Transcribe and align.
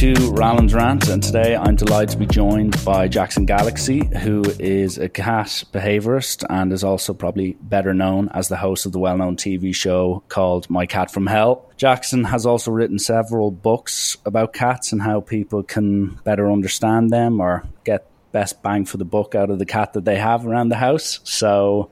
to 0.00 0.14
Rallen's 0.32 0.72
Rant, 0.72 1.10
and 1.10 1.22
today 1.22 1.54
I'm 1.54 1.76
delighted 1.76 2.08
to 2.12 2.16
be 2.16 2.24
joined 2.24 2.82
by 2.86 3.06
Jackson 3.06 3.44
Galaxy, 3.44 4.06
who 4.20 4.42
is 4.58 4.96
a 4.96 5.10
cat 5.10 5.62
behaviorist 5.74 6.42
and 6.48 6.72
is 6.72 6.82
also 6.82 7.12
probably 7.12 7.58
better 7.60 7.92
known 7.92 8.30
as 8.30 8.48
the 8.48 8.56
host 8.56 8.86
of 8.86 8.92
the 8.92 8.98
well 8.98 9.18
known 9.18 9.36
TV 9.36 9.74
show 9.74 10.22
called 10.28 10.70
My 10.70 10.86
Cat 10.86 11.10
from 11.10 11.26
Hell. 11.26 11.70
Jackson 11.76 12.24
has 12.24 12.46
also 12.46 12.70
written 12.70 12.98
several 12.98 13.50
books 13.50 14.16
about 14.24 14.54
cats 14.54 14.90
and 14.90 15.02
how 15.02 15.20
people 15.20 15.62
can 15.62 16.18
better 16.24 16.50
understand 16.50 17.10
them 17.10 17.38
or 17.38 17.64
get 17.84 18.06
best 18.32 18.62
bang 18.62 18.86
for 18.86 18.96
the 18.96 19.04
buck 19.04 19.34
out 19.34 19.50
of 19.50 19.58
the 19.58 19.66
cat 19.66 19.92
that 19.92 20.06
they 20.06 20.16
have 20.16 20.46
around 20.46 20.70
the 20.70 20.76
house. 20.76 21.20
So, 21.24 21.90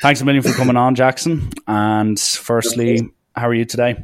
thanks 0.00 0.22
a 0.22 0.24
million 0.24 0.42
for 0.42 0.52
coming 0.54 0.78
on, 0.78 0.94
Jackson. 0.94 1.50
And 1.66 2.18
firstly, 2.18 3.10
how 3.36 3.48
are 3.48 3.54
you 3.54 3.66
today? 3.66 4.02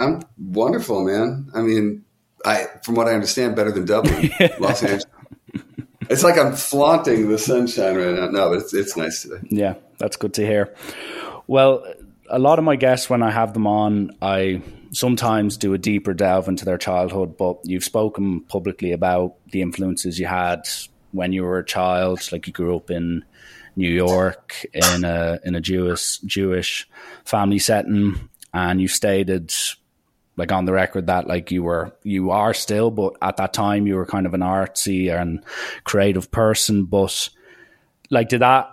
I'm 0.00 0.22
wonderful, 0.38 1.04
man. 1.04 1.50
I 1.54 1.60
mean, 1.60 2.04
I 2.44 2.66
from 2.82 2.94
what 2.94 3.06
I 3.06 3.12
understand, 3.12 3.54
better 3.54 3.70
than 3.70 3.84
Dublin, 3.84 4.30
Los 4.58 4.82
Angeles. 4.82 5.04
It's 6.08 6.24
like 6.24 6.38
I'm 6.38 6.54
flaunting 6.54 7.28
the 7.28 7.38
sunshine 7.38 7.96
right 7.96 8.14
now. 8.14 8.28
No, 8.30 8.48
but 8.50 8.58
it's 8.60 8.74
it's 8.74 8.96
nice 8.96 9.22
today. 9.22 9.46
Yeah, 9.48 9.74
that's 9.98 10.16
good 10.16 10.34
to 10.34 10.46
hear. 10.46 10.74
Well, 11.46 11.84
a 12.28 12.38
lot 12.38 12.58
of 12.58 12.64
my 12.64 12.76
guests, 12.76 13.10
when 13.10 13.22
I 13.22 13.30
have 13.30 13.52
them 13.52 13.66
on, 13.66 14.16
I 14.22 14.62
sometimes 14.92 15.56
do 15.56 15.74
a 15.74 15.78
deeper 15.78 16.14
delve 16.14 16.48
into 16.48 16.64
their 16.64 16.78
childhood. 16.78 17.36
But 17.36 17.58
you've 17.64 17.84
spoken 17.84 18.40
publicly 18.40 18.92
about 18.92 19.34
the 19.52 19.62
influences 19.62 20.18
you 20.18 20.26
had 20.26 20.66
when 21.12 21.32
you 21.32 21.42
were 21.42 21.58
a 21.58 21.64
child, 21.64 22.30
like 22.32 22.46
you 22.46 22.52
grew 22.52 22.76
up 22.76 22.90
in 22.90 23.24
New 23.76 23.90
York 23.90 24.66
in 24.72 25.04
a 25.04 25.38
in 25.44 25.54
a 25.54 25.60
Jewish 25.60 26.18
Jewish 26.18 26.88
family 27.24 27.58
setting, 27.58 28.30
and 28.54 28.80
you 28.80 28.88
stated 28.88 29.52
like 30.40 30.50
on 30.52 30.64
the 30.64 30.72
record 30.72 31.06
that 31.06 31.26
like 31.28 31.50
you 31.50 31.62
were 31.62 31.92
you 32.02 32.30
are 32.30 32.54
still 32.54 32.90
but 32.90 33.12
at 33.20 33.36
that 33.36 33.52
time 33.52 33.86
you 33.86 33.94
were 33.94 34.06
kind 34.06 34.24
of 34.24 34.32
an 34.32 34.40
artsy 34.40 35.14
and 35.14 35.44
creative 35.84 36.30
person 36.30 36.86
but 36.86 37.28
like 38.08 38.30
did 38.30 38.40
that 38.40 38.70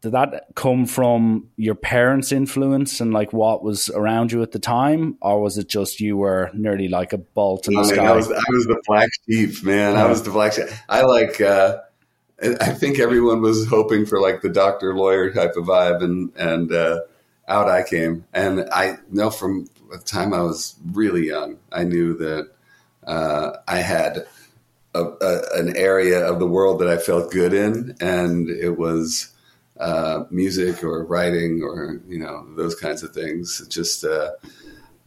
did 0.00 0.12
that 0.12 0.46
come 0.54 0.86
from 0.86 1.46
your 1.58 1.74
parents 1.74 2.32
influence 2.32 3.02
and 3.02 3.12
like 3.12 3.34
what 3.34 3.62
was 3.62 3.90
around 3.90 4.32
you 4.32 4.42
at 4.42 4.52
the 4.52 4.58
time 4.58 5.14
or 5.20 5.42
was 5.42 5.58
it 5.58 5.68
just 5.68 6.00
you 6.00 6.16
were 6.16 6.50
nearly 6.54 6.88
like 6.88 7.12
a 7.12 7.18
bolt 7.18 7.68
in 7.68 7.74
the 7.74 7.80
I, 7.80 7.84
sky 7.84 8.06
I 8.06 8.12
was 8.12 8.32
I 8.32 8.42
was 8.48 8.64
the 8.64 8.82
black 8.86 9.10
sheep, 9.28 9.62
man. 9.62 9.96
I 9.96 10.06
was 10.06 10.22
the 10.22 10.30
black 10.30 10.54
sheep. 10.54 10.68
I 10.88 11.02
like. 11.02 11.40
Uh, 11.40 11.78
I 12.42 12.72
think 12.72 12.98
everyone 12.98 13.42
was 13.42 13.68
hoping 13.68 14.06
for 14.06 14.18
like 14.18 14.40
the 14.40 14.48
doctor 14.48 14.94
lawyer 14.94 15.30
type 15.30 15.56
of 15.56 15.66
vibe, 15.66 16.02
and 16.02 16.32
and 16.36 16.72
uh, 16.72 17.00
out 17.46 17.68
I 17.68 17.82
came. 17.82 18.24
And 18.32 18.66
I 18.72 18.96
know 19.10 19.28
from 19.28 19.66
the 19.98 20.04
time 20.04 20.32
I 20.32 20.42
was 20.42 20.76
really 20.92 21.26
young, 21.26 21.58
I 21.72 21.84
knew 21.84 22.16
that 22.18 22.50
uh, 23.06 23.56
I 23.66 23.78
had 23.78 24.26
a, 24.94 25.02
a, 25.02 25.42
an 25.54 25.76
area 25.76 26.24
of 26.24 26.38
the 26.38 26.46
world 26.46 26.80
that 26.80 26.88
I 26.88 26.96
felt 26.96 27.32
good 27.32 27.52
in, 27.52 27.96
and 28.00 28.48
it 28.48 28.78
was 28.78 29.32
uh, 29.78 30.24
music 30.30 30.84
or 30.84 31.04
writing 31.04 31.62
or 31.62 32.00
you 32.08 32.18
know 32.18 32.46
those 32.54 32.74
kinds 32.74 33.02
of 33.02 33.12
things. 33.12 33.66
Just 33.68 34.04
uh, 34.04 34.30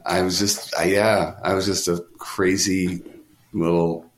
I 0.06 0.22
was 0.22 0.40
just 0.40 0.76
I, 0.76 0.86
yeah, 0.86 1.36
I 1.44 1.54
was 1.54 1.66
just 1.66 1.88
a 1.88 2.04
crazy 2.18 3.04
little 3.54 4.10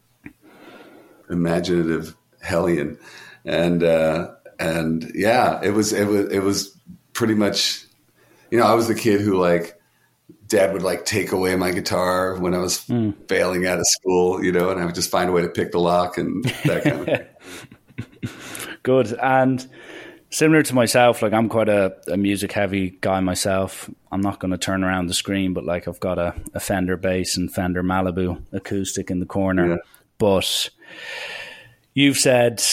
imaginative 1.29 2.15
hellion, 2.41 2.97
and 3.43 3.83
uh, 3.83 4.31
and 4.59 5.11
yeah, 5.13 5.59
it 5.63 5.71
was 5.71 5.93
it 5.93 6.07
was 6.07 6.29
it 6.31 6.39
was 6.39 6.77
pretty 7.13 7.35
much 7.35 7.85
you 8.51 8.57
know 8.57 8.65
I 8.65 8.73
was 8.73 8.87
the 8.87 8.95
kid 8.95 9.21
who 9.21 9.37
like 9.37 9.74
dad 10.47 10.73
would 10.73 10.83
like 10.83 11.05
take 11.05 11.31
away 11.31 11.55
my 11.55 11.71
guitar 11.71 12.37
when 12.37 12.53
I 12.53 12.59
was 12.59 12.85
hmm. 12.85 13.11
failing 13.27 13.65
out 13.65 13.79
of 13.79 13.85
school, 13.87 14.43
you 14.43 14.51
know, 14.51 14.69
and 14.69 14.79
I 14.79 14.85
would 14.85 14.95
just 14.95 15.09
find 15.09 15.29
a 15.29 15.33
way 15.33 15.41
to 15.41 15.49
pick 15.49 15.71
the 15.71 15.79
lock 15.79 16.17
and 16.17 16.43
that 16.65 16.83
kind 16.83 16.99
of 16.99 17.05
thing. 17.05 17.25
good 18.83 19.13
and 19.21 19.67
similar 20.29 20.61
to 20.61 20.75
myself 20.75 21.21
like 21.21 21.33
i'm 21.33 21.49
quite 21.49 21.69
a, 21.69 21.95
a 22.07 22.17
music 22.17 22.51
heavy 22.51 22.97
guy 23.01 23.19
myself 23.19 23.89
i'm 24.11 24.21
not 24.21 24.39
going 24.39 24.51
to 24.51 24.57
turn 24.57 24.83
around 24.83 25.07
the 25.07 25.13
screen 25.13 25.53
but 25.53 25.65
like 25.65 25.87
i've 25.87 25.99
got 25.99 26.19
a, 26.19 26.35
a 26.53 26.59
fender 26.59 26.97
bass 26.97 27.35
and 27.37 27.51
fender 27.53 27.81
malibu 27.81 28.39
acoustic 28.51 29.09
in 29.09 29.19
the 29.19 29.25
corner 29.25 29.69
Yeah. 29.69 29.77
but 30.17 30.69
you've 31.93 32.17
said 32.17 32.63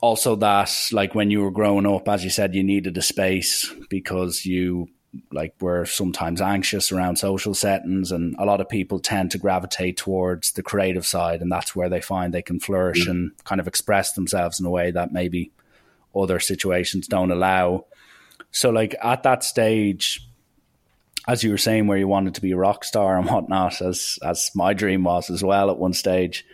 also 0.00 0.36
that 0.36 0.88
like 0.90 1.14
when 1.14 1.30
you 1.30 1.42
were 1.42 1.50
growing 1.50 1.86
up 1.86 2.08
as 2.08 2.24
you 2.24 2.30
said 2.30 2.54
you 2.54 2.64
needed 2.64 2.96
a 2.96 3.02
space 3.02 3.72
because 3.88 4.44
you 4.44 4.88
like 5.32 5.54
we're 5.60 5.84
sometimes 5.84 6.40
anxious 6.40 6.92
around 6.92 7.16
social 7.16 7.54
settings 7.54 8.12
and 8.12 8.34
a 8.38 8.44
lot 8.44 8.60
of 8.60 8.68
people 8.68 8.98
tend 8.98 9.30
to 9.30 9.38
gravitate 9.38 9.96
towards 9.96 10.52
the 10.52 10.62
creative 10.62 11.06
side 11.06 11.40
and 11.40 11.50
that's 11.50 11.74
where 11.74 11.88
they 11.88 12.00
find 12.00 12.32
they 12.32 12.42
can 12.42 12.60
flourish 12.60 13.06
mm. 13.06 13.10
and 13.10 13.44
kind 13.44 13.60
of 13.60 13.68
express 13.68 14.12
themselves 14.12 14.60
in 14.60 14.66
a 14.66 14.70
way 14.70 14.90
that 14.90 15.12
maybe 15.12 15.50
other 16.14 16.40
situations 16.40 17.08
don't 17.08 17.30
allow. 17.30 17.86
So 18.50 18.70
like 18.70 18.94
at 19.02 19.22
that 19.24 19.44
stage 19.44 20.28
as 21.26 21.42
you 21.42 21.50
were 21.50 21.58
saying 21.58 21.86
where 21.86 21.98
you 21.98 22.06
wanted 22.06 22.34
to 22.34 22.42
be 22.42 22.52
a 22.52 22.56
rock 22.56 22.84
star 22.84 23.16
and 23.16 23.28
whatnot 23.28 23.80
as 23.80 24.18
as 24.22 24.50
my 24.54 24.74
dream 24.74 25.04
was 25.04 25.30
as 25.30 25.42
well 25.42 25.70
at 25.70 25.78
one 25.78 25.92
stage 25.94 26.44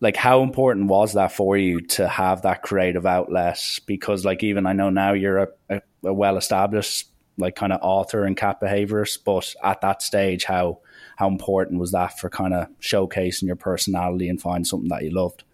like 0.00 0.16
how 0.16 0.42
important 0.42 0.88
was 0.88 1.14
that 1.14 1.32
for 1.32 1.56
you 1.56 1.80
to 1.80 2.06
have 2.06 2.42
that 2.42 2.62
creative 2.62 3.06
outlet? 3.06 3.58
Because 3.86 4.24
like 4.24 4.42
even 4.42 4.66
i 4.66 4.72
know 4.72 4.90
now 4.90 5.12
you're 5.12 5.38
a, 5.38 5.48
a, 5.70 5.82
a 6.04 6.12
well 6.12 6.36
established 6.36 7.08
like 7.38 7.54
kind 7.54 7.72
of 7.72 7.80
author 7.82 8.24
and 8.24 8.36
cat 8.36 8.60
behaviorist 8.60 9.18
but 9.24 9.54
at 9.62 9.80
that 9.80 10.02
stage 10.02 10.44
how 10.44 10.78
how 11.16 11.28
important 11.28 11.80
was 11.80 11.92
that 11.92 12.18
for 12.18 12.28
kind 12.28 12.54
of 12.54 12.68
showcasing 12.80 13.44
your 13.44 13.56
personality 13.56 14.28
and 14.28 14.40
find 14.40 14.66
something 14.66 14.88
that 14.88 15.02
you 15.02 15.10
loved 15.10 15.44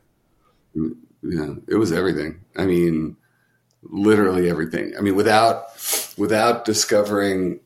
yeah, 1.23 1.55
it 1.69 1.77
was 1.77 1.93
everything. 1.93 2.41
I 2.57 2.67
mean, 2.67 3.17
literally 3.83 4.51
everything. 4.51 4.95
I 4.99 5.01
mean, 5.01 5.15
without 5.15 5.67
without 6.19 6.65
discovering 6.65 7.61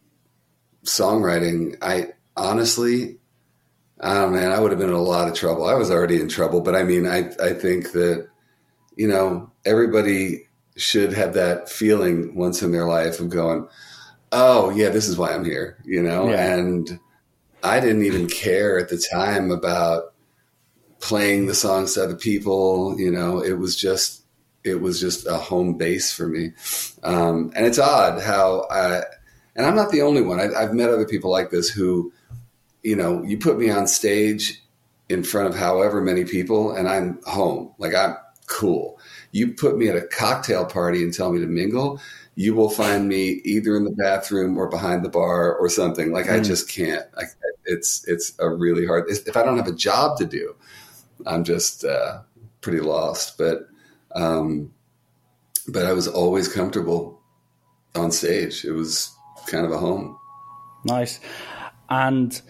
songwriting, 0.84 1.76
I 1.80 2.08
honestly, 2.36 3.18
oh 4.00 4.28
man, 4.30 4.52
I 4.52 4.60
would 4.60 4.72
have 4.72 4.80
been 4.80 4.90
in 4.90 4.94
a 4.94 5.00
lot 5.00 5.28
of 5.28 5.34
trouble. 5.34 5.66
I 5.66 5.74
was 5.74 5.90
already 5.90 6.20
in 6.20 6.28
trouble, 6.28 6.60
but 6.60 6.74
I 6.74 6.82
mean, 6.82 7.06
I 7.06 7.30
I 7.42 7.54
think 7.54 7.92
that 7.92 8.28
you 8.94 9.08
know 9.08 9.50
everybody 9.64 10.46
should 10.76 11.14
have 11.14 11.32
that 11.34 11.70
feeling 11.70 12.34
once 12.34 12.62
in 12.62 12.72
their 12.72 12.86
life 12.86 13.20
of 13.20 13.30
going, 13.30 13.66
oh 14.36 14.70
yeah, 14.70 14.90
this 14.90 15.08
is 15.08 15.16
why 15.16 15.32
I'm 15.32 15.44
here, 15.44 15.78
you 15.84 16.02
know, 16.02 16.28
Yeah. 16.28 16.54
and 16.54 17.00
I 17.62 17.80
didn't 17.80 18.04
even 18.04 18.28
care 18.28 18.78
at 18.78 18.90
the 18.90 18.98
time 18.98 19.50
about 19.50 20.12
playing 21.00 21.46
the 21.46 21.54
songs 21.54 21.94
to 21.94 22.04
other 22.04 22.16
people. 22.16 22.94
You 22.98 23.10
know, 23.10 23.42
it 23.42 23.54
was 23.58 23.74
just 23.76 24.22
it 24.62 24.80
was 24.80 25.00
just 25.00 25.26
a 25.26 25.36
home 25.36 25.76
base 25.78 26.12
for 26.12 26.26
me. 26.28 26.52
Um, 27.02 27.52
and 27.54 27.64
it's 27.66 27.78
odd 27.78 28.20
how 28.20 28.66
I, 28.70 29.02
and 29.54 29.64
I'm 29.64 29.76
not 29.76 29.90
the 29.92 30.02
only 30.02 30.22
one. 30.22 30.40
I, 30.40 30.52
I've 30.52 30.74
met 30.74 30.90
other 30.90 31.06
people 31.06 31.30
like 31.30 31.50
this 31.50 31.68
who, 31.68 32.12
you 32.82 32.96
know, 32.96 33.22
you 33.22 33.38
put 33.38 33.58
me 33.58 33.70
on 33.70 33.86
stage 33.86 34.60
in 35.08 35.22
front 35.22 35.46
of 35.48 35.54
however 35.54 36.00
many 36.00 36.24
people, 36.24 36.72
and 36.72 36.88
I'm 36.88 37.20
home. 37.24 37.72
Like 37.78 37.94
I'm 37.94 38.16
cool. 38.46 38.98
You 39.30 39.52
put 39.54 39.78
me 39.78 39.88
at 39.88 39.96
a 39.96 40.02
cocktail 40.02 40.66
party 40.66 41.02
and 41.04 41.14
tell 41.14 41.32
me 41.32 41.40
to 41.40 41.46
mingle. 41.46 42.00
You 42.36 42.54
will 42.54 42.70
find 42.70 43.08
me 43.08 43.40
either 43.44 43.76
in 43.76 43.84
the 43.84 43.90
bathroom 43.90 44.56
or 44.58 44.68
behind 44.68 45.04
the 45.04 45.08
bar 45.08 45.56
or 45.56 45.68
something. 45.68 46.12
Like 46.12 46.30
I 46.30 46.38
just 46.38 46.68
can't. 46.68 47.04
I, 47.16 47.22
it's 47.64 48.06
it's 48.06 48.34
a 48.38 48.48
really 48.48 48.86
hard. 48.86 49.08
If 49.08 49.36
I 49.36 49.42
don't 49.42 49.56
have 49.56 49.66
a 49.66 49.72
job 49.72 50.18
to 50.18 50.26
do, 50.26 50.54
I'm 51.26 51.44
just 51.44 51.84
uh, 51.84 52.20
pretty 52.60 52.80
lost. 52.80 53.38
But 53.38 53.66
um, 54.14 54.72
but 55.66 55.86
I 55.86 55.92
was 55.92 56.06
always 56.06 56.46
comfortable 56.46 57.20
on 57.94 58.12
stage. 58.12 58.64
It 58.64 58.72
was 58.72 59.14
kind 59.46 59.64
of 59.64 59.72
a 59.72 59.78
home. 59.78 60.18
Nice. 60.84 61.20
And 61.88 62.40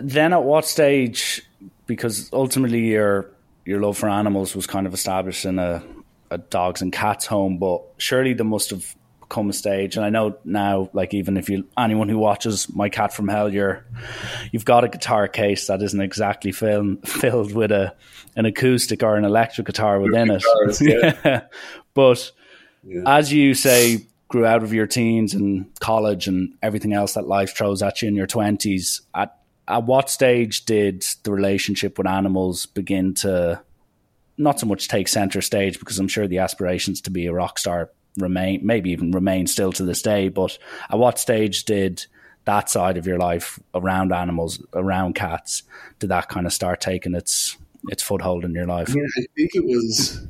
then 0.00 0.32
at 0.32 0.44
what 0.44 0.64
stage, 0.64 1.42
because 1.86 2.30
ultimately 2.32 2.86
your 2.86 3.30
your 3.64 3.80
love 3.80 3.98
for 3.98 4.08
animals 4.08 4.54
was 4.54 4.66
kind 4.66 4.86
of 4.86 4.94
established 4.94 5.44
in 5.44 5.58
a, 5.58 5.82
a 6.30 6.38
dogs 6.38 6.82
and 6.82 6.92
cats 6.92 7.26
home, 7.26 7.58
but 7.58 7.82
surely 7.98 8.34
there 8.34 8.46
must 8.46 8.70
have 8.70 8.94
come 9.28 9.50
a 9.50 9.52
stage, 9.52 9.96
and 9.96 10.04
I 10.04 10.10
know 10.10 10.38
now, 10.44 10.88
like 10.92 11.12
even 11.12 11.36
if 11.36 11.48
you 11.48 11.66
anyone 11.76 12.08
who 12.08 12.18
watches 12.18 12.72
My 12.72 12.88
Cat 12.88 13.12
from 13.12 13.26
Hell, 13.28 13.52
you're 13.52 13.84
you've 14.52 14.64
got 14.64 14.84
a 14.84 14.88
guitar 14.88 15.26
case 15.28 15.66
that 15.66 15.82
isn't 15.82 16.00
exactly 16.00 16.52
filled 16.52 17.06
filled 17.08 17.52
with 17.52 17.72
a 17.72 17.94
an 18.36 18.46
acoustic 18.46 19.02
or 19.02 19.16
an 19.16 19.24
electric 19.24 19.66
guitar 19.66 20.00
within 20.00 20.28
Guitars, 20.28 20.80
it. 20.80 21.16
yeah. 21.24 21.42
but 21.94 22.30
Yeah. 22.84 23.02
as 23.06 23.32
you 23.32 23.54
say, 23.54 24.06
grew 24.28 24.46
out 24.46 24.62
of 24.62 24.72
your 24.72 24.86
teens 24.86 25.34
and 25.34 25.66
college 25.80 26.28
and 26.28 26.54
everything 26.62 26.92
else 26.92 27.14
that 27.14 27.26
life 27.26 27.56
throws 27.56 27.82
at 27.82 28.02
you 28.02 28.08
in 28.08 28.14
your 28.14 28.26
twenties. 28.28 29.00
At 29.14 29.36
at 29.66 29.82
what 29.84 30.08
stage 30.08 30.64
did 30.66 31.04
the 31.24 31.32
relationship 31.32 31.98
with 31.98 32.06
animals 32.06 32.66
begin 32.66 33.14
to 33.14 33.60
not 34.38 34.60
so 34.60 34.66
much 34.66 34.88
take 34.88 35.08
center 35.08 35.40
stage 35.40 35.78
because 35.78 35.98
I'm 35.98 36.08
sure 36.08 36.26
the 36.26 36.38
aspirations 36.38 37.00
to 37.02 37.10
be 37.10 37.26
a 37.26 37.32
rock 37.32 37.58
star 37.58 37.90
remain, 38.16 38.60
maybe 38.64 38.90
even 38.90 39.10
remain 39.10 39.46
still 39.46 39.72
to 39.72 39.84
this 39.84 40.02
day. 40.02 40.28
But 40.28 40.58
at 40.90 40.98
what 40.98 41.18
stage 41.18 41.64
did 41.64 42.06
that 42.44 42.70
side 42.70 42.96
of 42.96 43.06
your 43.06 43.18
life 43.18 43.58
around 43.74 44.12
animals, 44.12 44.62
around 44.72 45.14
cats, 45.14 45.62
did 45.98 46.10
that 46.10 46.28
kind 46.28 46.46
of 46.46 46.52
start 46.52 46.80
taking 46.80 47.14
its 47.14 47.56
its 47.88 48.02
foothold 48.02 48.44
in 48.44 48.52
your 48.52 48.66
life? 48.66 48.90
I 48.90 49.00
I 49.18 49.26
think 49.36 49.54
it 49.54 49.64
was. 49.64 50.26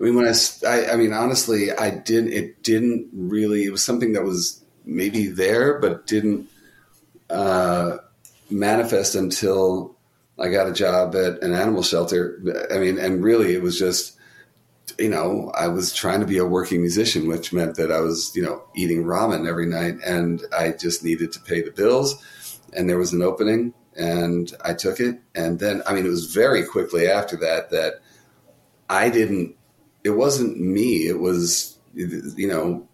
I 0.00 0.04
mean, 0.04 0.16
when 0.16 0.26
I, 0.26 0.34
I, 0.66 0.92
I 0.92 0.96
mean, 0.96 1.12
honestly, 1.12 1.70
I 1.72 1.90
didn't. 1.90 2.32
It 2.32 2.62
didn't 2.62 3.08
really. 3.12 3.64
It 3.64 3.70
was 3.70 3.84
something 3.84 4.12
that 4.12 4.24
was 4.24 4.62
maybe 4.84 5.28
there, 5.28 5.78
but 5.78 6.06
didn't 6.06 6.48
uh, 7.30 7.98
manifest 8.50 9.14
until 9.14 9.93
I 10.38 10.48
got 10.48 10.68
a 10.68 10.72
job 10.72 11.14
at 11.14 11.42
an 11.42 11.54
animal 11.54 11.82
shelter. 11.82 12.40
I 12.70 12.78
mean, 12.78 12.98
and 12.98 13.22
really, 13.22 13.54
it 13.54 13.62
was 13.62 13.78
just, 13.78 14.16
you 14.98 15.08
know, 15.08 15.52
I 15.54 15.68
was 15.68 15.92
trying 15.92 16.20
to 16.20 16.26
be 16.26 16.38
a 16.38 16.44
working 16.44 16.80
musician, 16.80 17.28
which 17.28 17.52
meant 17.52 17.76
that 17.76 17.92
I 17.92 18.00
was, 18.00 18.34
you 18.34 18.42
know, 18.42 18.64
eating 18.74 19.04
ramen 19.04 19.48
every 19.48 19.66
night, 19.66 19.96
and 20.04 20.42
I 20.56 20.72
just 20.72 21.04
needed 21.04 21.32
to 21.32 21.40
pay 21.40 21.62
the 21.62 21.70
bills. 21.70 22.16
And 22.76 22.88
there 22.88 22.98
was 22.98 23.12
an 23.12 23.22
opening, 23.22 23.74
and 23.96 24.52
I 24.64 24.74
took 24.74 24.98
it. 24.98 25.20
And 25.34 25.60
then, 25.60 25.82
I 25.86 25.94
mean, 25.94 26.04
it 26.04 26.10
was 26.10 26.34
very 26.34 26.66
quickly 26.66 27.06
after 27.06 27.36
that 27.36 27.70
that 27.70 28.00
I 28.90 29.10
didn't. 29.10 29.56
It 30.02 30.10
wasn't 30.10 30.60
me. 30.60 31.06
It 31.06 31.20
was, 31.20 31.78
you 31.94 32.48
know, 32.48 32.88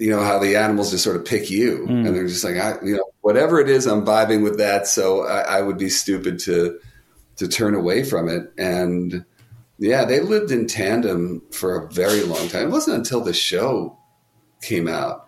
you 0.00 0.10
know 0.10 0.22
how 0.22 0.38
the 0.38 0.56
animals 0.56 0.90
just 0.90 1.04
sort 1.04 1.16
of 1.16 1.24
pick 1.24 1.50
you, 1.50 1.86
mm. 1.88 2.06
and 2.06 2.16
they're 2.16 2.26
just 2.26 2.42
like, 2.42 2.56
I, 2.56 2.78
you 2.82 2.96
know, 2.96 3.04
whatever 3.20 3.60
it 3.60 3.68
is, 3.68 3.86
I'm 3.86 4.04
vibing 4.04 4.42
with 4.42 4.58
that. 4.58 4.86
So 4.86 5.26
I, 5.26 5.58
I 5.58 5.62
would 5.62 5.78
be 5.78 5.90
stupid 5.90 6.38
to 6.40 6.80
to 7.36 7.48
turn 7.48 7.74
away 7.74 8.04
from 8.04 8.28
it. 8.28 8.52
And 8.58 9.24
yeah, 9.78 10.04
they 10.04 10.20
lived 10.20 10.50
in 10.50 10.66
tandem 10.66 11.42
for 11.50 11.76
a 11.76 11.90
very 11.90 12.22
long 12.22 12.48
time. 12.48 12.68
It 12.68 12.70
wasn't 12.70 12.98
until 12.98 13.22
the 13.22 13.32
show 13.32 13.98
came 14.62 14.88
out 14.88 15.26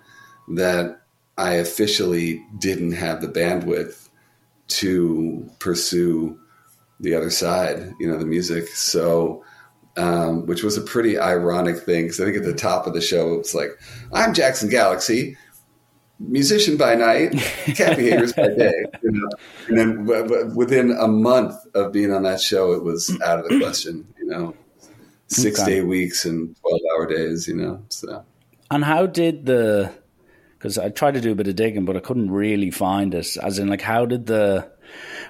that 0.48 1.00
I 1.38 1.54
officially 1.54 2.44
didn't 2.58 2.92
have 2.92 3.20
the 3.20 3.28
bandwidth 3.28 4.08
to 4.68 5.50
pursue 5.58 6.38
the 7.00 7.14
other 7.14 7.30
side, 7.30 7.94
you 7.98 8.06
know, 8.06 8.18
the 8.18 8.26
music. 8.26 8.68
So, 8.68 9.44
um, 9.96 10.46
which 10.46 10.62
was 10.62 10.76
a 10.76 10.82
pretty 10.82 11.18
ironic 11.18 11.78
thing 11.78 12.04
because 12.04 12.20
I 12.20 12.24
think 12.24 12.36
at 12.36 12.44
the 12.44 12.54
top 12.54 12.86
of 12.86 12.94
the 12.94 13.00
show 13.00 13.34
it 13.34 13.38
was 13.38 13.54
like, 13.54 13.70
"I'm 14.12 14.34
Jackson 14.34 14.68
Galaxy, 14.70 15.36
musician 16.18 16.76
by 16.76 16.94
night, 16.94 17.32
cat 17.74 17.96
behaviors 17.96 18.32
by 18.32 18.48
day," 18.48 18.72
you 19.02 19.10
know? 19.12 19.28
and 19.68 19.78
then 19.78 20.06
w- 20.06 20.22
w- 20.22 20.56
within 20.56 20.90
a 20.92 21.08
month 21.08 21.54
of 21.74 21.92
being 21.92 22.12
on 22.12 22.22
that 22.24 22.40
show, 22.40 22.72
it 22.72 22.82
was 22.82 23.10
out 23.24 23.38
of 23.38 23.48
the 23.48 23.58
question, 23.60 24.06
you 24.18 24.26
know, 24.26 24.54
six 25.28 25.60
Okay. 25.60 25.74
day 25.76 25.80
weeks 25.82 26.24
and 26.24 26.56
twelve 26.60 26.80
hour 26.94 27.06
days, 27.06 27.46
you 27.48 27.54
know. 27.54 27.82
So 27.90 28.24
And 28.70 28.84
how 28.84 29.06
did 29.06 29.46
the? 29.46 29.92
Because 30.58 30.78
I 30.78 30.90
tried 30.90 31.14
to 31.14 31.20
do 31.20 31.32
a 31.32 31.34
bit 31.34 31.48
of 31.48 31.56
digging, 31.56 31.84
but 31.84 31.96
I 31.96 32.00
couldn't 32.00 32.30
really 32.30 32.70
find 32.70 33.14
it. 33.14 33.36
As 33.36 33.58
in, 33.58 33.66
like, 33.68 33.80
how 33.80 34.06
did 34.06 34.26
the? 34.26 34.70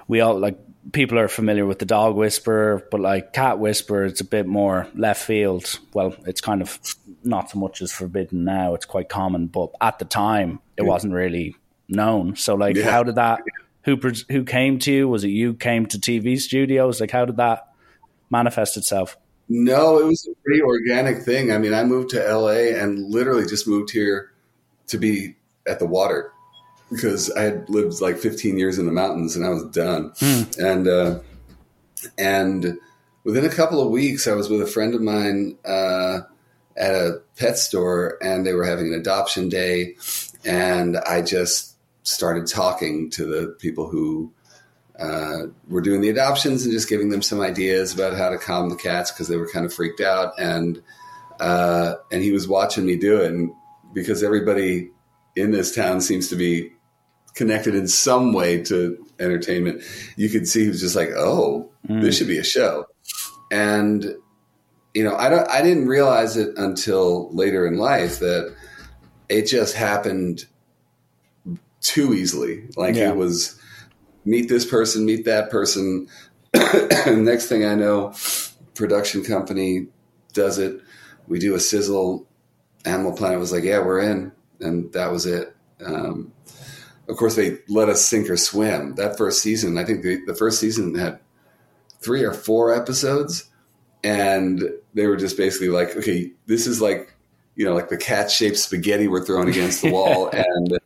We 0.06 0.20
all 0.20 0.38
like 0.38 0.58
people 0.90 1.18
are 1.18 1.28
familiar 1.28 1.64
with 1.64 1.78
the 1.78 1.86
dog 1.86 2.16
whisperer, 2.16 2.86
but 2.90 3.00
like 3.00 3.32
cat 3.32 3.58
whisperer, 3.58 4.04
it's 4.04 4.20
a 4.20 4.24
bit 4.24 4.46
more 4.46 4.88
left 4.94 5.24
field. 5.24 5.78
Well, 5.94 6.16
it's 6.26 6.40
kind 6.40 6.60
of 6.60 6.78
not 7.22 7.50
so 7.50 7.58
much 7.58 7.82
as 7.82 7.92
forbidden 7.92 8.44
now; 8.44 8.74
it's 8.74 8.84
quite 8.84 9.08
common. 9.08 9.46
But 9.46 9.70
at 9.80 9.98
the 9.98 10.04
time, 10.04 10.60
it 10.76 10.82
wasn't 10.82 11.14
really 11.14 11.54
known. 11.88 12.36
So, 12.36 12.54
like, 12.54 12.76
Yeah. 12.76 12.90
how 12.90 13.02
did 13.04 13.14
that? 13.14 13.40
Who 13.84 13.98
who 14.30 14.44
came 14.44 14.78
to 14.80 14.92
you? 14.92 15.08
Was 15.08 15.24
it 15.24 15.28
you 15.28 15.54
came 15.54 15.86
to 15.86 15.98
TV 15.98 16.38
studios? 16.40 17.00
Like, 17.00 17.10
how 17.10 17.24
did 17.24 17.36
that 17.36 17.68
manifest 18.30 18.76
itself? 18.76 19.16
No, 19.48 19.98
it 19.98 20.06
was 20.06 20.26
a 20.30 20.34
pretty 20.44 20.62
organic 20.62 21.22
thing. 21.22 21.52
I 21.52 21.58
mean, 21.58 21.74
I 21.74 21.84
moved 21.84 22.10
to 22.10 22.20
LA 22.20 22.74
and 22.80 23.10
literally 23.10 23.44
just 23.46 23.68
moved 23.68 23.90
here 23.90 24.32
to 24.86 24.98
be 24.98 25.36
at 25.66 25.78
the 25.78 25.86
water 25.86 26.31
because 26.92 27.30
I 27.32 27.42
had 27.42 27.68
lived 27.70 28.00
like 28.00 28.18
15 28.18 28.58
years 28.58 28.78
in 28.78 28.86
the 28.86 28.92
mountains 28.92 29.34
and 29.34 29.44
I 29.44 29.48
was 29.48 29.64
done. 29.64 30.12
And 30.58 30.86
uh, 30.86 31.20
and 32.18 32.78
within 33.24 33.44
a 33.44 33.50
couple 33.54 33.80
of 33.80 33.90
weeks, 33.90 34.26
I 34.26 34.34
was 34.34 34.48
with 34.48 34.62
a 34.62 34.66
friend 34.66 34.94
of 34.94 35.00
mine 35.00 35.58
uh, 35.64 36.20
at 36.76 36.94
a 36.94 37.20
pet 37.36 37.58
store, 37.58 38.18
and 38.22 38.46
they 38.46 38.54
were 38.54 38.64
having 38.64 38.92
an 38.92 39.00
adoption 39.00 39.48
day, 39.48 39.96
and 40.44 40.96
I 40.96 41.22
just 41.22 41.76
started 42.02 42.46
talking 42.46 43.10
to 43.10 43.24
the 43.24 43.48
people 43.58 43.88
who 43.88 44.32
uh, 44.98 45.46
were 45.68 45.80
doing 45.80 46.00
the 46.00 46.08
adoptions 46.08 46.64
and 46.64 46.72
just 46.72 46.88
giving 46.88 47.10
them 47.10 47.22
some 47.22 47.40
ideas 47.40 47.94
about 47.94 48.16
how 48.16 48.28
to 48.28 48.38
calm 48.38 48.68
the 48.68 48.76
cats 48.76 49.10
because 49.10 49.28
they 49.28 49.36
were 49.36 49.48
kind 49.48 49.64
of 49.64 49.72
freaked 49.72 50.00
out 50.00 50.38
and 50.38 50.82
uh, 51.40 51.94
and 52.10 52.22
he 52.22 52.30
was 52.30 52.46
watching 52.46 52.84
me 52.84 52.96
do 52.96 53.20
it 53.20 53.30
and 53.30 53.50
because 53.94 54.22
everybody 54.22 54.90
in 55.34 55.50
this 55.50 55.74
town 55.74 56.00
seems 56.00 56.28
to 56.28 56.36
be 56.36 56.72
connected 57.34 57.74
in 57.74 57.88
some 57.88 58.32
way 58.32 58.62
to 58.62 59.04
entertainment 59.18 59.82
you 60.16 60.28
could 60.28 60.46
see 60.48 60.62
he 60.64 60.68
was 60.68 60.80
just 60.80 60.96
like 60.96 61.10
oh 61.16 61.68
this 61.84 62.16
should 62.18 62.26
be 62.28 62.38
a 62.38 62.44
show 62.44 62.86
and 63.50 64.14
you 64.94 65.02
know 65.04 65.14
I 65.16 65.28
don't 65.28 65.48
I 65.48 65.62
didn't 65.62 65.86
realize 65.88 66.36
it 66.36 66.56
until 66.56 67.32
later 67.34 67.66
in 67.66 67.76
life 67.78 68.18
that 68.20 68.54
it 69.28 69.46
just 69.46 69.74
happened 69.74 70.44
too 71.80 72.14
easily 72.14 72.64
like 72.76 72.94
Yeah. 72.94 73.10
it 73.10 73.16
was 73.16 73.58
meet 74.24 74.48
this 74.48 74.64
person, 74.64 75.04
meet 75.04 75.24
that 75.24 75.50
person. 75.50 76.06
Next 77.06 77.48
thing 77.48 77.64
I 77.64 77.74
know, 77.74 78.14
production 78.74 79.24
company 79.24 79.88
does 80.32 80.58
it. 80.58 80.80
We 81.26 81.38
do 81.38 81.54
a 81.54 81.60
sizzle. 81.60 82.26
Animal 82.84 83.12
Planet 83.14 83.40
was 83.40 83.50
like, 83.52 83.64
"Yeah, 83.64 83.78
we're 83.80 84.00
in," 84.00 84.32
and 84.60 84.92
that 84.92 85.10
was 85.10 85.26
it. 85.26 85.54
Um, 85.84 86.32
of 87.08 87.16
course, 87.16 87.36
they 87.36 87.58
let 87.68 87.88
us 87.88 88.04
sink 88.04 88.30
or 88.30 88.36
swim. 88.36 88.94
That 88.94 89.18
first 89.18 89.42
season, 89.42 89.78
I 89.78 89.84
think 89.84 90.02
the, 90.02 90.24
the 90.26 90.34
first 90.34 90.60
season 90.60 90.94
had 90.94 91.18
three 92.00 92.22
or 92.22 92.32
four 92.32 92.74
episodes, 92.74 93.50
and 94.04 94.62
they 94.94 95.06
were 95.06 95.16
just 95.16 95.36
basically 95.36 95.68
like, 95.68 95.96
"Okay, 95.96 96.32
this 96.46 96.66
is 96.66 96.80
like, 96.80 97.14
you 97.56 97.64
know, 97.64 97.74
like 97.74 97.88
the 97.88 97.96
cat-shaped 97.96 98.56
spaghetti 98.56 99.08
we're 99.08 99.24
throwing 99.24 99.48
against 99.48 99.82
the 99.82 99.90
wall, 99.92 100.28
and 100.28 100.72
if 100.72 100.80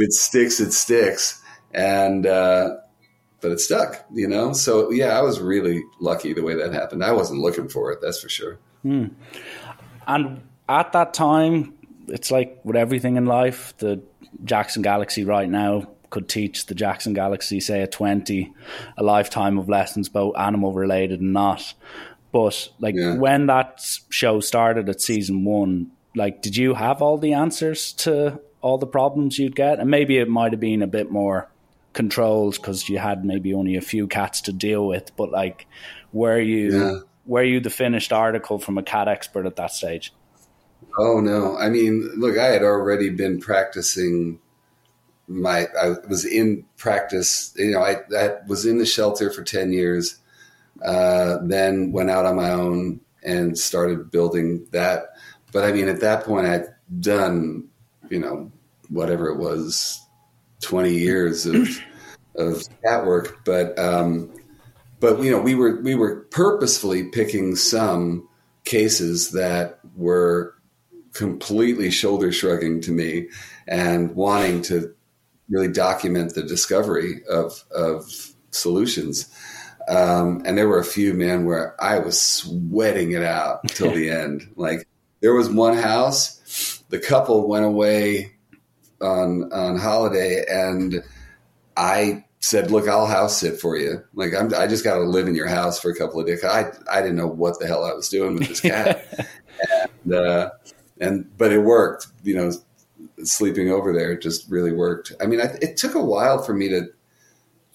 it 0.00 0.12
sticks, 0.12 0.60
it 0.60 0.72
sticks." 0.72 1.40
And 1.74 2.26
uh, 2.26 2.76
but 3.42 3.50
it 3.50 3.60
stuck, 3.60 4.06
you 4.12 4.28
know. 4.28 4.54
So 4.54 4.90
yeah, 4.90 5.18
I 5.18 5.22
was 5.22 5.40
really 5.40 5.82
lucky 6.00 6.32
the 6.32 6.42
way 6.42 6.54
that 6.54 6.72
happened. 6.72 7.04
I 7.04 7.12
wasn't 7.12 7.40
looking 7.40 7.68
for 7.68 7.92
it, 7.92 8.00
that's 8.00 8.20
for 8.20 8.28
sure. 8.28 8.58
And 10.06 10.42
at 10.68 10.92
that 10.92 11.12
time, 11.12 11.74
it's 12.08 12.30
like 12.30 12.60
with 12.64 12.76
everything 12.76 13.16
in 13.16 13.26
life, 13.26 13.76
the 13.78 14.02
Jackson 14.44 14.82
Galaxy 14.82 15.24
right 15.24 15.48
now 15.48 15.86
could 16.10 16.28
teach 16.28 16.66
the 16.66 16.74
Jackson 16.74 17.14
Galaxy, 17.14 17.58
say 17.60 17.80
a 17.82 17.86
20, 17.86 18.52
a 18.98 19.02
lifetime 19.02 19.58
of 19.58 19.68
lessons, 19.68 20.08
both 20.08 20.36
animal 20.36 20.72
related 20.72 21.20
and 21.20 21.32
not. 21.32 21.72
But 22.32 22.68
like 22.80 22.94
Yeah. 22.94 23.16
when 23.16 23.46
that 23.46 23.80
show 24.10 24.40
started 24.40 24.88
at 24.88 25.00
season 25.00 25.44
one, 25.44 25.88
like 26.14 26.42
did 26.42 26.56
you 26.56 26.74
have 26.74 27.00
all 27.02 27.16
the 27.18 27.32
answers 27.32 27.92
to 27.94 28.40
all 28.60 28.78
the 28.78 28.86
problems 28.86 29.38
you'd 29.38 29.56
get? 29.56 29.78
And 29.80 29.90
maybe 29.90 30.18
it 30.18 30.28
might 30.28 30.52
have 30.52 30.60
been 30.60 30.82
a 30.82 30.86
bit 30.86 31.10
more 31.10 31.48
controlled 31.94 32.54
because 32.56 32.88
you 32.88 32.98
had 32.98 33.24
maybe 33.24 33.52
only 33.54 33.76
a 33.76 33.80
few 33.82 34.06
cats 34.06 34.40
to 34.42 34.52
deal 34.52 34.86
with. 34.86 35.14
But 35.16 35.30
like, 35.30 35.66
were 36.12 36.38
you 36.40 36.78
Yeah. 36.78 36.98
were 37.26 37.42
you 37.44 37.60
the 37.60 37.70
finished 37.70 38.12
article 38.12 38.58
from 38.58 38.76
a 38.78 38.82
cat 38.82 39.08
expert 39.08 39.46
at 39.46 39.56
that 39.56 39.70
stage? 39.72 40.12
Oh 40.98 41.20
no, 41.20 41.56
I 41.56 41.68
mean, 41.70 42.10
look, 42.16 42.36
I 42.38 42.46
had 42.46 42.62
already 42.62 43.10
been 43.10 43.40
practicing. 43.40 44.38
My 45.28 45.66
I 45.80 45.94
was 46.08 46.24
in 46.24 46.64
practice. 46.76 47.54
You 47.56 47.72
know, 47.72 47.82
I, 47.82 47.98
I 48.16 48.36
was 48.46 48.66
in 48.66 48.78
the 48.78 48.86
shelter 48.86 49.30
for 49.30 49.42
ten 49.42 49.72
years. 49.72 50.18
Uh, 50.84 51.38
then 51.42 51.92
went 51.92 52.10
out 52.10 52.26
on 52.26 52.36
my 52.36 52.50
own 52.50 53.00
and 53.22 53.58
started 53.58 54.10
building 54.10 54.66
that. 54.72 55.14
But 55.52 55.64
I 55.64 55.72
mean, 55.72 55.88
at 55.88 56.00
that 56.00 56.24
point, 56.24 56.46
I'd 56.46 56.66
done, 57.00 57.68
you 58.10 58.18
know, 58.18 58.50
whatever 58.88 59.28
it 59.28 59.38
was, 59.38 60.00
twenty 60.60 60.94
years 60.94 61.46
of 61.46 61.80
of 62.36 62.62
cat 62.84 63.06
work. 63.06 63.44
But 63.44 63.78
um, 63.78 64.30
but 65.00 65.22
you 65.22 65.30
know, 65.30 65.40
we 65.40 65.54
were 65.54 65.80
we 65.80 65.94
were 65.94 66.22
purposefully 66.30 67.04
picking 67.04 67.56
some 67.56 68.28
cases 68.64 69.30
that 69.32 69.78
were 69.96 70.54
completely 71.12 71.90
shoulder 71.90 72.32
shrugging 72.32 72.80
to 72.82 72.90
me 72.90 73.28
and 73.66 74.14
wanting 74.14 74.62
to 74.62 74.94
really 75.48 75.68
document 75.68 76.34
the 76.34 76.42
discovery 76.42 77.22
of 77.28 77.64
of 77.74 78.32
solutions. 78.50 79.28
Um, 79.88 80.42
and 80.44 80.56
there 80.56 80.68
were 80.68 80.78
a 80.78 80.84
few 80.84 81.12
men 81.12 81.44
where 81.44 81.74
I 81.82 81.98
was 81.98 82.20
sweating 82.20 83.12
it 83.12 83.22
out 83.22 83.68
till 83.68 83.92
the 83.92 84.10
end. 84.22 84.52
Like 84.56 84.86
there 85.20 85.34
was 85.34 85.48
one 85.50 85.76
house, 85.76 86.82
the 86.88 86.98
couple 86.98 87.48
went 87.48 87.64
away 87.64 88.32
on 89.00 89.52
on 89.52 89.78
holiday, 89.78 90.44
and 90.48 91.02
I 91.76 92.24
said, 92.40 92.70
"Look, 92.70 92.88
I'll 92.88 93.06
house 93.06 93.38
sit 93.38 93.60
for 93.60 93.76
you. 93.76 94.02
Like 94.14 94.34
I'm, 94.34 94.54
I 94.54 94.66
just 94.66 94.84
got 94.84 94.94
to 94.94 95.04
live 95.04 95.26
in 95.26 95.34
your 95.34 95.48
house 95.48 95.80
for 95.80 95.90
a 95.90 95.96
couple 95.96 96.20
of 96.20 96.26
days. 96.26 96.44
I 96.44 96.70
I 96.90 97.02
didn't 97.02 97.16
know 97.16 97.28
what 97.28 97.58
the 97.58 97.66
hell 97.66 97.84
I 97.84 97.92
was 97.92 98.08
doing 98.08 98.34
with 98.34 98.48
this 98.48 98.60
cat, 98.60 99.28
and 100.04 100.14
uh, 100.14 100.50
and 101.00 101.30
but 101.36 101.52
it 101.52 101.60
worked. 101.60 102.06
You 102.22 102.36
know, 102.36 102.52
sleeping 103.24 103.70
over 103.70 103.92
there 103.92 104.16
just 104.16 104.50
really 104.50 104.72
worked. 104.72 105.12
I 105.20 105.26
mean, 105.26 105.40
I, 105.40 105.56
it 105.60 105.76
took 105.76 105.94
a 105.94 106.04
while 106.04 106.42
for 106.42 106.54
me 106.54 106.68
to 106.68 106.88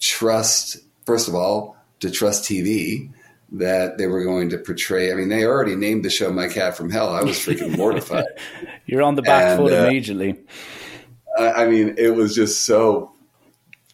trust. 0.00 0.78
First 1.06 1.28
of 1.28 1.34
all, 1.34 1.76
to 2.00 2.10
trust 2.10 2.44
TV 2.44 3.10
that 3.52 3.96
they 3.96 4.06
were 4.06 4.22
going 4.24 4.50
to 4.50 4.58
portray. 4.58 5.10
I 5.10 5.14
mean, 5.14 5.30
they 5.30 5.44
already 5.44 5.74
named 5.74 6.04
the 6.04 6.10
show 6.10 6.32
"My 6.32 6.48
Cat 6.48 6.76
from 6.76 6.90
Hell." 6.90 7.10
I 7.10 7.22
was 7.22 7.38
freaking 7.38 7.76
mortified. 7.76 8.26
You're 8.86 9.02
on 9.02 9.14
the 9.14 9.22
back 9.22 9.58
And, 9.58 9.60
foot 9.60 9.72
uh, 9.72 9.86
immediately. 9.86 10.38
I, 11.38 11.64
I 11.64 11.68
mean, 11.68 11.94
it 11.98 12.14
was 12.14 12.34
just 12.34 12.62
so 12.62 13.12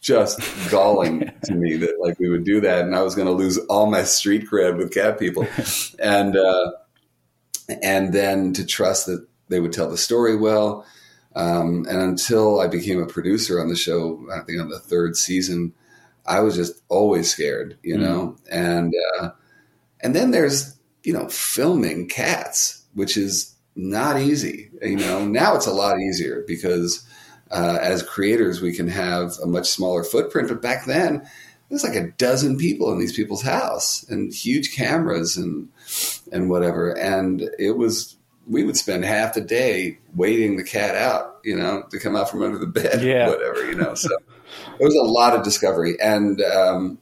just 0.00 0.40
galling 0.70 1.32
to 1.44 1.54
me 1.54 1.76
that 1.76 1.98
like 2.00 2.18
we 2.18 2.28
would 2.28 2.44
do 2.44 2.60
that, 2.60 2.84
and 2.84 2.94
I 2.94 3.02
was 3.02 3.14
going 3.14 3.26
to 3.26 3.32
lose 3.32 3.58
all 3.68 3.86
my 3.86 4.04
street 4.04 4.46
cred 4.50 4.76
with 4.76 4.92
cat 4.92 5.18
people, 5.18 5.46
and 5.98 6.36
uh, 6.36 6.72
and 7.82 8.12
then 8.12 8.52
to 8.54 8.66
trust 8.66 9.06
that 9.06 9.26
they 9.48 9.60
would 9.60 9.72
tell 9.72 9.90
the 9.90 9.96
story 9.96 10.36
well. 10.36 10.86
Um, 11.36 11.86
and 11.88 11.98
until 11.98 12.60
I 12.60 12.68
became 12.68 13.02
a 13.02 13.06
producer 13.06 13.60
on 13.60 13.68
the 13.68 13.76
show, 13.76 14.24
I 14.32 14.40
think 14.40 14.60
on 14.60 14.68
the 14.68 14.78
third 14.78 15.16
season, 15.16 15.74
I 16.26 16.40
was 16.40 16.54
just 16.56 16.80
always 16.88 17.30
scared, 17.30 17.76
you 17.82 17.98
know. 17.98 18.36
And 18.50 18.94
uh, 19.18 19.30
and 20.00 20.14
then 20.14 20.30
there's 20.30 20.76
you 21.02 21.12
know 21.12 21.28
filming 21.28 22.08
cats, 22.08 22.84
which 22.94 23.16
is 23.16 23.54
not 23.74 24.20
easy. 24.20 24.70
You 24.80 24.96
know, 24.96 25.24
now 25.26 25.56
it's 25.56 25.66
a 25.66 25.72
lot 25.72 25.98
easier 25.98 26.44
because 26.46 27.04
uh, 27.50 27.78
as 27.80 28.02
creators 28.02 28.60
we 28.60 28.74
can 28.74 28.88
have 28.88 29.32
a 29.42 29.46
much 29.46 29.68
smaller 29.68 30.04
footprint. 30.04 30.48
But 30.48 30.62
back 30.62 30.86
then, 30.86 31.28
there's 31.68 31.84
like 31.84 31.96
a 31.96 32.10
dozen 32.12 32.56
people 32.56 32.92
in 32.92 32.98
these 32.98 33.14
people's 33.14 33.42
house 33.42 34.04
and 34.08 34.32
huge 34.32 34.74
cameras 34.74 35.36
and 35.36 35.68
and 36.32 36.48
whatever. 36.50 36.92
And 36.96 37.48
it 37.58 37.76
was 37.76 38.16
we 38.46 38.62
would 38.64 38.76
spend 38.76 39.04
half 39.04 39.34
the 39.34 39.40
day 39.40 39.98
waiting 40.14 40.56
the 40.56 40.64
cat 40.64 40.94
out, 40.94 41.38
you 41.44 41.56
know, 41.56 41.84
to 41.90 41.98
come 41.98 42.14
out 42.14 42.30
from 42.30 42.42
under 42.42 42.58
the 42.58 42.66
bed, 42.66 43.02
Yeah. 43.02 43.28
whatever, 43.28 43.64
you 43.66 43.74
know. 43.74 43.94
So 43.94 44.10
it 44.78 44.84
was 44.84 44.94
a 44.94 45.02
lot 45.10 45.34
of 45.36 45.42
discovery 45.44 46.00
and. 46.00 46.40
Um, 46.42 46.98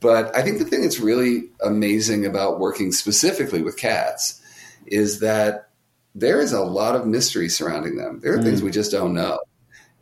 but 0.00 0.36
I 0.36 0.42
think 0.42 0.58
the 0.58 0.64
thing 0.64 0.82
that's 0.82 0.98
really 0.98 1.50
amazing 1.64 2.26
about 2.26 2.58
working 2.58 2.90
specifically 2.90 3.62
with 3.62 3.76
cats 3.76 4.42
is 4.84 5.20
that 5.20 5.68
there 6.12 6.40
is 6.40 6.52
a 6.52 6.60
lot 6.60 6.96
of 6.96 7.06
mystery 7.06 7.48
surrounding 7.48 7.96
them. 7.96 8.18
There 8.20 8.36
are 8.36 8.42
things 8.42 8.62
we 8.64 8.72
just 8.72 8.90
don't 8.90 9.14
know. 9.14 9.38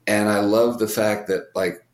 And 0.07 0.31
I 0.31 0.41
love 0.41 0.79
the 0.79 0.89
fact 0.89 1.29
that 1.29 1.51
like 1.55 1.85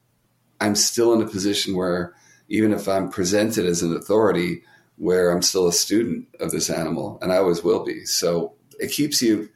I'm 0.61 0.77
still 0.77 1.15
in 1.15 1.21
a 1.23 1.27
position 1.27 1.75
where 1.75 2.15
even 2.49 2.73
if 2.73 2.87
I'm 2.89 3.11
presented 3.11 3.67
as 3.67 3.83
an 3.83 3.97
authority, 3.97 4.63
where 4.97 5.31
I'm 5.31 5.43
still 5.43 5.67
a 5.69 5.73
student 5.73 6.27
of 6.41 6.51
this 6.51 6.71
animal 6.71 7.19
and 7.23 7.33
I 7.33 7.37
always 7.37 7.63
will 7.63 7.85
be. 7.85 8.05
So 8.07 8.55
it 8.81 8.91
keeps 8.93 9.21
you 9.23 9.49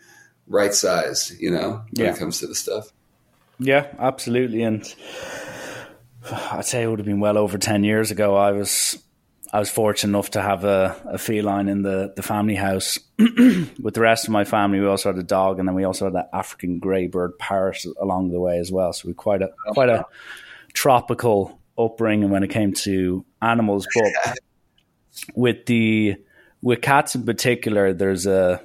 right 0.46 0.74
sized, 0.74 1.38
you 1.40 1.50
know, 1.50 1.82
when 1.92 2.06
Yeah. 2.06 2.12
it 2.14 2.18
comes 2.18 2.38
to 2.40 2.46
the 2.46 2.54
stuff. 2.54 2.88
Yeah, 3.58 3.86
absolutely. 3.98 4.62
And 4.62 4.82
I'd 6.32 6.64
say 6.64 6.82
it 6.82 6.86
would 6.88 6.98
have 6.98 7.06
been 7.06 7.20
well 7.20 7.38
over 7.38 7.58
ten 7.58 7.84
years 7.84 8.10
ago. 8.10 8.36
I 8.36 8.52
was 8.52 9.02
I 9.52 9.58
was 9.58 9.68
fortunate 9.70 10.10
enough 10.10 10.30
to 10.30 10.42
have 10.42 10.64
a, 10.64 10.96
a 11.06 11.18
feline 11.18 11.68
in 11.68 11.82
the, 11.82 12.12
the 12.14 12.22
family 12.22 12.54
house 12.54 12.98
with 13.18 13.94
the 13.94 14.00
rest 14.00 14.24
of 14.26 14.30
my 14.30 14.44
family. 14.44 14.78
We 14.80 14.86
also 14.86 15.10
had 15.10 15.18
a 15.18 15.24
dog, 15.24 15.58
and 15.58 15.66
then 15.66 15.74
we 15.74 15.84
also 15.84 16.04
had 16.04 16.14
an 16.14 16.24
African 16.32 16.78
grey 16.78 17.06
bird 17.08 17.36
parrot 17.38 17.84
along 18.00 18.30
the 18.30 18.38
way 18.40 18.58
as 18.58 18.70
well. 18.70 18.92
So 18.92 19.08
we 19.08 19.14
quite 19.14 19.42
a 19.42 19.50
quite 19.72 19.88
a 19.88 20.04
tropical 20.72 21.58
upbringing 21.78 22.30
when 22.30 22.42
it 22.42 22.48
came 22.50 22.72
to 22.74 23.24
animals. 23.42 23.86
But 23.94 24.38
with 25.34 25.66
the 25.66 26.16
with 26.62 26.82
cats 26.82 27.14
in 27.14 27.24
particular, 27.24 27.92
there's 27.92 28.26
a 28.26 28.62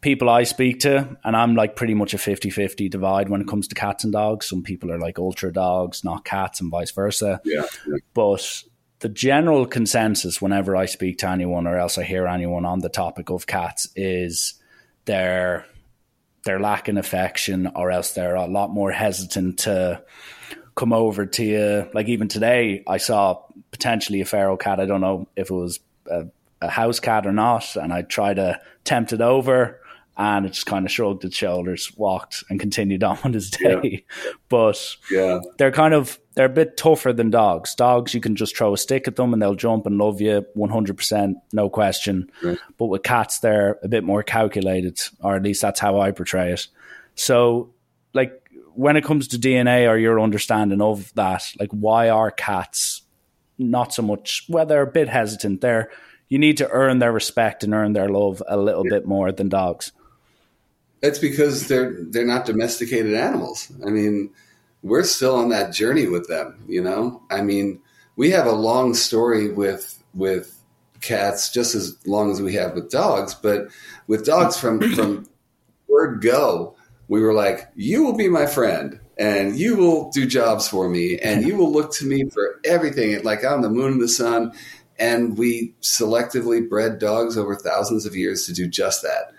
people 0.00 0.28
I 0.28 0.44
speak 0.44 0.80
to, 0.80 1.16
and 1.24 1.36
I'm 1.36 1.54
like 1.54 1.76
pretty 1.76 1.94
much 1.94 2.14
a 2.14 2.18
50 2.18 2.50
50 2.50 2.88
divide 2.88 3.28
when 3.28 3.40
it 3.40 3.48
comes 3.48 3.68
to 3.68 3.74
cats 3.74 4.04
and 4.04 4.12
dogs. 4.12 4.48
Some 4.48 4.62
people 4.62 4.92
are 4.92 4.98
like 4.98 5.18
ultra 5.18 5.52
dogs, 5.52 6.04
not 6.04 6.24
cats, 6.24 6.60
and 6.60 6.70
vice 6.70 6.90
versa. 6.90 7.40
Yeah. 7.44 7.66
But 8.14 8.62
the 9.00 9.08
general 9.08 9.66
consensus, 9.66 10.40
whenever 10.40 10.76
I 10.76 10.86
speak 10.86 11.18
to 11.18 11.28
anyone 11.28 11.66
or 11.66 11.78
else 11.78 11.98
I 11.98 12.04
hear 12.04 12.26
anyone 12.26 12.64
on 12.64 12.80
the 12.80 12.88
topic 12.88 13.30
of 13.30 13.46
cats, 13.46 13.88
is 13.96 14.54
they're 15.04 15.66
they're 16.44 16.60
lacking 16.60 16.96
affection, 16.96 17.70
or 17.74 17.90
else 17.90 18.12
they're 18.12 18.36
a 18.36 18.46
lot 18.46 18.70
more 18.70 18.92
hesitant 18.92 19.60
to 19.60 20.02
come 20.78 20.92
over 20.92 21.26
to 21.26 21.44
you. 21.44 21.88
Like 21.92 22.08
even 22.08 22.28
today, 22.28 22.82
I 22.86 22.98
saw 22.98 23.42
potentially 23.72 24.20
a 24.20 24.24
feral 24.24 24.56
cat. 24.56 24.78
I 24.80 24.86
don't 24.86 25.00
know 25.00 25.26
if 25.36 25.50
it 25.50 25.54
was 25.54 25.80
a, 26.10 26.26
a 26.62 26.68
house 26.70 27.00
cat 27.00 27.26
or 27.26 27.32
not, 27.32 27.76
and 27.76 27.92
I 27.92 28.02
tried 28.02 28.34
to 28.36 28.60
tempt 28.84 29.12
it 29.12 29.20
over, 29.20 29.80
and 30.16 30.46
it 30.46 30.50
just 30.52 30.66
kind 30.66 30.86
of 30.86 30.92
shrugged 30.92 31.24
its 31.24 31.36
shoulders, 31.36 31.92
walked, 31.96 32.44
and 32.48 32.60
continued 32.60 33.02
on 33.08 33.18
with 33.24 33.34
his 33.34 33.50
day. 33.50 34.04
But 34.48 34.78
Yeah. 35.10 35.40
they're 35.58 35.72
kind 35.72 35.94
of 35.94 36.18
they're 36.34 36.46
a 36.46 36.48
bit 36.48 36.76
tougher 36.76 37.12
than 37.12 37.30
dogs. 37.30 37.74
Dogs, 37.74 38.14
you 38.14 38.20
can 38.20 38.36
just 38.36 38.56
throw 38.56 38.72
a 38.72 38.78
stick 38.78 39.08
at 39.08 39.16
them 39.16 39.32
and 39.32 39.42
they'll 39.42 39.56
jump 39.56 39.84
and 39.86 39.98
love 39.98 40.20
you 40.20 40.46
one 40.54 40.70
hundred 40.70 40.96
percent, 40.96 41.38
no 41.52 41.68
question. 41.68 42.30
Right. 42.42 42.58
But 42.78 42.86
with 42.86 43.02
cats, 43.02 43.40
they're 43.40 43.78
a 43.82 43.88
bit 43.88 44.04
more 44.04 44.22
calculated, 44.22 45.00
or 45.20 45.34
at 45.34 45.42
least 45.42 45.60
that's 45.60 45.80
how 45.80 45.98
I 46.00 46.12
portray 46.12 46.52
it. 46.52 46.68
So, 47.16 47.70
like 48.14 48.50
when 48.74 48.96
it 48.96 49.04
comes 49.04 49.28
to 49.28 49.38
DNA 49.38 49.88
or 49.88 49.96
your 49.96 50.20
understanding 50.20 50.80
of 50.80 51.12
that, 51.14 51.44
like 51.58 51.70
why 51.70 52.08
are 52.08 52.30
cats 52.30 53.02
not 53.58 53.92
so 53.92 54.02
much? 54.02 54.46
Well, 54.48 54.66
they're 54.66 54.82
a 54.82 54.90
bit 54.90 55.08
hesitant. 55.08 55.60
They're 55.60 55.90
you 56.28 56.38
need 56.38 56.58
to 56.58 56.68
earn 56.70 56.98
their 56.98 57.12
respect 57.12 57.64
and 57.64 57.72
earn 57.72 57.94
their 57.94 58.08
love 58.08 58.42
a 58.46 58.56
little 58.56 58.84
bit 58.84 59.06
more 59.06 59.32
than 59.32 59.48
dogs. 59.48 59.92
It's 61.02 61.18
because 61.18 61.68
they're 61.68 61.96
they're 62.00 62.26
not 62.26 62.46
domesticated 62.46 63.14
animals. 63.14 63.72
I 63.86 63.90
mean, 63.90 64.30
we're 64.82 65.04
still 65.04 65.36
on 65.36 65.48
that 65.50 65.72
journey 65.72 66.06
with 66.06 66.28
them, 66.28 66.62
you 66.68 66.82
know? 66.82 67.22
I 67.30 67.42
mean, 67.42 67.80
we 68.16 68.30
have 68.30 68.46
a 68.46 68.52
long 68.52 68.94
story 68.94 69.50
with 69.50 70.02
with 70.14 70.54
cats 71.00 71.52
just 71.52 71.74
as 71.74 71.96
long 72.06 72.30
as 72.30 72.42
we 72.42 72.54
have 72.54 72.74
with 72.74 72.90
dogs, 72.90 73.34
but 73.34 73.68
with 74.06 74.24
dogs 74.24 74.58
from 74.58 74.80
from 74.94 75.26
word 75.88 76.20
go, 76.20 76.76
we 77.08 77.22
were 77.22 77.32
like, 77.32 77.68
you 77.74 78.04
will 78.04 78.16
be 78.16 78.28
my 78.28 78.46
friend 78.46 79.00
and 79.16 79.58
you 79.58 79.76
will 79.76 80.10
do 80.10 80.26
jobs 80.26 80.68
for 80.68 80.88
me 80.88 81.18
and 81.18 81.44
you 81.46 81.56
will 81.56 81.72
look 81.72 81.92
to 81.94 82.06
me 82.06 82.28
for 82.28 82.60
everything 82.64 83.20
like 83.24 83.44
on 83.44 83.62
the 83.62 83.70
moon 83.70 83.92
and 83.92 84.02
the 84.02 84.08
sun. 84.08 84.52
And 84.98 85.38
we 85.38 85.74
selectively 85.80 86.68
bred 86.68 86.98
dogs 86.98 87.38
over 87.38 87.56
thousands 87.56 88.04
of 88.04 88.14
years 88.14 88.46
to 88.46 88.52
do 88.52 88.68
just 88.68 89.02
that. 89.02 89.32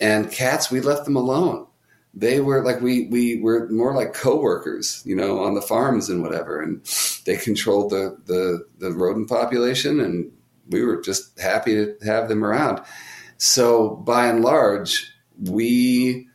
And 0.00 0.30
cats 0.30 0.70
we 0.70 0.80
left 0.80 1.04
them 1.04 1.16
alone. 1.16 1.66
They 2.14 2.40
were 2.40 2.64
like 2.64 2.80
we 2.80 3.06
we 3.06 3.40
were 3.40 3.68
more 3.68 3.94
like 3.94 4.12
co-workers 4.12 5.02
you 5.04 5.14
know 5.14 5.40
on 5.40 5.54
the 5.54 5.62
farms 5.62 6.08
and 6.08 6.22
whatever 6.22 6.60
and 6.60 6.84
they 7.26 7.36
controlled 7.36 7.90
the 7.90 8.16
the 8.24 8.66
the 8.78 8.92
rodent 8.92 9.28
population 9.28 10.00
and 10.00 10.32
we 10.68 10.82
were 10.82 11.00
just 11.00 11.38
happy 11.38 11.74
to 11.74 11.96
have 12.04 12.28
them 12.28 12.44
around. 12.44 12.80
So 13.36 13.90
by 13.90 14.26
and 14.26 14.42
large 14.42 15.12
we 15.38 16.28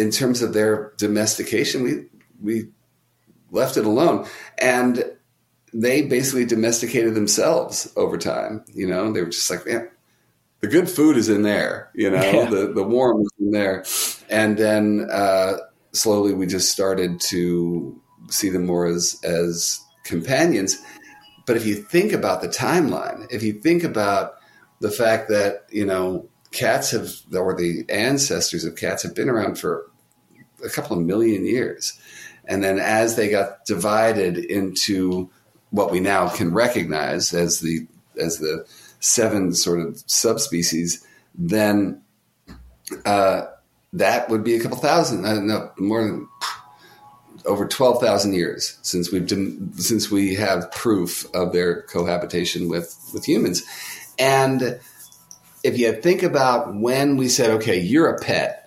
in 0.00 0.10
terms 0.10 0.42
of 0.42 0.52
their 0.52 0.92
domestication 0.98 1.82
we 1.82 1.92
we 2.40 2.68
left 3.50 3.76
it 3.76 3.84
alone 3.84 4.26
and 4.58 5.04
they 5.72 6.02
basically 6.02 6.44
domesticated 6.44 7.14
themselves 7.14 7.92
over 7.96 8.16
time 8.18 8.64
you 8.72 8.86
know 8.88 9.12
they 9.12 9.20
were 9.20 9.28
just 9.30 9.50
like 9.50 9.66
man 9.66 9.88
the 10.60 10.68
good 10.68 10.90
food 10.90 11.16
is 11.16 11.28
in 11.28 11.42
there, 11.42 11.90
you 11.94 12.10
know, 12.10 12.20
Yeah. 12.22 12.50
the, 12.50 12.72
the 12.72 12.82
warm 12.82 13.22
is 13.22 13.30
in 13.38 13.50
there. 13.50 13.84
And 14.28 14.58
then 14.58 15.08
uh, 15.10 15.56
slowly 15.92 16.34
we 16.34 16.46
just 16.46 16.70
started 16.70 17.18
to 17.30 17.98
see 18.28 18.50
them 18.50 18.66
more 18.66 18.86
as, 18.86 19.18
as 19.24 19.80
companions. 20.04 20.76
But 21.46 21.56
if 21.56 21.64
you 21.66 21.76
think 21.76 22.12
about 22.12 22.42
the 22.42 22.48
timeline, 22.48 23.26
if 23.32 23.42
you 23.42 23.54
think 23.54 23.84
about 23.84 24.34
the 24.80 24.90
fact 24.90 25.30
that, 25.30 25.64
you 25.70 25.86
know, 25.86 26.28
cats 26.52 26.90
have, 26.90 27.10
or 27.34 27.56
the 27.56 27.84
ancestors 27.88 28.64
of 28.64 28.76
cats 28.76 29.02
have 29.02 29.14
been 29.14 29.30
around 29.30 29.58
for 29.58 29.89
a 30.64 30.68
couple 30.68 30.96
of 30.96 31.04
million 31.04 31.44
years. 31.44 31.98
And 32.46 32.64
then 32.64 32.78
as 32.78 33.16
they 33.16 33.28
got 33.28 33.64
divided 33.64 34.38
into 34.38 35.30
what 35.70 35.90
we 35.90 36.00
now 36.00 36.28
can 36.28 36.52
recognize 36.52 37.32
as 37.32 37.60
the, 37.60 37.86
as 38.18 38.38
the, 38.38 38.66
seven 39.00 39.54
sort 39.54 39.80
of 39.80 40.02
subspecies, 40.06 41.04
then 41.34 42.02
uh, 43.04 43.46
that 43.94 44.28
would 44.28 44.44
be 44.44 44.54
a 44.54 44.60
couple 44.60 44.76
thousand. 44.76 45.22
Don't 45.22 45.46
know 45.46 45.72
more 45.78 46.04
than 46.04 46.28
over 47.46 47.66
twelve 47.66 48.00
thousand 48.00 48.34
years 48.34 48.78
since 48.82 49.10
we've 49.10 49.28
since 49.76 50.10
we 50.10 50.34
have 50.34 50.70
proof 50.70 51.26
of 51.34 51.52
their 51.52 51.82
cohabitation 51.82 52.68
with 52.68 52.94
with 53.12 53.24
humans, 53.24 53.62
and 54.18 54.78
if 55.62 55.78
you 55.78 55.92
think 55.92 56.22
about 56.22 56.74
when 56.74 57.16
we 57.16 57.28
said, 57.28 57.50
okay, 57.50 57.80
you're 57.80 58.08
a 58.08 58.20
pet, 58.20 58.59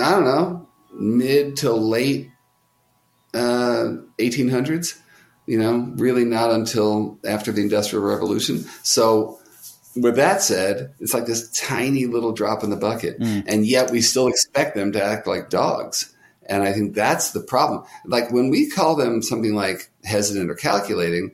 I 0.00 0.10
don't 0.10 0.24
know, 0.24 0.68
mid 0.92 1.56
to 1.58 1.72
late 1.72 2.30
uh, 3.34 3.96
1800s, 4.18 4.98
you 5.46 5.58
know, 5.58 5.92
really 5.96 6.24
not 6.24 6.50
until 6.50 7.18
after 7.24 7.52
the 7.52 7.62
Industrial 7.62 8.04
Revolution. 8.04 8.64
So, 8.82 9.38
with 9.96 10.16
that 10.16 10.40
said, 10.42 10.92
it's 11.00 11.12
like 11.12 11.26
this 11.26 11.50
tiny 11.50 12.06
little 12.06 12.32
drop 12.32 12.62
in 12.62 12.70
the 12.70 12.76
bucket, 12.76 13.16
and 13.20 13.66
yet 13.66 13.90
we 13.90 14.00
still 14.00 14.28
expect 14.28 14.76
them 14.76 14.92
to 14.92 15.02
act 15.02 15.26
like 15.26 15.50
dogs. 15.50 16.14
And 16.46 16.62
I 16.62 16.72
think 16.72 16.94
that's 16.94 17.30
the 17.32 17.40
problem. 17.40 17.84
Like 18.04 18.32
when 18.32 18.50
we 18.50 18.68
call 18.68 18.94
them 18.96 19.22
something 19.22 19.54
like 19.54 19.90
hesitant 20.04 20.50
or 20.50 20.54
calculating, 20.54 21.32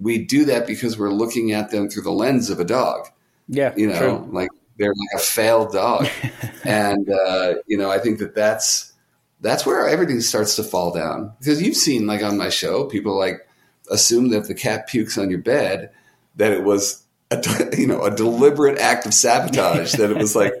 we 0.00 0.18
do 0.24 0.44
that 0.46 0.66
because 0.66 0.98
we're 0.98 1.10
looking 1.12 1.52
at 1.52 1.70
them 1.70 1.88
through 1.88 2.02
the 2.02 2.10
lens 2.12 2.50
of 2.50 2.58
a 2.60 2.64
dog 2.64 3.08
Yeah, 3.48 3.72
you 3.76 3.86
know, 3.88 3.98
true. 3.98 4.28
like 4.32 4.50
they're 4.78 4.88
like 4.88 5.20
a 5.20 5.24
failed 5.24 5.72
dog, 5.72 6.08
and 6.64 7.08
uh, 7.10 7.54
you 7.66 7.78
know, 7.78 7.90
I 7.90 7.98
think 7.98 8.18
that 8.18 8.34
that's 8.34 8.92
that's 9.40 9.66
where 9.66 9.88
everything 9.88 10.20
starts 10.20 10.56
to 10.56 10.62
fall 10.64 10.92
down 10.92 11.32
because 11.38 11.62
you've 11.62 11.76
seen 11.76 12.06
like 12.06 12.22
on 12.22 12.38
my 12.38 12.48
show, 12.48 12.84
people 12.84 13.16
like 13.16 13.46
assume 13.90 14.30
that 14.30 14.38
if 14.38 14.48
the 14.48 14.54
cat 14.54 14.88
pukes 14.88 15.18
on 15.18 15.30
your 15.30 15.40
bed, 15.40 15.90
that 16.36 16.52
it 16.52 16.64
was 16.64 17.04
a 17.30 17.42
you 17.78 17.86
know 17.86 18.02
a 18.02 18.14
deliberate 18.14 18.78
act 18.78 19.06
of 19.06 19.14
sabotage. 19.14 19.92
that 19.92 20.10
it 20.10 20.16
was 20.16 20.34
like, 20.36 20.52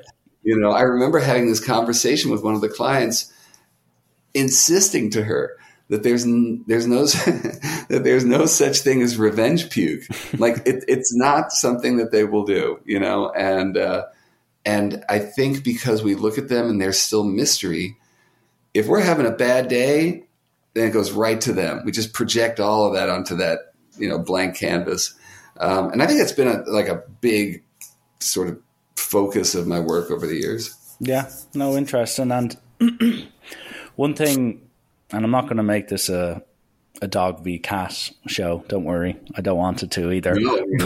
you 0.42 0.58
know, 0.58 0.70
I 0.70 0.82
remember 0.82 1.18
having 1.18 1.48
this 1.48 1.64
conversation 1.64 2.30
with 2.30 2.42
one 2.42 2.54
of 2.54 2.60
the 2.60 2.68
clients, 2.68 3.32
insisting 4.34 5.10
to 5.10 5.24
her 5.24 5.56
that 5.88 6.02
there's 6.02 6.24
n- 6.24 6.64
there's 6.66 6.86
no 6.86 7.04
that 7.06 8.02
there's 8.04 8.24
no 8.24 8.46
such 8.46 8.80
thing 8.80 9.02
as 9.02 9.16
revenge 9.16 9.70
puke. 9.70 10.02
Like 10.38 10.66
it, 10.66 10.84
it's 10.88 11.14
not 11.14 11.52
something 11.52 11.98
that 11.98 12.10
they 12.10 12.24
will 12.24 12.44
do, 12.44 12.80
you 12.84 12.98
know. 12.98 13.30
And 13.30 13.76
uh, 13.76 14.06
and 14.64 15.04
I 15.08 15.18
think 15.20 15.62
because 15.62 16.02
we 16.02 16.14
look 16.14 16.38
at 16.38 16.48
them 16.48 16.68
and 16.68 16.80
there's 16.80 16.98
still 16.98 17.24
mystery. 17.24 17.96
If 18.72 18.88
we're 18.88 19.00
having 19.00 19.26
a 19.26 19.30
bad 19.30 19.68
day, 19.68 20.24
then 20.74 20.88
it 20.88 20.92
goes 20.92 21.12
right 21.12 21.40
to 21.42 21.52
them. 21.52 21.82
We 21.84 21.92
just 21.92 22.12
project 22.12 22.58
all 22.58 22.86
of 22.86 22.94
that 22.94 23.08
onto 23.08 23.36
that 23.36 23.74
you 23.96 24.08
know 24.08 24.18
blank 24.18 24.56
canvas. 24.56 25.14
Um, 25.58 25.92
and 25.92 26.02
I 26.02 26.06
think 26.06 26.18
that's 26.18 26.32
been 26.32 26.48
a, 26.48 26.62
like 26.68 26.88
a 26.88 27.04
big 27.20 27.62
sort 28.18 28.48
of 28.48 28.58
focus 28.96 29.54
of 29.54 29.66
my 29.66 29.78
work 29.78 30.10
over 30.10 30.26
the 30.26 30.36
years. 30.36 30.76
Yeah, 30.98 31.30
no, 31.54 31.76
interesting. 31.76 32.32
And 32.32 32.56
one 33.96 34.14
thing, 34.14 34.63
and 35.14 35.24
I'm 35.24 35.30
not 35.30 35.44
going 35.44 35.58
to 35.58 35.62
make 35.62 35.88
this 35.88 36.08
a 36.08 36.42
a 37.02 37.08
dog 37.08 37.42
v 37.42 37.58
cat 37.58 38.10
show. 38.26 38.64
Don't 38.68 38.84
worry, 38.84 39.18
I 39.34 39.40
don't 39.40 39.58
want 39.58 39.82
it 39.82 39.90
to 39.92 40.12
either. 40.12 40.34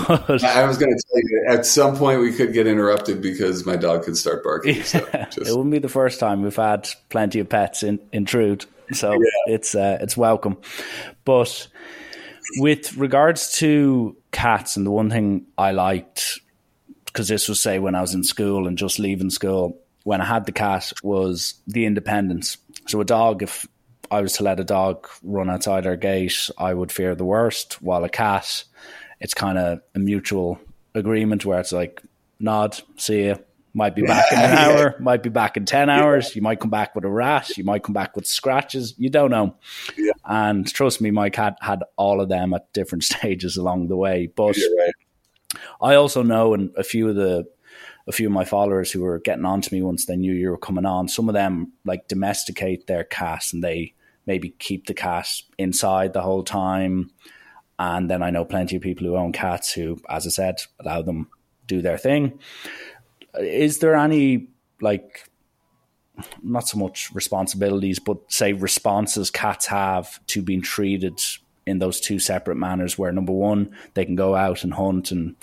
But- 0.06 0.42
I 0.44 0.66
was 0.66 0.78
going 0.78 0.90
to 0.90 1.02
tell 1.10 1.22
you 1.22 1.46
at 1.48 1.66
some 1.66 1.96
point 1.96 2.20
we 2.20 2.32
could 2.32 2.52
get 2.52 2.66
interrupted 2.66 3.20
because 3.20 3.66
my 3.66 3.76
dog 3.76 4.04
could 4.04 4.16
start 4.16 4.42
barking. 4.42 4.82
So 4.82 4.98
it 5.12 5.36
wouldn't 5.36 5.70
be 5.70 5.78
the 5.78 5.88
first 5.88 6.18
time 6.18 6.42
we've 6.42 6.56
had 6.56 6.88
plenty 7.10 7.40
of 7.40 7.48
pets 7.48 7.82
in 7.82 8.00
intrude, 8.12 8.64
so 8.92 9.18
it's 9.46 9.74
uh, 9.74 9.98
it's 10.00 10.16
welcome. 10.16 10.56
But 11.24 11.68
with 12.56 12.96
regards 12.96 13.58
to 13.58 14.16
cats, 14.32 14.76
and 14.76 14.86
the 14.86 14.90
one 14.90 15.10
thing 15.10 15.46
I 15.58 15.72
liked 15.72 16.40
because 17.06 17.28
this 17.28 17.48
was 17.48 17.60
say 17.60 17.78
when 17.78 17.94
I 17.94 18.00
was 18.00 18.14
in 18.14 18.22
school 18.22 18.68
and 18.68 18.78
just 18.78 18.98
leaving 18.98 19.30
school, 19.30 19.78
when 20.04 20.20
I 20.20 20.24
had 20.24 20.46
the 20.46 20.52
cat 20.52 20.92
was 21.02 21.54
the 21.66 21.84
independence. 21.84 22.58
So 22.86 23.00
a 23.00 23.04
dog, 23.04 23.42
if 23.42 23.66
I 24.10 24.20
was 24.20 24.34
to 24.34 24.42
let 24.42 24.60
a 24.60 24.64
dog 24.64 25.08
run 25.22 25.50
outside 25.50 25.86
our 25.86 25.96
gate, 25.96 26.50
I 26.58 26.74
would 26.74 26.92
fear 26.92 27.14
the 27.14 27.24
worst. 27.24 27.82
While 27.82 28.04
a 28.04 28.08
cat, 28.08 28.64
it's 29.20 29.34
kind 29.34 29.58
of 29.58 29.80
a 29.94 29.98
mutual 29.98 30.60
agreement 30.94 31.44
where 31.44 31.60
it's 31.60 31.72
like 31.72 32.02
nod, 32.38 32.80
see 32.96 33.24
you. 33.24 33.36
Might 33.74 33.94
be 33.94 34.02
back 34.02 34.32
in 34.32 34.38
an 34.38 34.50
hour, 34.58 34.96
might 34.98 35.22
be 35.22 35.28
back 35.28 35.56
in 35.56 35.64
10 35.64 35.90
hours. 35.90 36.34
You 36.34 36.42
might 36.42 36.58
come 36.58 36.70
back 36.70 36.94
with 36.94 37.04
a 37.04 37.10
rash. 37.10 37.56
You 37.58 37.64
might 37.64 37.84
come 37.84 37.92
back 37.92 38.16
with 38.16 38.26
scratches. 38.26 38.94
You 38.98 39.10
don't 39.10 39.30
know. 39.30 39.56
And 40.24 40.66
trust 40.66 41.00
me, 41.00 41.10
my 41.10 41.30
cat 41.30 41.56
had 41.60 41.84
all 41.96 42.20
of 42.20 42.28
them 42.28 42.54
at 42.54 42.72
different 42.72 43.04
stages 43.04 43.56
along 43.56 43.88
the 43.88 43.96
way. 43.96 44.30
But 44.34 44.56
right. 44.56 44.94
I 45.80 45.94
also 45.94 46.22
know, 46.22 46.54
and 46.54 46.70
a 46.76 46.82
few 46.82 47.08
of 47.08 47.14
the 47.14 47.46
a 48.08 48.12
few 48.12 48.26
of 48.26 48.32
my 48.32 48.44
followers 48.44 48.90
who 48.90 49.02
were 49.02 49.18
getting 49.18 49.44
on 49.44 49.60
to 49.60 49.72
me 49.72 49.82
once 49.82 50.06
they 50.06 50.16
knew 50.16 50.32
you 50.32 50.50
were 50.50 50.56
coming 50.56 50.86
on, 50.86 51.08
some 51.08 51.28
of 51.28 51.34
them 51.34 51.72
like 51.84 52.08
domesticate 52.08 52.86
their 52.86 53.04
cats 53.04 53.52
and 53.52 53.62
they 53.62 53.92
maybe 54.28 54.50
keep 54.50 54.86
the 54.86 54.94
cat 54.94 55.26
inside 55.56 56.12
the 56.12 56.20
whole 56.22 56.44
time. 56.44 57.10
And 57.78 58.10
then 58.10 58.22
I 58.22 58.30
know 58.30 58.44
plenty 58.44 58.76
of 58.76 58.82
people 58.82 59.06
who 59.06 59.16
own 59.16 59.32
cats 59.32 59.72
who, 59.72 59.98
as 60.08 60.26
I 60.26 60.30
said, 60.30 60.60
allow 60.78 61.02
them 61.02 61.28
do 61.66 61.80
their 61.80 61.98
thing. 61.98 62.38
Is 63.40 63.78
there 63.78 63.96
any 63.96 64.48
like 64.80 65.28
not 66.42 66.68
so 66.68 66.78
much 66.78 67.10
responsibilities, 67.14 67.98
but 67.98 68.18
say 68.30 68.52
responses 68.52 69.30
cats 69.30 69.66
have 69.66 70.24
to 70.26 70.42
being 70.42 70.62
treated 70.62 71.20
in 71.66 71.78
those 71.78 72.00
two 72.00 72.18
separate 72.18 72.56
manners 72.56 72.98
where 72.98 73.12
number 73.12 73.32
one, 73.32 73.74
they 73.94 74.04
can 74.04 74.16
go 74.16 74.34
out 74.34 74.64
and 74.64 74.74
hunt 74.74 75.10
and 75.10 75.36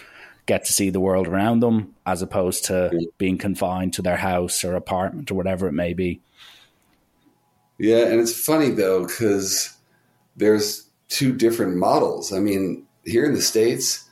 get 0.45 0.65
to 0.65 0.73
see 0.73 0.89
the 0.89 0.99
world 0.99 1.27
around 1.27 1.61
them 1.61 1.95
as 2.05 2.21
opposed 2.21 2.65
to 2.65 2.91
mm. 2.93 3.05
being 3.17 3.37
confined 3.37 3.93
to 3.93 4.01
their 4.01 4.17
house 4.17 4.63
or 4.63 4.75
apartment 4.75 5.31
or 5.31 5.35
whatever 5.35 5.67
it 5.67 5.73
may 5.73 5.93
be. 5.93 6.21
Yeah, 7.77 8.05
and 8.05 8.19
it's 8.19 8.37
funny 8.37 8.69
though 8.69 9.05
because 9.05 9.75
there's 10.35 10.89
two 11.09 11.33
different 11.33 11.75
models. 11.77 12.33
I 12.33 12.39
mean, 12.39 12.85
here 13.05 13.25
in 13.25 13.33
the 13.33 13.41
states, 13.41 14.07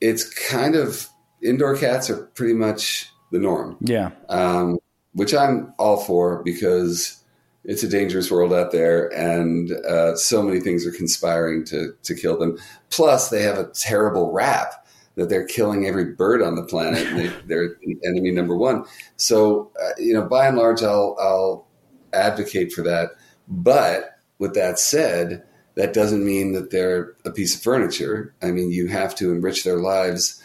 it's 0.00 0.24
kind 0.48 0.74
of 0.76 1.08
indoor 1.42 1.76
cats 1.76 2.08
are 2.10 2.26
pretty 2.34 2.54
much 2.54 3.10
the 3.30 3.38
norm, 3.38 3.76
Yeah. 3.80 4.10
um, 4.28 4.78
which 5.12 5.34
I'm 5.34 5.74
all 5.78 5.98
for 5.98 6.42
because 6.42 7.22
it's 7.64 7.82
a 7.82 7.88
dangerous 7.88 8.30
world 8.30 8.52
out 8.52 8.70
there, 8.72 9.08
and 9.14 9.70
uh, 9.86 10.16
so 10.16 10.42
many 10.42 10.60
things 10.60 10.86
are 10.86 10.92
conspiring 10.92 11.64
to 11.66 11.92
to 12.04 12.14
kill 12.14 12.38
them. 12.38 12.56
Plus, 12.90 13.28
they 13.28 13.42
have 13.42 13.58
a 13.58 13.68
terrible 13.74 14.32
rap 14.32 14.86
that 15.16 15.28
they're 15.28 15.44
killing 15.44 15.84
every 15.86 16.04
bird 16.14 16.40
on 16.40 16.54
the 16.54 16.62
planet. 16.62 17.06
And 17.08 17.18
they, 17.18 17.32
they're 17.46 17.76
enemy 18.04 18.30
number 18.30 18.56
one. 18.56 18.84
So, 19.16 19.70
uh, 19.82 19.90
you 19.98 20.14
know, 20.14 20.22
by 20.22 20.46
and 20.46 20.56
large, 20.56 20.82
I'll 20.82 21.16
I'll 21.20 21.66
advocate 22.12 22.72
for 22.72 22.82
that. 22.82 23.10
But 23.48 24.18
with 24.38 24.54
that 24.54 24.78
said, 24.78 25.44
that 25.78 25.92
doesn't 25.92 26.24
mean 26.24 26.52
that 26.52 26.70
they're 26.70 27.14
a 27.24 27.30
piece 27.30 27.54
of 27.54 27.62
furniture. 27.62 28.34
I 28.42 28.50
mean, 28.50 28.72
you 28.72 28.88
have 28.88 29.14
to 29.16 29.30
enrich 29.30 29.64
their 29.64 29.78
lives, 29.78 30.42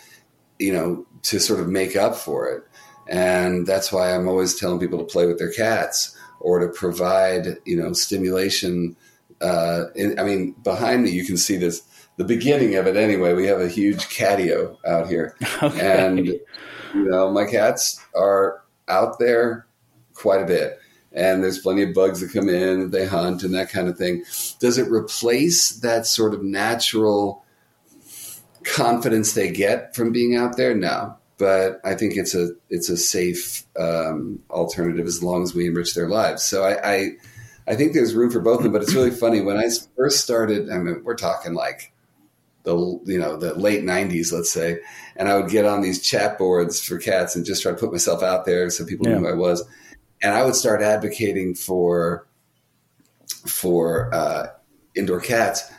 you 0.60 0.72
know, 0.72 1.08
to 1.24 1.40
sort 1.40 1.60
of 1.60 1.68
make 1.68 1.96
up 1.96 2.16
for 2.16 2.48
it. 2.50 2.64
And 3.08 3.66
that's 3.66 3.92
why 3.92 4.14
I'm 4.14 4.28
always 4.28 4.56
telling 4.56 4.80
people 4.80 5.00
to 5.00 5.06
play 5.06 5.26
with 5.26 5.40
their 5.40 5.52
cats 5.52 6.16
or 6.40 6.60
to 6.60 6.68
provide, 6.68 7.58
you 7.66 7.76
know, 7.76 7.94
stimulation. 7.94 8.96
Uh, 9.42 9.86
in, 9.96 10.20
I 10.20 10.24
mean, 10.24 10.52
behind 10.64 11.04
me, 11.04 11.10
you 11.10 11.26
can 11.26 11.38
see 11.38 11.58
this, 11.58 11.82
the 12.18 12.24
beginning 12.24 12.76
of 12.76 12.86
it 12.86 12.96
anyway. 12.96 13.34
We 13.34 13.48
have 13.48 13.60
a 13.60 13.68
huge 13.68 14.06
catio 14.10 14.78
out 14.86 15.08
here. 15.08 15.36
And, 15.62 16.28
you 16.28 16.40
know, 16.94 17.32
my 17.32 17.46
cats 17.46 18.00
are 18.16 18.64
out 18.88 19.18
there 19.18 19.66
quite 20.14 20.44
a 20.44 20.46
bit 20.46 20.80
and 21.14 21.44
there's 21.44 21.60
plenty 21.60 21.84
of 21.84 21.94
bugs 21.94 22.20
that 22.22 22.34
come 22.34 22.50
in 22.50 22.90
they 22.92 23.06
hunt 23.06 23.44
and 23.44 23.54
that 23.54 23.70
kind 23.70 23.88
of 23.88 23.98
thing. 23.98 24.24
Does 24.60 24.78
it 24.78 24.90
replace 24.90 25.70
that 25.78 26.06
sort 26.08 26.34
of 26.34 26.44
natural 26.44 27.44
confidence 28.64 29.34
they 29.34 29.52
get 29.52 29.96
from 29.96 30.12
being 30.12 30.36
out 30.36 30.58
there? 30.58 30.74
No. 30.76 31.18
But 31.38 31.82
i 31.84 31.96
think 31.96 32.16
it's 32.16 32.36
a 32.36 32.52
it's 32.70 32.90
a 32.90 32.96
safe 32.98 33.64
um, 33.78 34.40
alternative 34.50 35.06
as 35.08 35.22
long 35.24 35.44
as 35.44 35.54
we 35.54 35.68
enrich 35.68 35.94
their 35.96 36.08
lives. 36.08 36.44
So 36.44 36.64
I, 36.64 36.94
I 36.94 37.10
i 37.68 37.76
think 37.76 37.94
there's 37.94 38.14
room 38.14 38.30
for 38.32 38.40
both 38.40 38.58
of 38.58 38.64
them 38.64 38.72
but 38.72 38.82
it's 38.84 38.94
really 38.94 39.12
funny. 39.12 39.42
When 39.42 39.58
i 39.58 39.68
first 39.96 40.22
started 40.22 40.70
i 40.70 40.78
mean 40.78 41.02
we're 41.04 41.16
talking 41.16 41.54
like 41.54 41.92
the 42.64 42.76
you 43.06 43.20
know 43.20 43.36
the 43.36 43.54
late 43.56 43.84
90s 43.84 44.32
let's 44.32 44.50
say 44.52 44.80
and 45.18 45.28
i 45.28 45.36
would 45.36 45.50
get 45.52 45.66
on 45.66 45.82
these 45.82 46.02
chat 46.02 46.38
boards 46.38 46.82
for 46.82 46.98
cats 46.98 47.36
and 47.36 47.46
just 47.46 47.62
try 47.62 47.72
to 47.74 47.78
put 47.78 47.92
myself 47.92 48.24
out 48.24 48.46
there 48.46 48.70
so 48.70 48.86
people 48.86 49.06
Yeah. 49.08 49.16
knew 49.16 49.26
who 49.26 49.28
i 49.28 49.34
was 49.34 49.64
and 50.24 50.34
I 50.34 50.44
would 50.44 50.56
start 50.56 50.82
advocating 50.82 51.54
for 51.54 52.26
for 53.46 54.14
uh, 54.14 54.48
indoor 54.96 55.20
cats. 55.20 55.70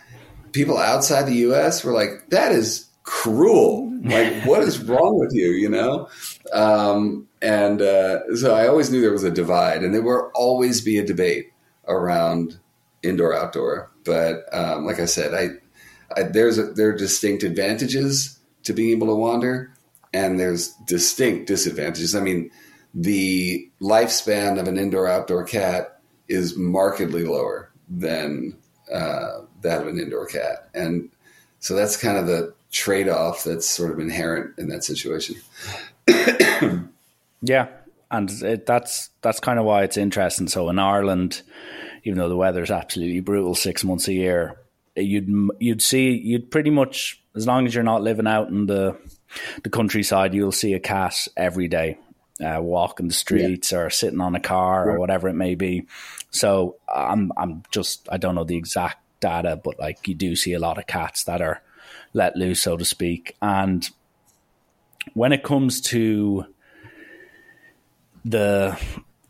People 0.52 0.76
outside 0.78 1.22
the 1.22 1.34
U.S. 1.36 1.82
were 1.82 1.92
like, 1.92 2.28
"That 2.28 2.52
is 2.52 2.86
cruel. 3.02 3.90
Like, 4.02 4.32
what 4.44 4.62
is 4.62 4.78
wrong 4.84 5.18
with 5.18 5.32
you?" 5.32 5.48
You 5.48 5.70
know. 5.70 6.08
Um, 6.52 7.26
and 7.40 7.82
uh, 7.82 8.36
so 8.36 8.54
I 8.54 8.68
always 8.68 8.90
knew 8.90 9.00
there 9.00 9.10
was 9.10 9.24
a 9.24 9.30
divide, 9.30 9.82
and 9.82 9.94
there 9.94 10.02
will 10.02 10.30
always 10.34 10.82
be 10.82 10.98
a 10.98 11.04
debate 11.04 11.50
around 11.88 12.58
indoor 13.02 13.34
outdoor. 13.34 13.90
But 14.04 14.44
um, 14.52 14.84
like 14.84 15.00
I 15.00 15.06
said, 15.06 15.34
I, 15.34 16.20
I 16.20 16.24
there's 16.24 16.58
a, 16.58 16.64
there 16.64 16.90
are 16.90 16.96
distinct 16.96 17.42
advantages 17.42 18.38
to 18.64 18.74
being 18.74 18.90
able 18.90 19.06
to 19.06 19.14
wander, 19.14 19.72
and 20.12 20.38
there's 20.38 20.68
distinct 20.86 21.46
disadvantages. 21.46 22.14
I 22.14 22.20
mean 22.20 22.50
the 22.94 23.68
lifespan 23.80 24.60
of 24.60 24.68
an 24.68 24.78
indoor 24.78 25.08
outdoor 25.08 25.44
cat 25.44 26.00
is 26.28 26.56
markedly 26.56 27.24
lower 27.24 27.70
than 27.88 28.56
uh, 28.92 29.40
that 29.62 29.82
of 29.82 29.88
an 29.88 29.98
indoor 29.98 30.26
cat. 30.26 30.68
And 30.74 31.10
so 31.58 31.74
that's 31.74 31.96
kind 31.96 32.16
of 32.16 32.26
the 32.26 32.54
trade 32.70 33.08
off 33.08 33.44
that's 33.44 33.68
sort 33.68 33.90
of 33.90 33.98
inherent 33.98 34.58
in 34.58 34.68
that 34.68 34.84
situation. 34.84 35.36
yeah. 37.42 37.68
And 38.10 38.30
it, 38.42 38.66
that's 38.66 39.10
that's 39.22 39.40
kind 39.40 39.58
of 39.58 39.64
why 39.64 39.82
it's 39.82 39.96
interesting. 39.96 40.46
So 40.46 40.68
in 40.68 40.78
Ireland, 40.78 41.42
even 42.04 42.18
though 42.18 42.28
the 42.28 42.36
weather's 42.36 42.70
absolutely 42.70 43.20
brutal 43.20 43.54
six 43.54 43.82
months 43.82 44.06
a 44.06 44.12
year, 44.12 44.56
you'd 44.94 45.50
you'd 45.58 45.82
see 45.82 46.10
you'd 46.10 46.50
pretty 46.50 46.70
much 46.70 47.20
as 47.34 47.46
long 47.46 47.66
as 47.66 47.74
you're 47.74 47.82
not 47.82 48.02
living 48.02 48.26
out 48.26 48.48
in 48.48 48.66
the 48.66 48.96
the 49.62 49.70
countryside, 49.70 50.34
you'll 50.34 50.52
see 50.52 50.74
a 50.74 50.80
cat 50.80 51.26
every 51.36 51.66
day, 51.66 51.98
uh, 52.42 52.60
walking 52.60 53.08
the 53.08 53.14
streets 53.14 53.72
yeah. 53.72 53.78
or 53.78 53.90
sitting 53.90 54.20
on 54.20 54.34
a 54.34 54.40
car 54.40 54.90
or 54.90 54.98
whatever 54.98 55.28
it 55.28 55.34
may 55.34 55.54
be. 55.54 55.86
So 56.30 56.76
I'm 56.92 57.32
I'm 57.36 57.62
just 57.70 58.08
I 58.10 58.16
don't 58.16 58.34
know 58.34 58.44
the 58.44 58.56
exact 58.56 58.98
data, 59.20 59.60
but 59.62 59.78
like 59.78 60.06
you 60.08 60.14
do 60.14 60.36
see 60.36 60.52
a 60.52 60.58
lot 60.58 60.78
of 60.78 60.86
cats 60.86 61.24
that 61.24 61.40
are 61.40 61.62
let 62.12 62.36
loose, 62.36 62.62
so 62.62 62.76
to 62.76 62.84
speak. 62.84 63.36
And 63.42 63.88
when 65.12 65.32
it 65.32 65.42
comes 65.42 65.80
to 65.82 66.46
the, 68.24 68.78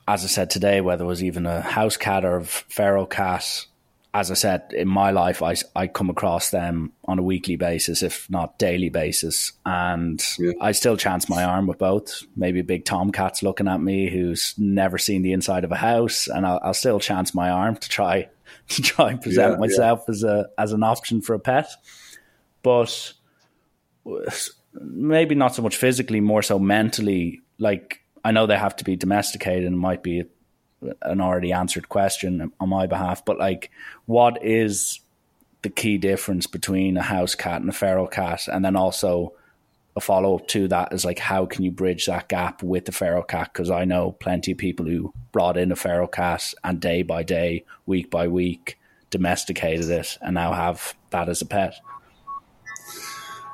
as 0.06 0.24
I 0.24 0.28
said 0.28 0.50
today, 0.50 0.80
whether 0.80 1.04
it 1.04 1.08
was 1.08 1.24
even 1.24 1.46
a 1.46 1.60
house 1.60 1.96
cat 1.96 2.24
or 2.24 2.36
a 2.36 2.44
feral 2.44 3.06
cat, 3.06 3.66
as 4.14 4.31
I 4.31 4.35
said, 4.35 4.72
in 4.72 4.87
my 4.87 5.11
life, 5.11 5.42
I, 5.42 5.57
I 5.74 5.88
come 5.88 6.09
across 6.09 6.50
them 6.50 6.92
on 7.05 7.18
a 7.18 7.22
weekly 7.22 7.57
basis, 7.57 8.00
if 8.00 8.31
not 8.31 8.61
daily 8.61 8.88
basis. 8.88 9.53
And 9.66 10.24
yeah. 10.38 10.53
I 10.61 10.70
still 10.70 10.96
chance 10.96 11.29
my 11.29 11.42
arm 11.42 11.66
with 11.66 11.79
both. 11.79 12.22
Maybe 12.37 12.61
a 12.61 12.64
big 12.64 12.85
tomcat's 12.85 13.42
looking 13.42 13.66
at 13.66 13.81
me 13.81 14.09
who's 14.09 14.55
never 14.57 14.98
seen 14.98 15.22
the 15.22 15.33
inside 15.33 15.64
of 15.64 15.72
a 15.72 15.77
house, 15.77 16.29
and 16.29 16.46
I'll, 16.46 16.61
I'll 16.62 16.74
still 16.74 17.00
chance 17.00 17.35
my 17.35 17.50
arm 17.50 17.74
to 17.74 17.88
try 17.88 18.29
to 18.68 18.83
try 18.83 19.11
and 19.11 19.20
present 19.20 19.55
yeah, 19.55 19.59
myself 19.59 20.05
yeah. 20.07 20.12
as 20.12 20.22
a 20.22 20.48
as 20.57 20.72
an 20.72 20.85
option 20.85 21.20
for 21.20 21.35
a 21.35 21.40
pet. 21.40 21.68
But 22.62 23.14
maybe 24.74 25.35
not 25.35 25.57
so 25.57 25.62
much 25.62 25.74
physically, 25.74 26.20
more 26.20 26.42
so 26.42 26.61
mentally. 26.61 27.40
Like 27.59 28.00
I 28.24 28.31
know 28.31 28.46
they 28.46 28.57
have 28.57 28.77
to 28.77 28.85
be 28.85 28.94
domesticated, 28.94 29.64
and 29.64 29.77
might 29.77 30.05
be 30.05 30.22
an 31.03 31.20
already 31.20 31.53
answered 31.53 31.88
question 31.88 32.53
on 32.61 32.68
my 32.68 32.87
behalf. 32.87 33.25
But 33.25 33.38
like, 33.38 33.70
what 34.07 34.44
is 34.44 35.01
the 35.62 35.70
key 35.70 35.99
difference 35.99 36.47
between 36.47 36.97
a 36.97 37.03
house 37.03 37.35
cat 37.35 37.61
and 37.61 37.70
a 37.70 37.73
feral 37.73 38.07
cat, 38.07 38.49
and 38.49 38.64
then 38.64 38.77
also 38.77 39.33
a 39.97 40.01
follow 40.01 40.37
up 40.37 40.49
to 40.49 40.66
that 40.68 40.92
is 40.92 41.05
like 41.05 41.20
how 41.20 41.47
can 41.47 41.62
you 41.64 41.70
bridge 41.70 42.07
that 42.07 42.29
gap 42.29 42.62
with 42.62 42.85
the 42.85 42.92
feral 42.92 43.23
cat? 43.23 43.51
Because 43.53 43.70
I 43.70 43.85
know 43.85 44.12
plenty 44.12 44.53
of 44.53 44.59
people 44.59 44.87
who 44.87 45.12
brought 45.33 45.57
in 45.57 45.73
a 45.73 45.77
feral 45.77 46.09
cat 46.09 46.53
and 46.62 46.81
day 46.81 47.03
by 47.03 47.23
day, 47.23 47.64
week 47.87 48.11
by 48.11 48.29
week, 48.29 48.79
domesticated 49.11 49.88
it 49.88 50.18
and 50.20 50.35
now 50.35 50.53
have 50.53 50.94
that 51.11 51.29
as 51.29 51.40
a 51.42 51.47
pet. 51.47 51.75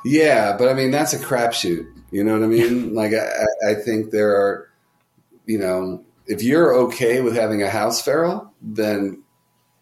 Yeah, 0.04 0.56
but 0.56 0.68
I 0.68 0.74
mean 0.74 0.90
that's 0.90 1.12
a 1.12 1.18
crapshoot. 1.18 1.86
You 2.10 2.24
know 2.24 2.32
what 2.34 2.42
I 2.42 2.46
mean? 2.46 2.94
like 3.00 3.12
I, 3.12 3.70
I 3.70 3.74
think 3.74 4.10
there 4.10 4.30
are, 4.30 4.70
you 5.46 5.58
know, 5.58 6.04
if 6.30 6.44
you're 6.44 6.72
okay 6.76 7.20
with 7.20 7.34
having 7.34 7.60
a 7.60 7.68
house 7.68 8.00
feral, 8.00 8.52
then 8.62 9.20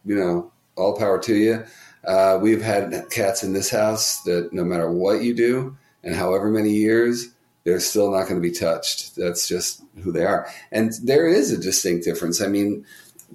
you 0.04 0.16
know 0.16 0.50
all 0.76 0.96
power 0.96 1.18
to 1.18 1.34
you. 1.34 1.62
Uh, 2.06 2.38
we've 2.40 2.62
had 2.62 3.04
cats 3.10 3.42
in 3.42 3.52
this 3.52 3.70
house 3.70 4.22
that 4.22 4.50
no 4.50 4.64
matter 4.64 4.90
what 4.90 5.22
you 5.22 5.34
do, 5.34 5.76
and 6.02 6.14
however 6.14 6.48
many 6.48 6.70
years, 6.70 7.34
they're 7.64 7.80
still 7.80 8.10
not 8.10 8.22
going 8.22 8.40
to 8.40 8.48
be 8.48 8.50
touched. 8.50 9.14
That's 9.14 9.46
just 9.46 9.82
who 10.02 10.10
they 10.10 10.24
are. 10.24 10.48
And 10.72 10.94
there 11.02 11.28
is 11.28 11.52
a 11.52 11.58
distinct 11.58 12.04
difference. 12.04 12.40
I 12.40 12.46
mean, 12.46 12.86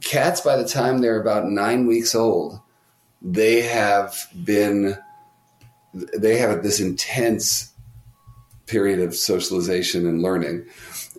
cats, 0.02 0.42
by 0.42 0.56
the 0.56 0.68
time 0.68 0.98
they're 0.98 1.22
about 1.22 1.46
nine 1.46 1.86
weeks 1.86 2.16
old, 2.16 2.60
they 3.22 3.62
have 3.62 4.18
been, 4.44 4.98
they 5.94 6.38
have 6.38 6.64
this 6.64 6.80
intense 6.80 7.72
period 8.66 9.00
of 9.02 9.16
socialization 9.16 10.08
and 10.08 10.24
learning. 10.24 10.66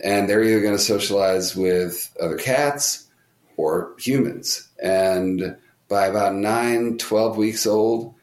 And 0.03 0.29
they're 0.29 0.43
either 0.43 0.61
going 0.61 0.77
to 0.77 0.83
socialize 0.83 1.55
with 1.55 2.15
other 2.21 2.37
cats 2.37 3.09
or 3.57 3.95
humans. 3.99 4.69
And 4.83 5.57
by 5.89 6.07
about 6.07 6.35
nine, 6.35 6.99
12 6.99 7.37
weeks 7.37 7.67
old, 7.67 8.15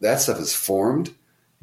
that 0.00 0.20
stuff 0.20 0.40
is 0.40 0.54
formed 0.54 1.14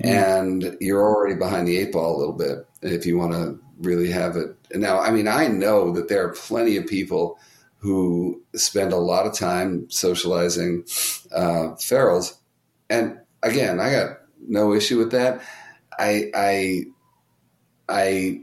mm. 0.01 0.05
and 0.05 0.77
you're 0.79 1.03
already 1.03 1.35
behind 1.35 1.67
the 1.67 1.77
eight 1.77 1.91
ball 1.91 2.15
a 2.15 2.19
little 2.19 2.33
bit 2.33 2.65
if 2.81 3.05
you 3.05 3.17
want 3.17 3.33
to 3.33 3.59
really 3.79 4.11
have 4.11 4.35
it. 4.35 4.55
Now, 4.73 4.99
I 4.99 5.11
mean, 5.11 5.27
I 5.27 5.47
know 5.47 5.91
that 5.93 6.07
there 6.07 6.25
are 6.25 6.33
plenty 6.33 6.77
of 6.77 6.87
people 6.87 7.39
who 7.77 8.41
spend 8.55 8.91
a 8.91 8.97
lot 8.97 9.25
of 9.25 9.33
time 9.33 9.89
socializing 9.89 10.83
uh, 11.31 11.75
ferals, 11.77 12.35
and 12.89 13.19
again, 13.41 13.79
I 13.79 13.91
got 13.91 14.17
no 14.45 14.73
issue 14.73 14.97
with 14.97 15.11
that. 15.11 15.41
I 15.97 16.29
I 16.35 16.83
I 17.87 18.41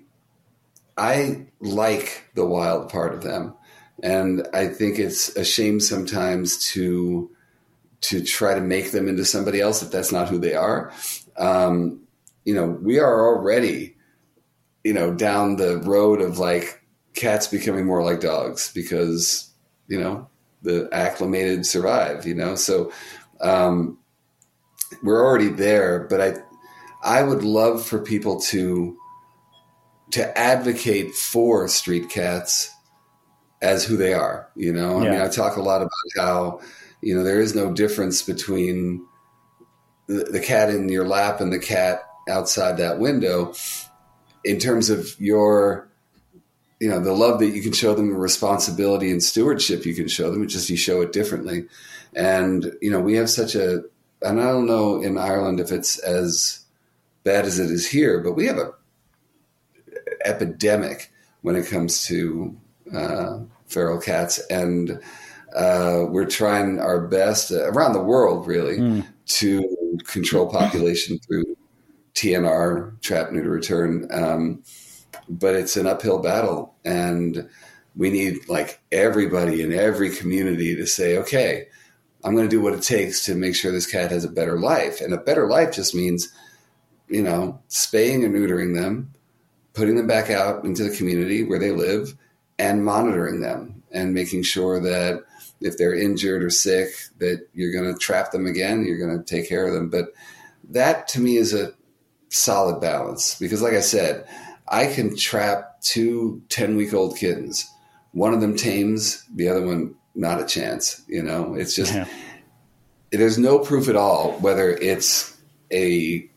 I 0.96 1.46
like 1.60 2.30
the 2.34 2.46
wild 2.46 2.90
part 2.90 3.14
of 3.14 3.22
them, 3.22 3.54
and 4.02 4.46
I 4.54 4.68
think 4.68 4.98
it's 4.98 5.36
a 5.36 5.44
shame 5.44 5.80
sometimes 5.80 6.70
to 6.72 7.30
to 8.02 8.22
try 8.22 8.54
to 8.54 8.60
make 8.60 8.92
them 8.92 9.08
into 9.08 9.24
somebody 9.24 9.60
else 9.60 9.82
if 9.82 9.90
that's 9.90 10.12
not 10.12 10.28
who 10.28 10.38
they 10.38 10.54
are 10.54 10.92
um, 11.38 12.00
you 12.44 12.54
know, 12.54 12.66
we 12.66 12.98
are 12.98 13.26
already, 13.26 13.96
you 14.84 14.94
know, 14.94 15.12
down 15.12 15.56
the 15.56 15.78
road 15.78 16.20
of 16.20 16.38
like 16.38 16.82
cats 17.14 17.46
becoming 17.46 17.86
more 17.86 18.02
like 18.02 18.20
dogs 18.20 18.72
because, 18.72 19.50
you 19.88 19.98
know, 19.98 20.28
the 20.62 20.88
acclimated 20.92 21.66
survive, 21.66 22.26
you 22.26 22.34
know? 22.34 22.54
So, 22.54 22.92
um, 23.40 23.98
we're 25.02 25.24
already 25.24 25.48
there, 25.48 26.06
but 26.08 26.20
I, 26.20 26.34
I 27.02 27.22
would 27.22 27.42
love 27.42 27.84
for 27.84 27.98
people 27.98 28.40
to, 28.42 28.96
to 30.12 30.38
advocate 30.38 31.14
for 31.14 31.68
street 31.68 32.08
cats 32.10 32.72
as 33.62 33.84
who 33.84 33.96
they 33.96 34.12
are, 34.14 34.48
you 34.54 34.72
know? 34.72 35.00
I 35.00 35.10
mean, 35.10 35.20
I 35.20 35.28
talk 35.28 35.56
a 35.56 35.62
lot 35.62 35.82
about 35.82 35.90
how, 36.16 36.60
you 37.00 37.16
know, 37.16 37.24
there 37.24 37.40
is 37.40 37.54
no 37.54 37.72
difference 37.72 38.22
between, 38.22 39.04
the, 40.06 40.24
the 40.24 40.40
cat 40.40 40.70
in 40.70 40.88
your 40.88 41.06
lap 41.06 41.40
and 41.40 41.52
the 41.52 41.58
cat 41.58 42.02
outside 42.28 42.76
that 42.78 42.98
window 42.98 43.54
in 44.44 44.58
terms 44.58 44.90
of 44.90 45.14
your 45.18 45.88
you 46.80 46.88
know 46.88 47.00
the 47.00 47.12
love 47.12 47.40
that 47.40 47.48
you 47.48 47.62
can 47.62 47.72
show 47.72 47.94
them 47.94 48.10
the 48.10 48.18
responsibility 48.18 49.10
and 49.10 49.22
stewardship 49.22 49.86
you 49.86 49.94
can 49.94 50.08
show 50.08 50.30
them 50.30 50.42
it's 50.42 50.52
just 50.52 50.70
you 50.70 50.76
show 50.76 51.00
it 51.00 51.12
differently 51.12 51.66
and 52.14 52.72
you 52.80 52.90
know 52.90 53.00
we 53.00 53.14
have 53.14 53.30
such 53.30 53.54
a 53.54 53.82
and 54.22 54.40
i 54.40 54.44
don't 54.44 54.66
know 54.66 55.00
in 55.00 55.18
ireland 55.18 55.60
if 55.60 55.72
it's 55.72 55.98
as 55.98 56.64
bad 57.24 57.44
as 57.44 57.58
it 57.58 57.70
is 57.70 57.88
here 57.88 58.20
but 58.20 58.34
we 58.34 58.46
have 58.46 58.58
a 58.58 58.72
epidemic 60.26 61.12
when 61.42 61.56
it 61.56 61.66
comes 61.66 62.04
to 62.06 62.56
uh, 62.94 63.38
feral 63.66 64.00
cats 64.00 64.38
and 64.50 65.00
uh, 65.54 66.04
we're 66.08 66.26
trying 66.26 66.78
our 66.78 67.06
best 67.06 67.50
uh, 67.50 67.70
around 67.70 67.94
the 67.94 68.02
world 68.02 68.46
really 68.46 68.78
mm. 68.78 69.06
to 69.24 69.98
control 70.04 70.50
population 70.50 71.18
through 71.18 71.56
TNR, 72.14 73.00
trap, 73.00 73.30
neuter, 73.30 73.50
return. 73.50 74.08
Um, 74.10 74.62
but 75.28 75.54
it's 75.54 75.76
an 75.76 75.86
uphill 75.86 76.20
battle, 76.20 76.74
and 76.84 77.48
we 77.94 78.10
need 78.10 78.48
like 78.48 78.80
everybody 78.92 79.62
in 79.62 79.72
every 79.72 80.10
community 80.10 80.76
to 80.76 80.86
say, 80.86 81.16
okay, 81.18 81.66
I'm 82.24 82.34
going 82.34 82.48
to 82.48 82.54
do 82.54 82.60
what 82.60 82.74
it 82.74 82.82
takes 82.82 83.24
to 83.26 83.34
make 83.34 83.54
sure 83.54 83.72
this 83.72 83.90
cat 83.90 84.10
has 84.10 84.24
a 84.24 84.30
better 84.30 84.58
life. 84.58 85.00
And 85.00 85.12
a 85.14 85.18
better 85.18 85.46
life 85.46 85.72
just 85.74 85.94
means, 85.94 86.32
you 87.08 87.22
know, 87.22 87.60
spaying 87.68 88.24
and 88.24 88.34
neutering 88.34 88.74
them, 88.74 89.12
putting 89.76 89.94
them 89.94 90.06
back 90.06 90.30
out 90.30 90.64
into 90.64 90.82
the 90.82 90.96
community 90.96 91.44
where 91.44 91.58
they 91.58 91.70
live, 91.70 92.16
and 92.58 92.84
monitoring 92.84 93.40
them 93.40 93.82
and 93.92 94.14
making 94.14 94.42
sure 94.42 94.80
that 94.80 95.22
if 95.60 95.76
they're 95.76 95.94
injured 95.94 96.42
or 96.42 96.50
sick, 96.50 96.88
that 97.18 97.46
you're 97.52 97.72
going 97.72 97.92
to 97.92 97.98
trap 97.98 98.30
them 98.30 98.46
again, 98.46 98.84
you're 98.84 98.98
going 98.98 99.16
to 99.16 99.24
take 99.24 99.48
care 99.48 99.66
of 99.66 99.74
them. 99.74 99.90
But 99.90 100.12
that 100.70 101.08
to 101.08 101.20
me 101.20 101.36
is 101.36 101.52
a 101.52 101.72
solid 102.30 102.80
balance 102.80 103.38
because, 103.38 103.62
like 103.62 103.74
I 103.74 103.80
said, 103.80 104.26
I 104.68 104.86
can 104.86 105.16
trap 105.16 105.80
two 105.82 106.42
10 106.48 106.76
week 106.76 106.92
old 106.92 107.16
kittens. 107.16 107.70
One 108.12 108.32
of 108.32 108.40
them 108.40 108.56
tames, 108.56 109.24
the 109.34 109.48
other 109.48 109.64
one, 109.64 109.94
not 110.14 110.40
a 110.40 110.46
chance. 110.46 111.02
You 111.06 111.22
know, 111.22 111.54
it's 111.54 111.76
just, 111.76 111.94
yeah. 111.94 112.08
there's 113.10 113.38
no 113.38 113.58
proof 113.58 113.88
at 113.88 113.96
all 113.96 114.32
whether 114.40 114.70
it's 114.70 115.36
a, 115.70 116.28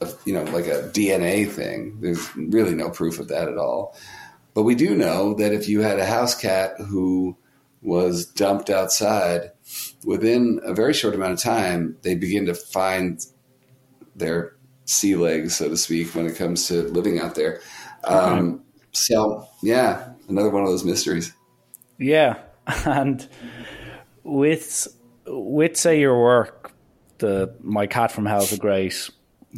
a, 0.00 0.08
you 0.24 0.32
know, 0.32 0.44
like 0.44 0.66
a 0.66 0.88
DNA 0.92 1.50
thing. 1.50 1.98
There's 2.00 2.36
really 2.36 2.74
no 2.74 2.90
proof 2.90 3.18
of 3.18 3.28
that 3.28 3.48
at 3.48 3.58
all. 3.58 3.96
But 4.54 4.62
we 4.64 4.74
do 4.74 4.94
know 4.94 5.34
that 5.34 5.52
if 5.52 5.68
you 5.68 5.80
had 5.80 5.98
a 5.98 6.06
house 6.06 6.34
cat 6.34 6.74
who 6.78 7.36
was 7.82 8.26
dumped 8.26 8.68
outside, 8.70 9.52
within 10.04 10.60
a 10.64 10.74
very 10.74 10.92
short 10.92 11.14
amount 11.14 11.32
of 11.32 11.38
time, 11.38 11.96
they 12.02 12.14
begin 12.14 12.46
to 12.46 12.54
find 12.54 13.24
their 14.16 14.56
sea 14.84 15.16
legs, 15.16 15.56
so 15.56 15.68
to 15.68 15.76
speak, 15.76 16.14
when 16.14 16.26
it 16.26 16.36
comes 16.36 16.66
to 16.68 16.82
living 16.82 17.20
out 17.20 17.34
there. 17.34 17.60
Um, 18.04 18.62
So 18.92 19.48
yeah, 19.62 20.12
another 20.28 20.50
one 20.50 20.62
of 20.62 20.68
those 20.68 20.84
mysteries. 20.84 21.32
Yeah, 21.98 22.38
and 22.84 23.26
with 24.24 24.88
with 25.26 25.76
say 25.76 26.00
your 26.00 26.20
work, 26.20 26.72
the 27.18 27.54
My 27.60 27.86
Cat 27.86 28.10
from 28.10 28.26
Hell 28.26 28.42
is 28.42 28.52
a 28.52 28.58
great 28.58 29.10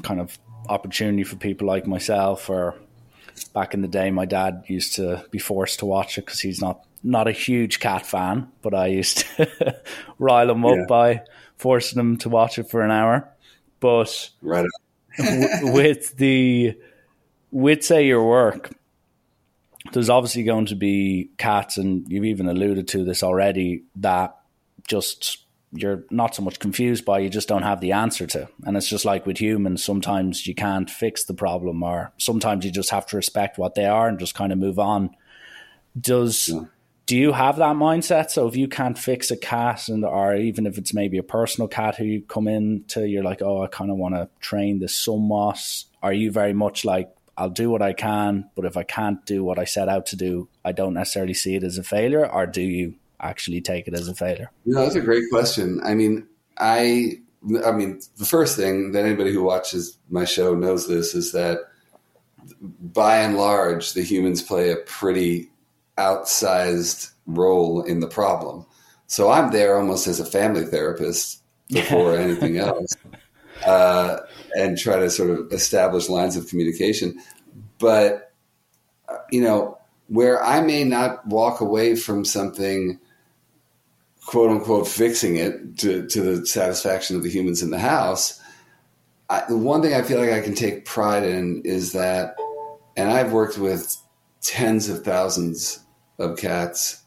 kind 0.02 0.20
of 0.20 0.38
opportunity 0.68 1.24
for 1.24 1.36
people 1.36 1.66
like 1.66 1.86
myself. 1.86 2.48
Or 2.50 2.76
back 3.54 3.74
in 3.74 3.82
the 3.82 3.88
day, 3.88 4.10
my 4.10 4.24
dad 4.24 4.64
used 4.66 4.94
to 4.96 5.24
be 5.30 5.38
forced 5.38 5.78
to 5.80 5.86
watch 5.86 6.18
it 6.18 6.24
because 6.26 6.40
he's 6.40 6.60
not 6.60 6.84
not 7.04 7.26
a 7.26 7.32
huge 7.32 7.80
cat 7.80 8.06
fan, 8.06 8.48
but 8.62 8.74
I 8.74 8.86
used 8.86 9.18
to 9.36 9.76
rile 10.18 10.50
him 10.50 10.64
up 10.64 10.76
Yeah. 10.76 10.84
by 10.88 11.22
forcing 11.56 11.98
him 11.98 12.16
to 12.18 12.28
watch 12.28 12.58
it 12.58 12.70
for 12.70 12.80
an 12.82 12.90
hour. 12.92 13.28
But 13.80 14.30
Right. 14.40 14.66
w- 15.18 15.72
with 15.72 16.16
the 16.16 16.74
with 17.50 17.84
say 17.84 18.06
your 18.06 18.26
work 18.26 18.72
there's 19.92 20.08
obviously 20.08 20.44
going 20.44 20.64
to 20.66 20.76
be 20.76 21.28
cats 21.38 21.76
and 21.76 22.08
you've 22.10 22.24
even 22.24 22.48
alluded 22.48 22.86
to 22.88 23.04
this 23.04 23.22
already 23.22 23.82
that 23.96 24.36
just 24.86 25.41
you're 25.74 26.04
not 26.10 26.34
so 26.34 26.42
much 26.42 26.58
confused 26.58 27.04
by 27.04 27.18
you 27.18 27.30
just 27.30 27.48
don't 27.48 27.62
have 27.62 27.80
the 27.80 27.92
answer 27.92 28.26
to. 28.26 28.48
And 28.64 28.76
it's 28.76 28.88
just 28.88 29.04
like 29.04 29.24
with 29.26 29.40
humans 29.40 29.82
sometimes 29.82 30.46
you 30.46 30.54
can't 30.54 30.90
fix 30.90 31.24
the 31.24 31.34
problem 31.34 31.82
or 31.82 32.12
sometimes 32.18 32.64
you 32.64 32.70
just 32.70 32.90
have 32.90 33.06
to 33.06 33.16
respect 33.16 33.58
what 33.58 33.74
they 33.74 33.86
are 33.86 34.06
and 34.08 34.18
just 34.18 34.34
kind 34.34 34.52
of 34.52 34.58
move 34.58 34.78
on. 34.78 35.16
Does 35.98 36.48
Yeah. 36.48 36.64
do 37.06 37.16
you 37.16 37.32
have 37.32 37.56
that 37.56 37.76
mindset? 37.76 38.30
So 38.30 38.46
if 38.46 38.56
you 38.56 38.68
can't 38.68 38.98
fix 38.98 39.30
a 39.30 39.36
cat 39.36 39.88
and 39.88 40.04
or 40.04 40.34
even 40.36 40.66
if 40.66 40.78
it's 40.78 40.94
maybe 40.94 41.18
a 41.18 41.22
personal 41.22 41.68
cat 41.68 41.96
who 41.96 42.04
you 42.04 42.22
come 42.22 42.48
in 42.48 42.84
to 42.88 43.06
you're 43.06 43.24
like 43.24 43.42
oh 43.42 43.62
i 43.62 43.66
kind 43.66 43.90
of 43.90 43.96
want 43.96 44.14
to 44.14 44.28
train 44.40 44.78
this 44.78 44.94
somewhat 44.94 45.84
are 46.02 46.12
you 46.12 46.30
very 46.30 46.52
much 46.52 46.84
like 46.84 47.10
i'll 47.36 47.50
do 47.50 47.68
what 47.70 47.82
i 47.82 47.92
can 47.92 48.48
but 48.54 48.64
if 48.64 48.76
i 48.76 48.82
can't 48.82 49.24
do 49.26 49.42
what 49.44 49.58
i 49.58 49.64
set 49.64 49.88
out 49.88 50.06
to 50.06 50.16
do 50.16 50.48
i 50.64 50.72
don't 50.72 50.94
necessarily 50.94 51.34
see 51.34 51.54
it 51.56 51.62
as 51.64 51.76
a 51.78 51.82
failure 51.82 52.26
or 52.30 52.46
do 52.46 52.60
you 52.62 52.94
actually 53.22 53.60
take 53.60 53.88
it 53.88 53.94
as 53.94 54.08
a 54.08 54.14
failure 54.14 54.50
You 54.64 54.74
know, 54.74 54.82
that's 54.82 54.96
a 54.96 55.00
great 55.00 55.24
question. 55.30 55.80
I 55.84 55.94
mean, 55.94 56.26
I, 56.58 57.20
I 57.64 57.72
mean, 57.72 58.00
the 58.18 58.26
first 58.26 58.56
thing 58.56 58.92
that 58.92 59.04
anybody 59.04 59.32
who 59.32 59.42
watches 59.42 59.98
my 60.10 60.24
show 60.24 60.54
knows 60.54 60.88
this 60.88 61.14
is 61.14 61.32
that 61.32 61.58
by 62.60 63.18
and 63.18 63.36
large, 63.36 63.94
the 63.94 64.02
humans 64.02 64.42
play 64.42 64.70
a 64.70 64.76
pretty 64.76 65.50
outsized 65.96 67.12
role 67.26 67.82
in 67.82 68.00
the 68.00 68.08
problem. 68.08 68.66
So 69.06 69.30
I'm 69.30 69.50
there 69.52 69.76
almost 69.76 70.06
as 70.06 70.20
a 70.20 70.24
family 70.24 70.64
therapist 70.64 71.42
before 71.68 72.16
anything 72.18 72.58
else, 72.58 72.96
uh, 73.66 74.18
and 74.56 74.78
try 74.78 74.98
to 74.98 75.10
sort 75.10 75.30
of 75.30 75.52
establish 75.52 76.08
lines 76.08 76.36
of 76.36 76.48
communication. 76.48 77.18
But 77.78 78.32
uh, 79.08 79.18
you 79.30 79.42
know, 79.42 79.78
where 80.08 80.42
I 80.42 80.60
may 80.60 80.84
not 80.84 81.26
walk 81.26 81.60
away 81.60 81.96
from 81.96 82.24
something 82.24 82.98
quote 84.26 84.50
unquote 84.50 84.86
fixing 84.86 85.36
it 85.36 85.78
to, 85.78 86.06
to 86.06 86.22
the 86.22 86.46
satisfaction 86.46 87.16
of 87.16 87.22
the 87.22 87.30
humans 87.30 87.62
in 87.62 87.70
the 87.70 87.78
house. 87.78 88.40
I, 89.28 89.44
the 89.48 89.56
one 89.56 89.82
thing 89.82 89.94
I 89.94 90.02
feel 90.02 90.20
like 90.20 90.32
I 90.32 90.40
can 90.40 90.54
take 90.54 90.84
pride 90.84 91.24
in 91.24 91.62
is 91.64 91.92
that, 91.92 92.36
and 92.96 93.10
I've 93.10 93.32
worked 93.32 93.58
with 93.58 93.96
tens 94.42 94.88
of 94.88 95.04
thousands 95.04 95.80
of 96.18 96.36
cats. 96.36 97.02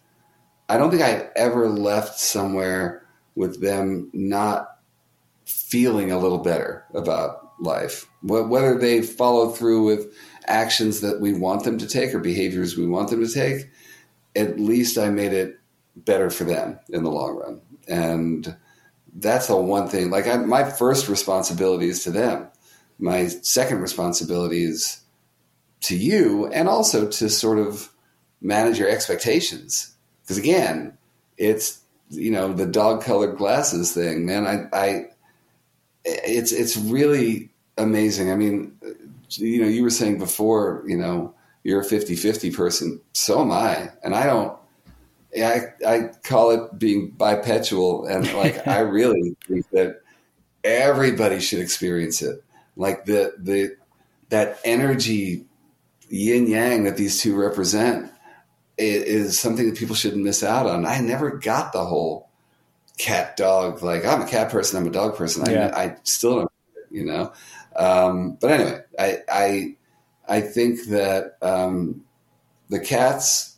I 0.68 0.78
don't 0.78 0.90
think 0.90 1.04
I've 1.04 1.30
ever 1.36 1.70
left 1.70 2.20
somewhere 2.20 3.06
with 3.36 3.62
them 3.62 4.10
not 4.14 4.80
feeling 5.46 6.12
a 6.12 6.18
little 6.18 6.40
better 6.40 6.86
about 6.94 7.52
life. 7.60 8.08
Whether 8.24 8.78
they 8.78 9.02
follow 9.02 9.50
through 9.50 9.86
with 9.86 10.14
actions 10.48 11.02
that 11.02 11.22
we 11.22 11.34
want 11.34 11.64
them 11.64 11.78
to 11.78 11.88
take 11.88 12.14
or 12.14 12.20
behaviors 12.20 12.78
we 12.78 12.88
want 12.88 13.10
them 13.10 13.24
to 13.26 13.32
take, 13.32 13.70
at 14.36 14.60
least 14.60 14.98
I 14.98 15.10
made 15.10 15.34
it 15.34 15.60
better 15.96 16.30
for 16.30 16.44
them 16.44 16.80
in 16.90 17.04
the 17.04 17.12
long 17.12 17.36
run. 17.36 17.62
And 17.88 18.56
that's 19.14 19.48
the 19.48 19.56
one 19.56 19.88
thing. 19.88 20.10
Like 20.10 20.28
I, 20.28 20.38
my 20.38 20.64
first 20.64 21.08
responsibility 21.08 21.88
is 21.88 22.04
to 22.04 22.12
them. 22.12 22.48
My 23.00 23.28
second 23.28 23.82
responsibility 23.82 24.64
is 24.64 25.02
to 25.82 25.96
you, 25.96 26.48
and 26.48 26.68
also 26.68 27.08
to 27.10 27.30
sort 27.30 27.60
of 27.60 27.92
manage 28.42 28.80
your 28.80 28.90
expectations. 28.90 29.96
Because 30.22 30.38
again, 30.38 30.98
it's 31.38 31.82
you 32.10 32.32
know 32.32 32.54
the 32.54 32.66
dog 32.66 33.04
colored 33.04 33.38
glasses 33.38 33.94
thing, 33.94 34.26
man. 34.26 34.48
I, 34.48 34.78
I, 34.78 35.06
it's 36.04 36.52
it's 36.52 36.78
really 36.78 37.50
amazing. 37.78 38.32
I 38.32 38.36
mean, 38.36 38.78
you 39.30 39.62
know, 39.62 39.68
you 39.68 39.84
were 39.84 39.90
saying 39.90 40.20
before, 40.20 40.84
you 40.88 40.98
know, 40.98 41.34
you're 41.64 41.82
a 41.82 41.86
50-50 41.86 42.56
person. 42.56 43.02
So 43.14 43.42
am 43.42 43.52
I, 43.52 43.90
and 44.04 44.16
I 44.16 44.26
don't. 44.26 44.58
I, 45.38 45.74
I 45.86 46.10
call 46.24 46.52
it 46.52 46.80
being 46.80 47.12
bipedal, 47.12 48.06
and 48.06 48.32
like 48.34 48.68
I 48.68 48.80
really 48.80 49.36
think 49.48 49.70
that 49.72 50.02
everybody 50.64 51.40
should 51.40 51.60
experience 51.60 52.22
it. 52.22 52.44
Like 52.76 53.06
the 53.06 53.34
the 53.38 53.76
that 54.30 54.60
energy 54.64 55.46
yin 56.10 56.48
yang 56.48 56.84
that 56.86 56.98
these 56.98 57.22
two 57.22 57.36
represent 57.36 58.12
is 58.78 59.40
something 59.40 59.70
that 59.70 59.78
people 59.78 59.96
shouldn't 59.96 60.24
miss 60.24 60.44
out 60.44 60.68
on. 60.68 60.86
I 60.86 61.00
never 61.00 61.32
got 61.32 61.72
the 61.72 61.86
whole 61.86 62.30
cat 62.98 63.38
dog. 63.38 63.82
Like 63.82 64.06
I'm 64.06 64.22
a 64.22 64.28
cat 64.28 64.52
person, 64.52 64.80
I'm 64.80 64.88
a 64.88 64.92
dog 64.92 65.16
person. 65.16 65.50
Yeah. 65.50 65.72
I, 65.76 65.84
I 65.84 65.98
still 66.04 66.36
don't, 66.40 66.52
you 66.90 67.06
know. 67.06 67.34
Um, 67.76 68.38
but 68.40 68.52
anyway, 68.52 68.82
I 68.98 69.18
I 69.30 69.76
I 70.28 70.42
think 70.42 70.86
that 70.88 71.38
um, 71.42 72.04
the 72.70 72.80
cats 72.80 73.55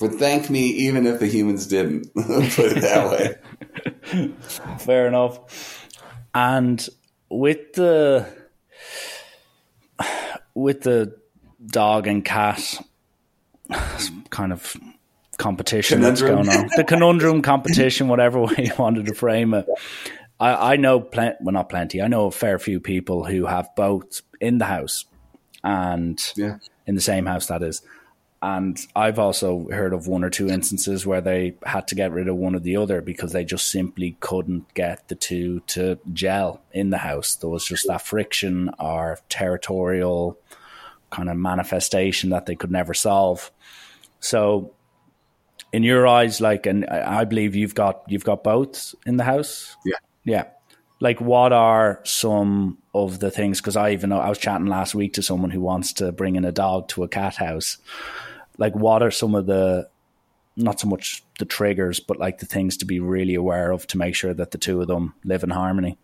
would 0.00 0.14
thank 0.14 0.50
me 0.50 0.66
even 0.66 1.06
if 1.06 1.20
the 1.20 1.26
humans 1.26 1.66
didn't. 1.66 2.12
Put 2.14 2.26
it 2.76 2.80
that 2.82 3.10
way. 4.12 4.32
Fair 4.78 5.06
enough. 5.08 5.88
And 6.34 6.86
with 7.30 7.72
the 7.74 8.26
with 10.54 10.82
the 10.82 11.16
dog 11.66 12.06
and 12.06 12.24
cat 12.24 12.80
kind 14.30 14.52
of 14.52 14.76
competition 15.38 16.00
that's 16.00 16.22
going 16.22 16.48
on, 16.48 16.68
the 16.76 16.84
conundrum 16.84 17.42
competition, 17.42 18.08
whatever 18.08 18.40
way 18.40 18.54
you 18.58 18.72
wanted 18.78 19.06
to 19.06 19.14
frame 19.14 19.54
it. 19.54 19.66
I, 20.38 20.74
I 20.74 20.76
know 20.76 21.00
plenty, 21.00 21.36
well, 21.40 21.52
not 21.54 21.68
plenty. 21.70 22.02
I 22.02 22.08
know 22.08 22.26
a 22.26 22.30
fair 22.30 22.58
few 22.58 22.78
people 22.80 23.24
who 23.24 23.46
have 23.46 23.70
both 23.74 24.20
in 24.40 24.58
the 24.58 24.66
house 24.66 25.06
and 25.64 26.20
Yeah. 26.36 26.58
in 26.86 26.94
the 26.94 27.00
same 27.00 27.24
house 27.26 27.46
that 27.46 27.62
is. 27.62 27.80
And 28.42 28.78
I've 28.94 29.18
also 29.18 29.66
heard 29.70 29.92
of 29.92 30.06
one 30.06 30.22
or 30.22 30.30
two 30.30 30.48
instances 30.48 31.06
where 31.06 31.22
they 31.22 31.54
had 31.64 31.88
to 31.88 31.94
get 31.94 32.12
rid 32.12 32.28
of 32.28 32.36
one 32.36 32.54
or 32.54 32.58
the 32.58 32.76
other 32.76 33.00
because 33.00 33.32
they 33.32 33.44
just 33.44 33.70
simply 33.70 34.16
couldn't 34.20 34.72
get 34.74 35.08
the 35.08 35.14
two 35.14 35.60
to 35.68 35.98
gel 36.12 36.60
in 36.72 36.90
the 36.90 36.98
house. 36.98 37.34
There 37.34 37.50
was 37.50 37.64
just 37.64 37.86
that 37.88 38.02
friction 38.02 38.70
or 38.78 39.18
territorial 39.28 40.38
kind 41.10 41.30
of 41.30 41.36
manifestation 41.36 42.30
that 42.30 42.46
they 42.46 42.54
could 42.54 42.70
never 42.70 42.92
solve. 42.92 43.50
So, 44.20 44.72
in 45.72 45.82
your 45.82 46.06
eyes, 46.06 46.40
like, 46.40 46.66
and 46.66 46.86
I 46.86 47.24
believe 47.24 47.54
you've 47.54 47.74
got 47.74 48.02
you've 48.06 48.24
got 48.24 48.44
both 48.44 48.94
in 49.06 49.16
the 49.16 49.24
house. 49.24 49.76
Yeah. 49.84 49.96
Yeah. 50.24 50.44
Like, 51.00 51.20
what 51.20 51.52
are 51.52 52.00
some 52.04 52.78
of 52.94 53.18
the 53.18 53.30
things? 53.30 53.60
Because 53.60 53.76
I 53.76 53.90
even 53.90 54.10
know 54.10 54.18
I 54.18 54.28
was 54.28 54.38
chatting 54.38 54.66
last 54.66 54.94
week 54.94 55.14
to 55.14 55.22
someone 55.22 55.50
who 55.50 55.60
wants 55.60 55.92
to 55.94 56.12
bring 56.12 56.36
in 56.36 56.44
a 56.44 56.52
dog 56.52 56.88
to 56.88 57.04
a 57.04 57.08
cat 57.08 57.36
house. 57.36 57.78
Like, 58.58 58.74
what 58.74 59.02
are 59.02 59.10
some 59.10 59.34
of 59.34 59.46
the, 59.46 59.88
not 60.56 60.80
so 60.80 60.88
much 60.88 61.22
the 61.38 61.44
triggers, 61.44 62.00
but 62.00 62.18
like 62.18 62.38
the 62.38 62.46
things 62.46 62.76
to 62.78 62.86
be 62.86 63.00
really 63.00 63.34
aware 63.34 63.70
of 63.70 63.86
to 63.88 63.98
make 63.98 64.14
sure 64.14 64.32
that 64.34 64.50
the 64.50 64.58
two 64.58 64.80
of 64.80 64.88
them 64.88 65.14
live 65.24 65.42
in 65.42 65.50
harmony, 65.50 65.98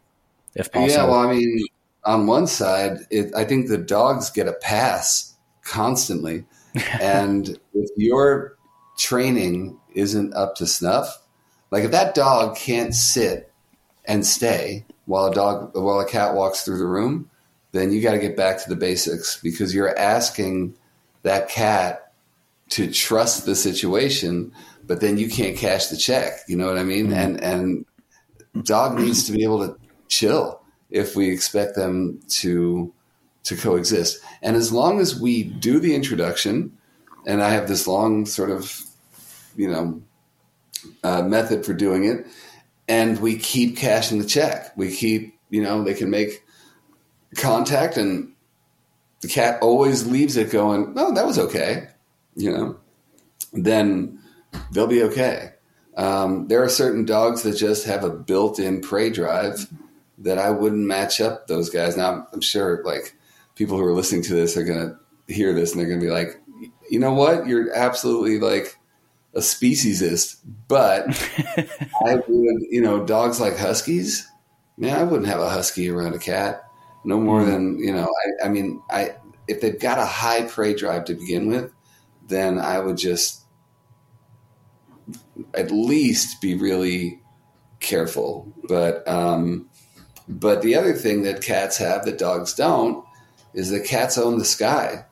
if 0.55 0.71
possible? 0.71 0.93
Yeah, 0.93 1.05
well, 1.05 1.21
I 1.21 1.33
mean, 1.33 1.67
on 2.05 2.27
one 2.27 2.47
side, 2.47 2.99
it, 3.11 3.35
I 3.35 3.45
think 3.45 3.69
the 3.69 3.79
dogs 3.79 4.31
get 4.31 4.49
a 4.49 4.53
pass 4.53 5.35
constantly, 5.63 6.45
and 7.01 7.59
if 7.75 7.91
your 7.97 8.57
training 8.99 9.79
isn't 9.95 10.35
up 10.35 10.57
to 10.57 10.67
snuff, 10.67 11.23
like 11.71 11.85
if 11.85 11.91
that 11.93 12.15
dog 12.15 12.57
can't 12.57 12.95
sit 12.95 13.51
and 14.05 14.27
stay 14.27 14.85
while 15.07 15.27
a 15.27 15.35
dog 15.35 15.75
while 15.75 16.01
a 16.01 16.09
cat 16.09 16.35
walks 16.35 16.65
through 16.65 16.79
the 16.79 16.87
room, 16.87 17.31
then 17.73 17.93
you 17.93 18.03
got 18.03 18.13
to 18.13 18.19
get 18.19 18.37
back 18.37 18.63
to 18.63 18.69
the 18.69 18.77
basics 18.77 19.41
because 19.43 19.75
you're 19.75 19.99
asking 19.99 20.75
that 21.23 21.49
cat 21.49 22.12
to 22.73 22.91
trust 22.91 23.45
the 23.45 23.55
situation, 23.55 24.53
but 24.87 25.01
then 25.01 25.19
you 25.19 25.29
can't 25.29 25.57
cash 25.57 25.89
the 25.89 25.97
check. 25.97 26.41
You 26.49 26.57
know 26.57 26.67
what 26.67 26.79
I 26.79 26.85
mean? 26.85 27.13
And 27.13 27.43
and 27.43 27.85
dog 28.63 28.99
needs 28.99 29.27
to 29.27 29.33
be 29.33 29.45
able 29.45 29.67
to 29.67 29.77
chill 30.09 30.61
if 30.91 31.15
we 31.15 31.31
expect 31.31 31.77
them 31.77 32.21
to 32.41 32.93
to 33.45 33.57
coexist. 33.57 34.23
And 34.41 34.57
as 34.57 34.73
long 34.73 35.01
as 35.01 35.21
we 35.21 35.43
do 35.43 35.81
the 35.81 35.95
introduction, 35.95 36.77
and 37.27 37.43
I 37.43 37.51
have 37.51 37.69
this 37.69 37.87
long 37.87 38.25
sort 38.25 38.51
of 38.51 38.83
you 39.55 39.71
know 39.71 40.03
uh, 41.05 41.23
method 41.23 41.67
for 41.67 41.75
doing 41.75 42.05
it, 42.05 42.27
and 42.89 43.21
we 43.21 43.37
keep 43.37 43.77
cashing 43.77 44.19
the 44.19 44.27
check. 44.27 44.73
We 44.79 44.95
keep 44.95 45.39
you 45.51 45.63
know 45.63 45.85
they 45.85 45.95
can 45.95 46.09
make 46.09 46.43
contact 47.37 47.97
and 47.97 48.33
the 49.23 49.29
cat 49.29 49.63
always 49.63 50.07
leaves 50.07 50.37
it 50.37 50.51
going, 50.51 50.95
oh, 50.97 51.15
that 51.15 51.25
was 51.25 51.39
okay, 51.39 51.89
you 52.35 52.51
know, 52.51 52.79
then 53.53 54.21
they'll 54.71 54.87
be 54.87 55.03
okay. 55.03 55.51
Um, 55.97 56.49
there 56.49 56.63
are 56.63 56.69
certain 56.69 57.05
dogs 57.05 57.43
that 57.43 57.57
just 57.57 57.87
have 57.87 58.05
a 58.05 58.11
built-in 58.11 58.81
prey 58.81 59.11
drive 59.11 59.67
that 60.19 60.39
I 60.39 60.51
wouldn't 60.51 60.87
match 60.87 61.21
up 61.21 61.47
those 61.47 61.69
guys. 61.69 61.97
Now 61.97 62.27
I'm 62.33 62.41
sure 62.41 62.83
like 62.85 63.17
people 63.55 63.77
who 63.77 63.85
are 63.85 63.93
listening 63.93 64.23
to 64.23 64.35
this 64.35 64.57
are 64.57 64.65
going 64.65 64.97
to 65.29 65.33
hear 65.33 65.53
this 65.53 65.73
and 65.73 65.81
they're 65.81 65.89
going 65.89 66.01
to 66.01 66.07
be 66.07 66.13
like, 66.13 66.41
you 66.89 66.99
know 66.99 67.13
what? 67.13 67.47
You're 67.47 67.73
absolutely 67.75 68.39
like 68.39 68.79
a 69.35 69.41
speciesist, 69.41 70.37
but 70.69 71.07
I 72.07 72.15
would, 72.15 72.63
you 72.71 72.81
know, 72.81 73.05
dogs 73.05 73.41
like 73.41 73.57
huskies. 73.57 74.29
Man, 74.79 74.99
I 74.99 75.03
wouldn't 75.03 75.29
have 75.29 75.41
a 75.41 75.51
husky 75.51 75.91
around 75.91 76.15
a 76.15 76.19
cat 76.19 76.65
no 77.05 77.21
more 77.21 77.45
than 77.45 77.79
you 77.79 77.93
know. 77.93 78.09
I, 78.43 78.47
I 78.47 78.49
mean, 78.49 78.83
I 78.91 79.17
if 79.49 79.61
they've 79.61 79.79
got 79.79 79.99
a 79.99 80.07
high 80.07 80.43
prey 80.43 80.75
drive 80.75 81.05
to 81.07 81.15
begin 81.15 81.47
with, 81.49 81.71
then 82.33 82.59
I 82.59 82.81
would 82.81 82.97
just 82.97 83.43
at 85.55 85.71
least 85.71 86.41
be 86.41 86.55
really 86.55 87.21
careful. 87.81 88.53
But 88.69 89.07
um, 89.09 89.69
but 90.29 90.63
the 90.63 90.75
other 90.77 90.95
thing 90.95 91.23
that 91.23 91.43
cats 91.43 91.77
have 91.79 92.05
that 92.05 92.19
dogs 92.19 92.55
don't 92.55 93.05
is 93.55 93.71
that 93.71 93.85
cats 93.85 94.19
own 94.19 94.39
the 94.39 94.45
sky. 94.45 95.05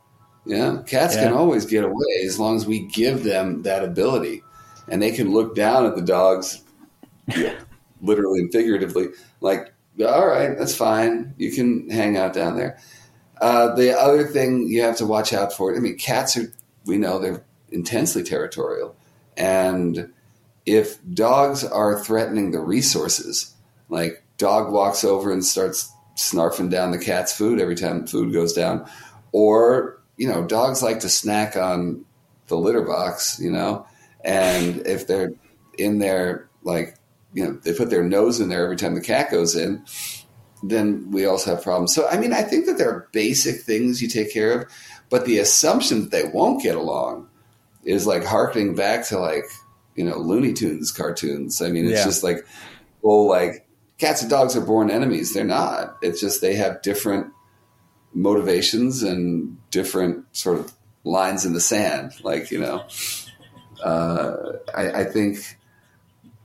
Yeah, 0.46 0.78
cats 0.86 1.14
Yeah. 1.16 1.24
can 1.24 1.32
always 1.34 1.66
get 1.66 1.84
away 1.84 2.24
as 2.24 2.38
long 2.38 2.56
as 2.56 2.66
we 2.66 2.86
give 2.86 3.24
them 3.24 3.62
that 3.62 3.84
ability, 3.84 4.42
and 4.88 5.02
they 5.02 5.10
can 5.12 5.32
look 5.32 5.54
down 5.54 5.86
at 5.86 5.96
the 5.96 6.02
dogs, 6.02 6.62
literally 8.00 8.40
and 8.40 8.52
figuratively, 8.52 9.08
like, 9.40 9.72
all 10.04 10.26
right, 10.26 10.56
that's 10.58 10.74
fine, 10.74 11.34
you 11.36 11.52
can 11.52 11.90
hang 11.90 12.16
out 12.16 12.32
down 12.32 12.56
there. 12.56 12.78
Uh, 13.40 13.74
the 13.74 13.98
other 13.98 14.26
thing 14.26 14.66
you 14.68 14.82
have 14.82 14.96
to 14.96 15.06
watch 15.06 15.32
out 15.32 15.52
for, 15.52 15.74
I 15.76 15.78
mean, 15.80 15.96
cats 15.98 16.36
are, 16.36 16.52
we 16.86 16.98
know 16.98 17.18
they're 17.18 17.44
intensely 17.70 18.22
territorial, 18.22 18.96
and 19.36 20.12
if 20.66 20.98
dogs 21.12 21.64
are 21.64 21.98
threatening 21.98 22.50
the 22.50 22.60
resources, 22.60 23.54
like 23.88 24.22
dog 24.36 24.72
walks 24.72 25.04
over 25.04 25.32
and 25.32 25.44
starts 25.44 25.92
snarfing 26.16 26.70
down 26.70 26.90
the 26.90 26.98
cat's 26.98 27.32
food 27.32 27.60
every 27.60 27.74
time 27.74 28.06
food 28.06 28.32
goes 28.32 28.52
down, 28.52 28.86
or 29.32 30.00
you 30.16 30.28
know, 30.28 30.44
dogs 30.44 30.82
like 30.82 31.00
to 31.00 31.08
snack 31.08 31.56
on 31.56 32.04
the 32.48 32.56
litter 32.56 32.82
box, 32.82 33.38
you 33.40 33.50
know, 33.50 33.86
and 34.22 34.86
if 34.86 35.06
they're 35.06 35.32
in 35.78 35.98
there, 35.98 36.48
like 36.62 36.96
you 37.32 37.44
know, 37.44 37.52
they 37.62 37.72
put 37.72 37.90
their 37.90 38.02
nose 38.02 38.40
in 38.40 38.48
there 38.48 38.64
every 38.64 38.76
time 38.76 38.94
the 38.94 39.00
cat 39.00 39.30
goes 39.30 39.54
in, 39.54 39.84
then 40.62 41.10
we 41.10 41.24
also 41.24 41.54
have 41.54 41.62
problems. 41.62 41.94
So, 41.94 42.08
I 42.08 42.18
mean, 42.18 42.32
I 42.32 42.42
think 42.42 42.66
that 42.66 42.76
there 42.76 42.90
are 42.90 43.08
basic 43.12 43.62
things 43.62 44.02
you 44.02 44.08
take 44.08 44.32
care 44.32 44.62
of, 44.62 44.72
but 45.10 45.26
the 45.26 45.38
assumption 45.38 46.02
that 46.02 46.10
they 46.10 46.24
won't 46.24 46.62
get 46.62 46.76
along 46.76 47.28
is 47.84 48.06
like 48.06 48.24
harkening 48.24 48.74
back 48.74 49.06
to 49.08 49.18
like 49.18 49.44
you 49.96 50.04
know 50.04 50.16
Looney 50.18 50.52
Tunes 50.52 50.92
cartoons. 50.92 51.60
I 51.60 51.68
mean, 51.70 51.84
it's 51.86 51.98
Yeah. 51.98 52.04
just 52.04 52.22
like 52.22 52.46
well, 53.02 53.26
like 53.26 53.66
cats 53.98 54.22
and 54.22 54.30
dogs 54.30 54.56
are 54.56 54.60
born 54.60 54.90
enemies. 54.90 55.34
They're 55.34 55.44
not. 55.44 55.96
It's 56.02 56.20
just 56.20 56.40
they 56.40 56.54
have 56.54 56.80
different 56.82 57.32
motivations 58.14 59.02
and 59.02 59.56
different 59.70 60.24
sort 60.36 60.58
of 60.58 60.72
lines 61.04 61.44
in 61.44 61.52
the 61.52 61.60
sand. 61.60 62.12
Like 62.22 62.50
you 62.50 62.60
know, 62.60 62.84
uh, 63.82 64.36
I, 64.74 64.90
I 65.00 65.04
think 65.04 65.38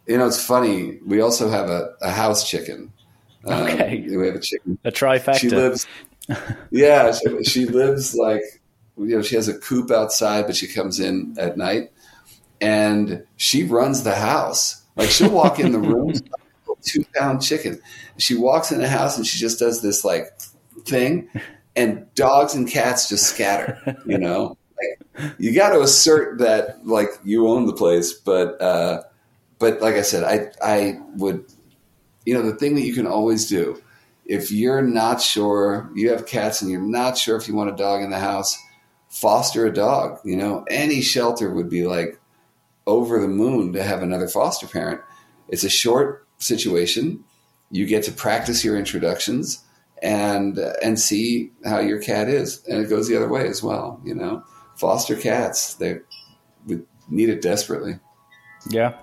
you 0.07 0.17
know 0.17 0.27
it's 0.27 0.43
funny. 0.43 0.99
We 1.05 1.21
also 1.21 1.49
have 1.49 1.69
a, 1.69 1.93
a 2.01 2.11
house 2.11 2.49
chicken. 2.49 2.91
Um, 3.45 3.61
Okay. 3.63 4.05
we 4.07 4.25
have 4.25 4.35
a 4.35 4.39
chicken 4.39 4.79
A 4.83 4.91
trifecta. 4.91 5.37
she 5.39 5.49
lives 5.49 5.85
yeah 6.71 7.11
she, 7.13 7.43
she 7.43 7.65
lives 7.65 8.15
like 8.15 8.41
you 8.97 9.15
know 9.15 9.21
she 9.21 9.35
has 9.35 9.47
a 9.47 9.57
coop 9.57 9.91
outside 9.91 10.45
but 10.45 10.55
she 10.55 10.67
comes 10.67 10.99
in 10.99 11.35
at 11.39 11.57
night. 11.57 11.91
And 12.61 13.25
she 13.35 13.63
runs 13.65 14.03
the 14.03 14.15
house. 14.15 14.81
Like 14.95 15.09
she'll 15.09 15.29
walk 15.31 15.59
in 15.59 15.73
the 15.73 15.79
room 15.79 16.13
two 16.83 17.03
pound 17.15 17.41
chicken. 17.41 17.81
She 18.17 18.35
walks 18.35 18.71
in 18.71 18.79
the 18.79 18.87
house 18.87 19.17
and 19.17 19.27
she 19.27 19.37
just 19.39 19.59
does 19.59 19.81
this 19.81 20.05
like 20.05 20.27
thing 20.85 21.29
and 21.75 22.05
dogs 22.15 22.55
and 22.55 22.67
cats 22.67 23.09
just 23.09 23.25
scatter 23.27 23.79
you 24.05 24.17
know? 24.17 24.57
Like 24.77 25.33
you 25.39 25.53
got 25.53 25.69
to 25.71 25.81
assert 25.81 26.39
that 26.39 26.85
like 26.85 27.09
you 27.23 27.47
own 27.47 27.65
the 27.65 27.73
place 27.73 28.13
but 28.13 28.61
uh 28.61 29.03
but 29.59 29.81
like 29.81 29.95
i 29.95 30.01
said 30.01 30.23
i 30.23 30.51
i 30.61 30.99
would 31.15 31.45
you 32.25 32.33
know 32.33 32.41
the 32.41 32.55
thing 32.55 32.75
that 32.75 32.81
you 32.81 32.93
can 32.93 33.07
always 33.07 33.47
do 33.47 33.81
if 34.25 34.51
you're 34.51 34.81
not 34.81 35.21
sure 35.21 35.89
you 35.93 36.09
have 36.09 36.25
cats 36.25 36.61
and 36.61 36.71
you're 36.71 36.81
not 36.81 37.17
sure 37.17 37.37
if 37.37 37.47
you 37.47 37.55
want 37.55 37.69
a 37.69 37.75
dog 37.75 38.01
in 38.01 38.09
the 38.09 38.19
house 38.19 38.57
foster 39.09 39.65
a 39.65 39.73
dog 39.73 40.19
you 40.25 40.35
know? 40.35 40.65
Any 40.69 41.01
shelter 41.01 41.53
would 41.53 41.69
be 41.69 41.85
like 41.85 42.19
over 42.87 43.19
the 43.19 43.27
moon 43.27 43.73
to 43.73 43.83
have 43.83 44.01
another 44.01 44.27
foster 44.27 44.67
parent. 44.67 45.01
It's 45.47 45.63
a 45.63 45.69
short 45.69 46.27
situation. 46.37 47.23
You 47.71 47.85
get 47.85 48.03
to 48.03 48.11
practice 48.11 48.63
your 48.63 48.77
introductions 48.77 49.63
and 50.01 50.57
and 50.83 50.99
see 50.99 51.51
how 51.63 51.79
your 51.79 52.01
cat 52.01 52.27
is 52.27 52.61
and 52.67 52.83
it 52.83 52.89
goes 52.89 53.07
the 53.07 53.15
other 53.15 53.29
way 53.29 53.47
as 53.47 53.63
well 53.63 54.01
you 54.03 54.15
know? 54.15 54.43
Foster 54.75 55.15
cats 55.15 55.75
they 55.75 55.99
need 57.07 57.29
it 57.29 57.41
desperately. 57.41 57.99
Yeah. 58.69 58.95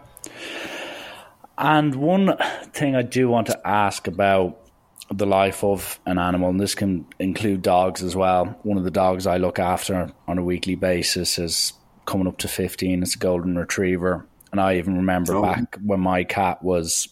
And 1.56 1.94
one 1.94 2.36
thing 2.72 2.96
I 2.96 3.02
do 3.02 3.28
want 3.28 3.46
to 3.46 3.66
ask 3.66 4.06
about 4.08 4.61
the 5.10 5.26
life 5.26 5.62
of 5.64 5.98
an 6.06 6.18
animal, 6.18 6.48
and 6.48 6.60
this 6.60 6.74
can 6.74 7.06
include 7.18 7.62
dogs 7.62 8.02
as 8.02 8.14
well. 8.16 8.46
One 8.62 8.78
of 8.78 8.84
the 8.84 8.90
dogs 8.90 9.26
I 9.26 9.36
look 9.36 9.58
after 9.58 10.10
on 10.26 10.38
a 10.38 10.44
weekly 10.44 10.74
basis 10.74 11.38
is 11.38 11.72
coming 12.06 12.26
up 12.26 12.38
to 12.38 12.48
15. 12.48 13.02
It's 13.02 13.14
a 13.14 13.18
golden 13.18 13.56
retriever. 13.58 14.26
And 14.50 14.60
I 14.60 14.76
even 14.76 14.96
remember 14.96 15.36
Oh. 15.36 15.42
back 15.42 15.76
when 15.84 16.00
my 16.00 16.24
cat 16.24 16.62
was 16.62 17.08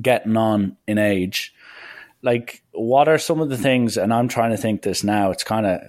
getting 0.00 0.36
on 0.36 0.76
in 0.86 0.98
age. 0.98 1.54
Like, 2.22 2.62
what 2.70 3.08
are 3.08 3.18
some 3.18 3.40
of 3.40 3.48
the 3.48 3.58
things? 3.58 3.96
And 3.96 4.14
I'm 4.14 4.28
trying 4.28 4.52
to 4.52 4.56
think 4.56 4.82
this 4.82 5.02
now. 5.02 5.32
It's 5.32 5.42
kind 5.42 5.66
of, 5.66 5.80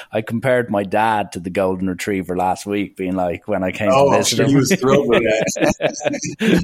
I 0.12 0.20
compared 0.20 0.68
my 0.68 0.82
dad 0.82 1.30
to 1.32 1.40
the 1.40 1.50
golden 1.50 1.88
retriever 1.88 2.36
last 2.36 2.66
week, 2.66 2.96
being 2.96 3.14
like, 3.14 3.46
when 3.46 3.62
I 3.62 3.70
came 3.70 3.90
Oh, 3.92 4.10
to 4.10 4.18
visit 4.18 4.40
him, 4.40 4.64
thrilled 4.78 5.08
with 5.08 5.22
that 5.22 6.56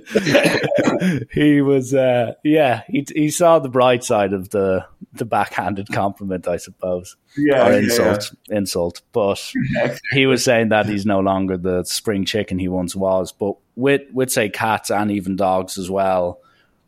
he 1.32 1.60
was 1.60 1.94
uh 1.94 2.34
yeah 2.42 2.82
he 2.88 3.06
he 3.14 3.30
saw 3.30 3.58
the 3.58 3.68
bright 3.68 4.04
side 4.04 4.32
of 4.32 4.50
the 4.50 4.84
the 5.14 5.24
backhanded 5.24 5.88
compliment 5.92 6.48
i 6.48 6.56
suppose 6.56 7.16
yeah, 7.36 7.66
or 7.66 7.72
yeah, 7.72 7.78
insult 7.78 8.34
insult 8.48 9.02
but 9.12 9.52
he 10.12 10.26
was 10.26 10.44
saying 10.44 10.68
that 10.70 10.86
he's 10.86 11.06
no 11.06 11.20
longer 11.20 11.56
the 11.56 11.84
spring 11.84 12.24
chicken 12.24 12.58
he 12.58 12.68
once 12.68 12.94
was 12.94 13.32
but 13.32 13.56
with 13.76 14.02
with 14.12 14.30
say 14.30 14.48
cats 14.48 14.90
and 14.90 15.10
even 15.10 15.36
dogs 15.36 15.78
as 15.78 15.90
well 15.90 16.40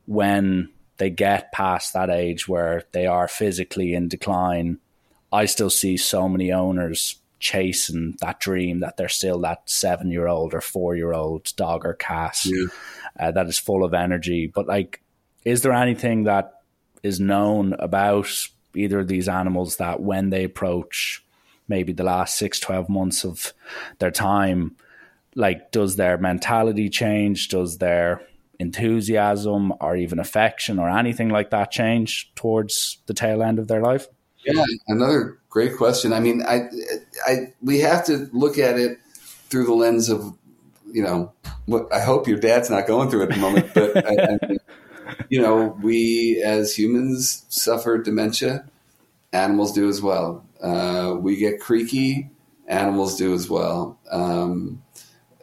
when 0.07 0.69
they 0.99 1.11
get 1.11 1.53
past 1.53 1.93
that 1.93 2.11
age 2.11 2.47
where 2.49 2.85
they 2.93 3.07
are 3.07 3.29
physically 3.29 3.95
in 3.95 4.09
decline 4.09 4.79
i 5.33 5.45
still 5.45 5.71
see 5.71 5.97
so 5.97 6.29
many 6.29 6.53
owners 6.53 7.17
chasing 7.41 8.17
that 8.23 8.41
dream 8.41 8.81
that 8.81 8.97
they're 8.97 9.09
still 9.09 9.41
that 9.41 9.63
seven 9.69 10.11
year 10.11 10.27
old 10.27 10.55
or 10.55 10.63
four 10.63 10.97
year 10.97 11.13
old 11.13 11.55
dog 11.57 11.85
or 11.85 11.93
cat 11.93 12.39
Yeah. 12.47 12.67
uh, 13.21 13.31
that 13.33 13.47
is 13.49 13.59
full 13.59 13.85
of 13.85 13.93
energy. 13.93 14.47
But 14.47 14.67
like, 14.67 15.03
is 15.45 15.61
there 15.61 15.73
anything 15.75 16.25
that 16.25 16.63
is 17.03 17.21
known 17.21 17.75
about 17.75 18.29
either 18.75 19.01
of 19.01 19.09
these 19.09 19.29
animals 19.29 19.77
that 19.77 20.01
when 20.01 20.31
they 20.31 20.45
approach 20.45 21.23
maybe 21.69 21.93
the 21.93 22.03
last 22.05 22.39
six, 22.39 22.59
12 22.61 22.89
months 22.89 23.25
of 23.27 23.53
their 23.99 24.11
time, 24.11 24.77
like, 25.35 25.71
does 25.71 25.97
their 25.97 26.17
mentality 26.17 26.89
change? 26.89 27.49
Does 27.49 27.77
their 27.77 28.23
enthusiasm 28.65 29.73
or 29.81 29.97
even 29.97 30.19
affection 30.19 30.79
or 30.79 30.89
anything 30.89 31.29
like 31.29 31.51
that 31.51 31.71
change 31.71 32.33
towards 32.35 32.99
the 33.07 33.15
tail 33.15 33.43
end 33.43 33.59
of 33.59 33.69
their 33.69 33.81
life? 33.81 34.09
Yeah, 34.45 34.65
another 34.89 35.39
great 35.49 35.77
question. 35.77 36.13
I 36.13 36.21
mean, 36.21 36.43
I, 36.43 36.69
I, 37.27 37.53
we 37.63 37.81
have 37.81 38.05
to 38.07 38.29
look 38.33 38.59
at 38.59 38.79
it 38.79 38.99
through 39.49 39.67
the 39.67 39.75
lens 39.75 40.09
of, 40.09 40.37
you 40.91 41.03
know, 41.03 41.33
what 41.67 41.93
I 41.93 42.01
hope 42.01 42.29
your 42.29 42.39
dad's 42.39 42.71
not 42.71 42.87
going 42.87 43.11
through 43.11 43.23
at 43.23 43.29
the 43.31 43.37
moment, 43.37 43.73
but 43.75 43.97
I, 44.07 44.35
I 44.35 44.57
you 45.29 45.41
know, 45.41 45.77
we 45.83 46.43
as 46.45 46.77
humans 46.77 47.47
suffer 47.49 47.99
dementia. 47.99 48.65
Animals 49.33 49.73
do 49.73 49.89
as 49.89 50.01
well. 50.01 50.47
Uh, 50.63 51.17
we 51.19 51.37
get 51.37 51.61
creaky. 51.61 52.31
Animals 52.69 53.17
do 53.17 53.35
as 53.35 53.49
well. 53.49 53.99
Um, 54.11 54.83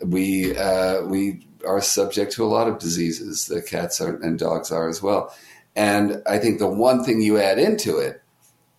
we 0.04 0.56
uh, 0.58 1.04
we 1.04 1.46
are 1.66 1.82
subject 1.82 2.34
to 2.34 2.44
a 2.44 2.48
lot 2.48 2.68
of 2.68 2.80
diseases. 2.80 3.46
The 3.46 3.62
cats 3.62 4.02
are, 4.02 4.16
and 4.16 4.38
dogs 4.38 4.72
are 4.72 4.90
as 4.90 5.02
well. 5.02 5.34
And 5.76 6.22
I 6.28 6.38
think 6.38 6.60
the 6.60 6.68
one 6.68 7.04
thing 7.04 7.22
you 7.22 7.38
add 7.38 7.60
into 7.60 7.98
it 7.98 8.22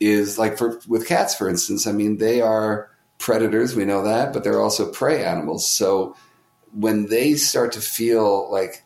is 0.01 0.39
like 0.39 0.59
for 0.59 0.81
with 0.89 1.07
cats, 1.07 1.35
for 1.35 1.49
instance. 1.49 1.87
I 1.87 1.93
mean, 1.93 2.19
they 2.19 2.41
are 2.41 2.91
predators. 3.19 3.75
We 3.75 3.85
know 3.85 4.03
that, 4.03 4.33
but 4.33 4.45
they're 4.45 4.61
also 4.61 4.91
prey 4.91 5.25
animals. 5.25 5.69
So 5.69 6.17
when 6.73 7.07
they 7.07 7.35
start 7.35 7.73
to 7.73 7.81
feel 7.81 8.51
like 8.51 8.85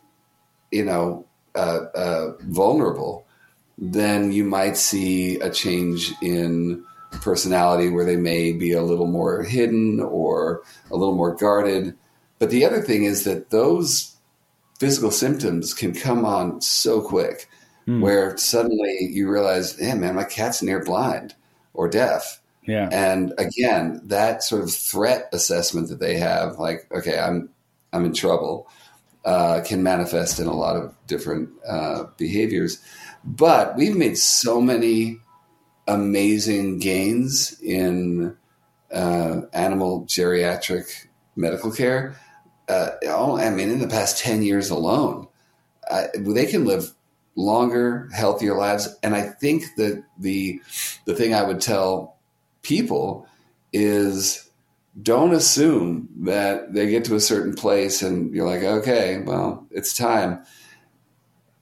you 0.71 0.85
know 0.85 1.25
uh, 1.55 1.85
uh, 1.95 2.31
vulnerable, 2.41 3.25
then 3.77 4.31
you 4.31 4.43
might 4.43 4.77
see 4.77 5.39
a 5.39 5.49
change 5.49 6.13
in 6.21 6.83
personality 7.11 7.89
where 7.89 8.05
they 8.05 8.17
may 8.17 8.51
be 8.51 8.73
a 8.73 8.83
little 8.83 9.07
more 9.07 9.43
hidden 9.43 9.99
or 9.99 10.61
a 10.91 10.95
little 10.95 11.15
more 11.15 11.35
guarded. 11.35 11.95
But 12.39 12.49
the 12.49 12.65
other 12.65 12.81
thing 12.81 13.03
is 13.03 13.23
that 13.23 13.49
those 13.49 14.15
physical 14.79 15.11
symptoms 15.11 15.73
can 15.73 15.93
come 15.93 16.25
on 16.25 16.61
so 16.61 17.01
quick 17.01 17.49
where 18.01 18.35
suddenly 18.37 19.07
you 19.11 19.29
realize, 19.29 19.79
hey, 19.79 19.93
man, 19.93 20.15
my 20.15 20.25
cat's 20.25 20.61
near 20.61 20.83
blind 20.83 21.35
or 21.73 21.87
deaf. 21.87 22.41
Yeah. 22.63 22.89
And 22.91 23.33
again, 23.37 24.01
that 24.03 24.43
sort 24.43 24.61
of 24.61 24.73
threat 24.73 25.29
assessment 25.31 25.87
that 25.87 25.99
they 25.99 26.17
have, 26.17 26.59
like, 26.59 26.85
okay, 26.91 27.17
I'm 27.17 27.49
I'm 27.93 28.03
in 28.03 28.13
trouble, 28.13 28.67
uh, 29.23 29.61
can 29.65 29.83
manifest 29.83 30.41
in 30.41 30.47
a 30.47 30.53
lot 30.53 30.75
of 30.75 30.93
different 31.07 31.49
uh, 31.65 32.07
behaviors. 32.17 32.79
But 33.23 33.77
we've 33.77 33.95
made 33.95 34.17
so 34.17 34.59
many 34.59 35.19
amazing 35.87 36.79
gains 36.79 37.57
in 37.61 38.35
uh, 38.91 39.41
animal 39.53 40.03
geriatric 40.05 41.07
medical 41.37 41.71
care. 41.71 42.19
Uh, 42.67 42.89
I 43.07 43.49
mean, 43.49 43.69
in 43.69 43.79
the 43.79 43.87
past 43.87 44.19
ten 44.19 44.43
years 44.43 44.69
alone, 44.69 45.27
uh, 45.89 46.07
they 46.15 46.45
can 46.45 46.65
live 46.65 46.93
longer, 47.35 48.09
healthier 48.13 48.55
lives. 48.55 48.93
And 49.03 49.15
I 49.15 49.21
think 49.21 49.63
that 49.77 50.03
the 50.17 50.59
the 51.05 51.15
thing 51.15 51.33
I 51.33 51.43
would 51.43 51.61
tell 51.61 52.17
people 52.63 53.27
is 53.71 54.49
don't 55.01 55.33
assume 55.33 56.09
that 56.21 56.73
they 56.73 56.89
get 56.89 57.05
to 57.05 57.15
a 57.15 57.19
certain 57.19 57.53
place 57.53 58.01
and 58.01 58.33
you're 58.33 58.47
like, 58.47 58.63
okay, 58.63 59.19
well, 59.19 59.65
it's 59.71 59.95
time. 59.95 60.43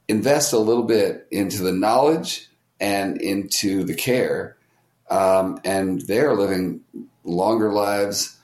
Invest 0.08 0.54
a 0.54 0.58
little 0.58 0.84
bit 0.84 1.28
into 1.32 1.62
the 1.62 1.74
knowledge 1.74 2.48
and 2.80 3.22
into 3.22 3.84
the 3.84 3.94
care, 3.94 4.58
um, 5.10 5.60
and 5.64 6.02
they're 6.02 6.36
living 6.36 6.82
longer 7.24 7.72
lives 7.72 8.38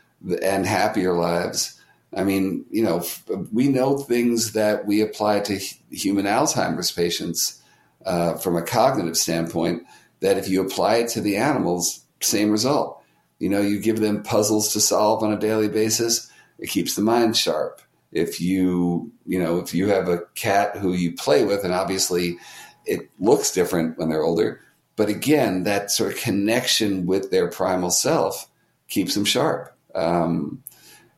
and 0.44 0.66
happier 0.66 1.14
lives. 1.14 1.81
I 2.14 2.24
mean, 2.24 2.66
you 2.70 2.84
know, 2.84 3.04
we 3.52 3.70
know 3.70 3.98
things 3.98 4.54
that 4.54 4.86
we 4.86 5.02
apply 5.02 5.42
to 5.42 5.60
human 5.92 6.26
Alzheimer's 6.26 6.92
patients 6.92 7.62
uh, 8.06 8.36
from 8.36 8.58
a 8.58 8.62
cognitive 8.62 9.18
standpoint. 9.18 9.84
That 10.20 10.38
if 10.38 10.50
you 10.50 10.62
apply 10.62 10.98
it 10.98 11.10
to 11.10 11.22
the 11.22 11.38
animals, 11.38 12.06
same 12.20 12.52
result. 12.52 13.02
You 13.40 13.50
know, 13.50 13.62
you 13.62 13.80
give 13.80 14.00
them 14.00 14.24
puzzles 14.24 14.74
to 14.74 14.80
solve 14.80 15.24
on 15.24 15.34
a 15.34 15.40
daily 15.40 15.68
basis, 15.68 16.30
it 16.60 16.70
keeps 16.70 16.96
the 16.96 17.02
mind 17.02 17.36
sharp. 17.36 17.82
If 18.12 18.40
you, 18.40 19.12
you 19.26 19.42
know, 19.42 19.60
if 19.60 19.74
you 19.74 19.88
have 19.88 20.08
a 20.08 20.26
cat 20.36 20.78
who 20.78 20.94
you 20.94 21.14
play 21.14 21.44
with, 21.44 21.64
and 21.64 21.74
obviously 21.74 22.38
it 22.86 23.10
looks 23.20 23.52
different 23.52 23.98
when 23.98 24.10
they're 24.10 24.24
older, 24.24 24.62
but 24.96 25.10
again, 25.10 25.64
that 25.64 25.90
sort 25.90 26.14
of 26.14 26.20
connection 26.20 27.06
with 27.06 27.32
their 27.32 27.50
primal 27.50 27.90
self 27.90 28.48
keeps 28.88 29.16
them 29.16 29.26
sharp. 29.26 29.76
Um, 29.96 30.64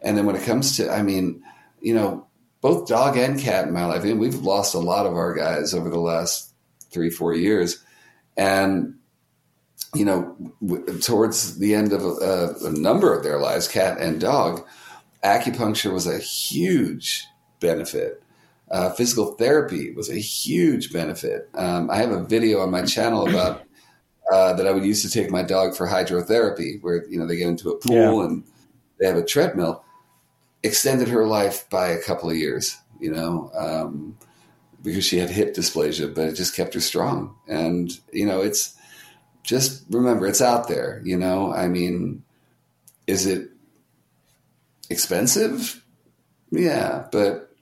and 0.04 0.18
then 0.18 0.26
when 0.26 0.36
it 0.36 0.43
comes 0.43 0.78
to, 0.78 0.91
I 0.91 1.01
mean, 1.01 1.43
you 1.82 1.93
know, 1.93 2.28
both 2.62 2.88
dog 2.88 3.18
and 3.18 3.39
cat 3.39 3.68
in 3.68 3.74
my 3.74 3.86
life, 3.86 4.01
I 4.01 4.06
mean, 4.06 4.20
we've 4.20 4.36
lost 4.36 4.74
a 4.74 4.80
lot 4.80 5.06
of 5.06 5.14
our 5.14 5.34
guys 5.34 5.74
over 5.74 5.89
the 5.89 5.99
last 5.99 6.54
three, 6.91 7.10
four 7.10 7.34
years. 7.34 7.84
And 8.38 8.95
you 9.93 10.06
know, 10.06 10.36
w- 10.66 10.99
towards 10.99 11.60
the 11.60 11.76
end 11.76 11.93
of 11.93 12.04
a, 12.04 12.56
a, 12.66 12.72
number 12.72 13.16
of 13.16 13.24
their 13.24 13.39
lives, 13.39 13.68
cat 13.68 13.99
and 13.99 14.20
dog, 14.20 14.66
acupuncture 15.24 15.93
was 15.93 16.08
a 16.08 16.18
huge 16.18 17.26
benefit. 17.60 18.24
Uh, 18.72 18.89
physical 18.91 19.34
therapy 19.34 19.93
was 19.93 20.10
a 20.10 20.16
huge 20.16 20.91
benefit. 20.91 21.47
Um, 21.54 21.91
I 21.91 21.97
have 21.97 22.12
a 22.12 22.24
video 22.24 22.62
on 22.62 22.72
my 22.72 22.84
channel 22.84 23.30
about 23.30 23.64
uh, 24.32 24.54
that 24.54 24.66
I 24.66 24.72
would 24.72 24.86
use 24.86 25.04
to 25.04 25.10
take 25.10 25.30
my 25.30 25.43
dog 25.43 25.76
for 25.76 25.88
hydrotherapy, 25.88 26.82
where 26.82 27.06
you 27.08 27.20
know 27.20 27.28
they 27.28 27.38
get 27.38 27.49
into 27.49 27.70
a 27.70 27.78
pool 27.78 28.20
Yeah. 28.20 28.26
and 28.26 28.43
they 28.99 29.06
have 29.06 29.18
a 29.18 29.26
treadmill. 29.26 29.84
Extended 30.64 31.09
her 31.09 31.28
life 31.28 31.70
by 31.70 31.88
a 31.89 32.01
couple 32.01 32.30
of 32.30 32.38
years, 32.38 32.78
you 32.99 33.11
know, 33.11 33.51
um, 33.53 34.18
because 34.82 35.03
she 35.05 35.18
had 35.18 35.30
hip 35.30 35.53
dysplasia, 35.55 36.14
but 36.14 36.30
it 36.30 36.36
just 36.36 36.55
kept 36.55 36.74
her 36.74 36.80
strong. 36.80 37.36
And 37.47 37.91
you 38.11 38.26
know, 38.26 38.41
it's 38.41 38.78
just 39.43 39.84
remember 39.89 40.26
it's 40.26 40.41
out 40.41 40.68
there 40.68 41.01
you 41.03 41.18
know? 41.18 41.53
I 41.53 41.68
mean 41.68 42.24
is 43.05 43.26
it 43.26 43.49
expensive? 44.89 45.84
Yeah 46.49 47.07
but 47.11 47.53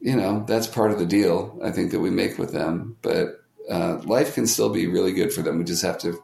you 0.00 0.16
know 0.16 0.44
that's 0.46 0.66
part 0.66 0.92
of 0.92 0.98
the 0.98 1.04
deal 1.04 1.58
i 1.62 1.70
think 1.70 1.90
that 1.90 2.00
we 2.00 2.10
make 2.10 2.38
with 2.38 2.52
them. 2.52 2.96
But 3.02 3.40
uh, 3.70 4.00
life 4.04 4.34
can 4.34 4.46
still 4.46 4.70
be 4.70 4.86
really 4.86 5.12
good 5.12 5.32
for 5.32 5.42
them. 5.42 5.58
We 5.58 5.64
just 5.64 5.82
have 5.82 5.98
to 5.98 6.20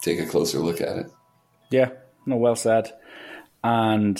take 0.00 0.18
a 0.18 0.26
closer 0.26 0.58
look 0.60 0.80
at 0.80 0.96
it. 0.96 1.10
Yeah, 1.70 1.90
no, 2.24 2.36
well 2.36 2.56
said. 2.56 2.92
And 3.62 4.18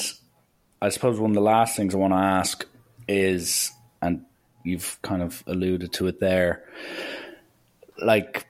I 0.84 0.90
suppose 0.90 1.18
one 1.18 1.30
of 1.30 1.34
the 1.34 1.40
last 1.40 1.76
things 1.76 1.94
I 1.94 1.98
want 1.98 2.12
to 2.12 2.18
ask 2.18 2.66
is, 3.08 3.72
and 4.02 4.26
you've 4.64 4.98
kind 5.00 5.22
of 5.22 5.42
alluded 5.46 5.94
to 5.94 6.08
it 6.08 6.20
there, 6.20 6.62
like 8.02 8.46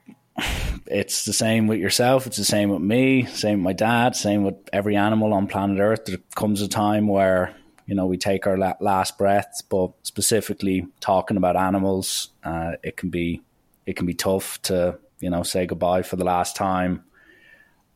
it's 0.86 1.26
the 1.26 1.32
same 1.32 1.68
with 1.68 1.78
yourself, 1.78 2.26
it's 2.26 2.36
the 2.36 2.44
same 2.44 2.70
with 2.70 2.82
me, 2.82 3.26
same 3.26 3.58
with 3.58 3.64
my 3.64 3.72
dad, 3.72 4.16
same 4.16 4.42
with 4.42 4.56
every 4.72 4.96
animal 4.96 5.32
on 5.32 5.46
planet 5.46 5.78
Earth. 5.78 6.06
There 6.06 6.18
comes 6.34 6.60
a 6.60 6.66
time 6.66 7.06
where 7.06 7.54
you 7.86 7.94
know 7.94 8.06
we 8.06 8.18
take 8.18 8.48
our 8.48 8.58
last 8.80 9.16
breaths, 9.16 9.62
but 9.62 9.92
specifically 10.02 10.88
talking 10.98 11.36
about 11.36 11.54
animals, 11.54 12.30
uh, 12.42 12.72
it 12.82 12.96
can 12.96 13.10
be 13.10 13.42
it 13.86 13.94
can 13.94 14.06
be 14.06 14.14
tough 14.14 14.60
to 14.62 14.98
you 15.20 15.30
know 15.30 15.44
say 15.44 15.66
goodbye 15.66 16.02
for 16.02 16.16
the 16.16 16.24
last 16.24 16.56
time 16.56 17.04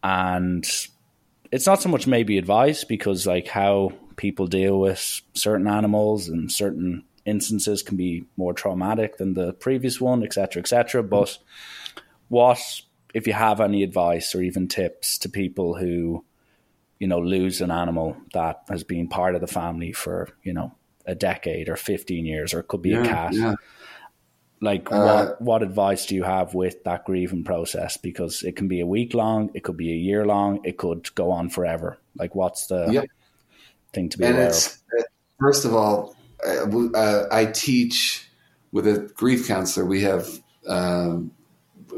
and 0.04 0.64
it's 1.50 1.66
not 1.66 1.82
so 1.82 1.88
much 1.88 2.06
maybe 2.06 2.38
advice 2.38 2.84
because 2.84 3.26
like 3.26 3.48
how 3.48 3.90
people 4.18 4.46
deal 4.46 4.78
with 4.78 5.22
certain 5.32 5.66
animals 5.66 6.28
and 6.28 6.52
certain 6.52 7.04
instances 7.24 7.82
can 7.82 7.96
be 7.96 8.24
more 8.36 8.52
traumatic 8.52 9.16
than 9.16 9.34
the 9.34 9.52
previous 9.54 10.00
one 10.00 10.22
etc 10.22 10.60
etc 10.60 11.02
but 11.02 11.38
what 12.28 12.58
if 13.14 13.26
you 13.26 13.32
have 13.32 13.60
any 13.60 13.82
advice 13.82 14.34
or 14.34 14.42
even 14.42 14.68
tips 14.68 15.18
to 15.18 15.28
people 15.28 15.76
who 15.76 16.24
you 16.98 17.06
know 17.06 17.18
lose 17.18 17.60
an 17.60 17.70
animal 17.70 18.16
that 18.32 18.62
has 18.68 18.84
been 18.84 19.08
part 19.08 19.34
of 19.34 19.40
the 19.40 19.46
family 19.46 19.92
for 19.92 20.28
you 20.42 20.52
know 20.52 20.74
a 21.06 21.14
decade 21.14 21.68
or 21.68 21.76
15 21.76 22.26
years 22.26 22.52
or 22.52 22.60
it 22.60 22.68
could 22.68 22.82
be 22.82 22.92
a 22.92 23.04
cat 23.04 23.32
yeah. 23.32 23.54
like 24.60 24.90
Uh, 24.92 25.04
what 25.04 25.40
what 25.40 25.62
advice 25.62 26.06
do 26.06 26.14
you 26.14 26.24
have 26.24 26.54
with 26.54 26.82
that 26.84 27.04
grieving 27.04 27.44
process 27.44 27.96
because 27.96 28.42
it 28.42 28.56
can 28.56 28.68
be 28.68 28.80
a 28.80 28.86
week 28.86 29.14
long 29.14 29.50
it 29.54 29.62
could 29.62 29.76
be 29.76 29.92
a 29.92 29.96
year 29.96 30.26
long 30.26 30.60
it 30.64 30.76
could 30.76 31.14
go 31.14 31.30
on 31.30 31.48
forever 31.48 31.98
like 32.16 32.34
what's 32.34 32.66
the 32.66 32.88
Yep. 32.90 33.04
Thing 33.98 34.08
to 34.08 34.18
be 34.18 34.24
and 34.24 34.34
aware 34.34 34.46
of. 34.46 34.52
it's 34.52 34.82
first 35.40 35.64
of 35.64 35.74
all 35.74 36.16
uh, 36.46 36.66
uh, 36.94 37.26
i 37.30 37.44
teach 37.44 38.28
with 38.72 38.86
a 38.86 39.10
grief 39.14 39.46
counselor. 39.46 39.86
We 39.86 40.02
have 40.02 40.28
um, 40.66 41.32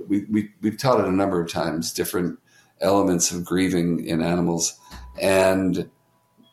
we, 0.08 0.24
we, 0.30 0.50
we've 0.60 0.78
taught 0.78 1.00
it 1.00 1.06
a 1.06 1.12
number 1.12 1.40
of 1.40 1.50
times 1.50 1.92
different 1.92 2.38
elements 2.80 3.32
of 3.32 3.44
grieving 3.44 4.04
in 4.06 4.22
animals. 4.22 4.78
And 5.20 5.90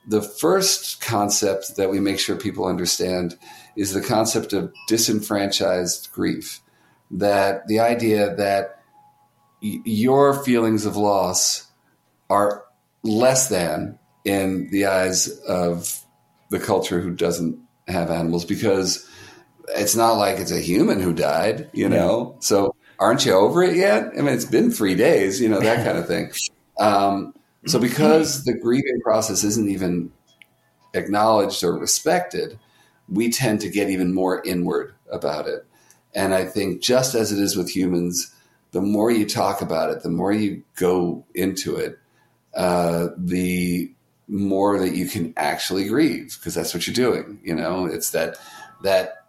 the 0.07 0.21
first 0.21 1.01
concept 1.01 1.75
that 1.77 1.89
we 1.89 1.99
make 1.99 2.19
sure 2.19 2.35
people 2.35 2.65
understand 2.65 3.37
is 3.75 3.93
the 3.93 4.01
concept 4.01 4.53
of 4.53 4.73
disenfranchised 4.87 6.11
grief. 6.11 6.61
That 7.11 7.67
the 7.67 7.79
idea 7.79 8.35
that 8.35 8.81
y- 9.61 9.79
your 9.85 10.33
feelings 10.43 10.85
of 10.85 10.97
loss 10.97 11.67
are 12.29 12.65
less 13.03 13.47
than 13.49 13.99
in 14.28 14.69
the 14.71 14.88
eyes 14.88 15.30
of 15.47 16.03
the 16.49 16.59
culture 16.59 16.99
who 16.99 17.11
doesn't 17.11 17.57
have 17.88 18.11
animals 18.11 18.43
because 18.43 19.09
it's 19.69 19.95
not 19.95 20.17
like 20.17 20.38
it's 20.38 20.51
a 20.51 20.59
human 20.59 20.99
who 20.99 21.13
died, 21.13 21.69
you 21.71 21.88
know? 21.88 22.36
So 22.41 22.75
aren't 22.99 23.25
you 23.25 23.32
over 23.32 23.63
it 23.63 23.78
yet? 23.78 24.09
I 24.17 24.21
mean, 24.21 24.34
it's 24.34 24.43
been 24.43 24.69
three 24.69 24.95
days, 24.95 25.39
you 25.39 25.47
know, 25.47 25.61
that 25.61 25.86
kind 25.86 25.97
of 25.97 26.07
thing. 26.07 26.32
Um, 26.78 27.34
so 27.65 27.80
because 27.80 28.43
the 28.43 28.53
grieving 28.53 28.99
process 29.01 29.45
isn't 29.45 29.69
even 29.69 30.11
acknowledged 30.93 31.63
or 31.63 31.78
respected, 31.78 32.59
we 33.07 33.32
tend 33.32 33.61
to 33.61 33.69
get 33.69 33.89
even 33.89 34.13
more 34.13 34.43
inward 34.43 34.93
about 35.09 35.47
it. 35.47 35.65
And 36.13 36.34
I 36.34 36.43
think 36.43 36.82
just 36.82 37.15
as 37.15 37.32
it 37.32 37.39
is 37.39 37.55
with 37.55 37.73
humans, 37.73 38.36
the 38.71 38.82
more 38.82 39.09
you 39.09 39.25
talk 39.25 39.61
about 39.61 39.89
it, 39.91 40.03
the 40.03 40.09
more 40.09 40.34
you 40.34 40.63
go 40.75 41.25
into 41.34 41.78
it, 41.78 41.97
uh, 42.53 43.07
the 43.17 43.93
more 44.28 44.80
that 44.80 44.95
you 44.95 45.07
can 45.07 45.34
actually 45.38 45.88
grieve 45.88 46.36
because 46.38 46.53
that's 46.53 46.73
what 46.73 46.86
you're 46.86 46.93
doing. 46.93 47.39
You 47.43 47.55
know, 47.55 47.86
it's 47.86 48.11
that 48.11 48.38
that 48.84 49.25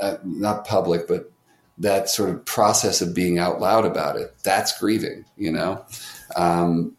uh, 0.00 0.16
not 0.24 0.66
public, 0.66 1.06
but 1.06 1.30
that 1.78 2.08
sort 2.08 2.30
of 2.30 2.44
process 2.44 3.00
of 3.00 3.14
being 3.14 3.38
out 3.38 3.60
loud 3.60 3.84
about 3.84 4.16
it. 4.16 4.34
That's 4.42 4.78
grieving. 4.78 5.24
You 5.36 5.52
know, 5.52 5.84
um, 6.36 6.96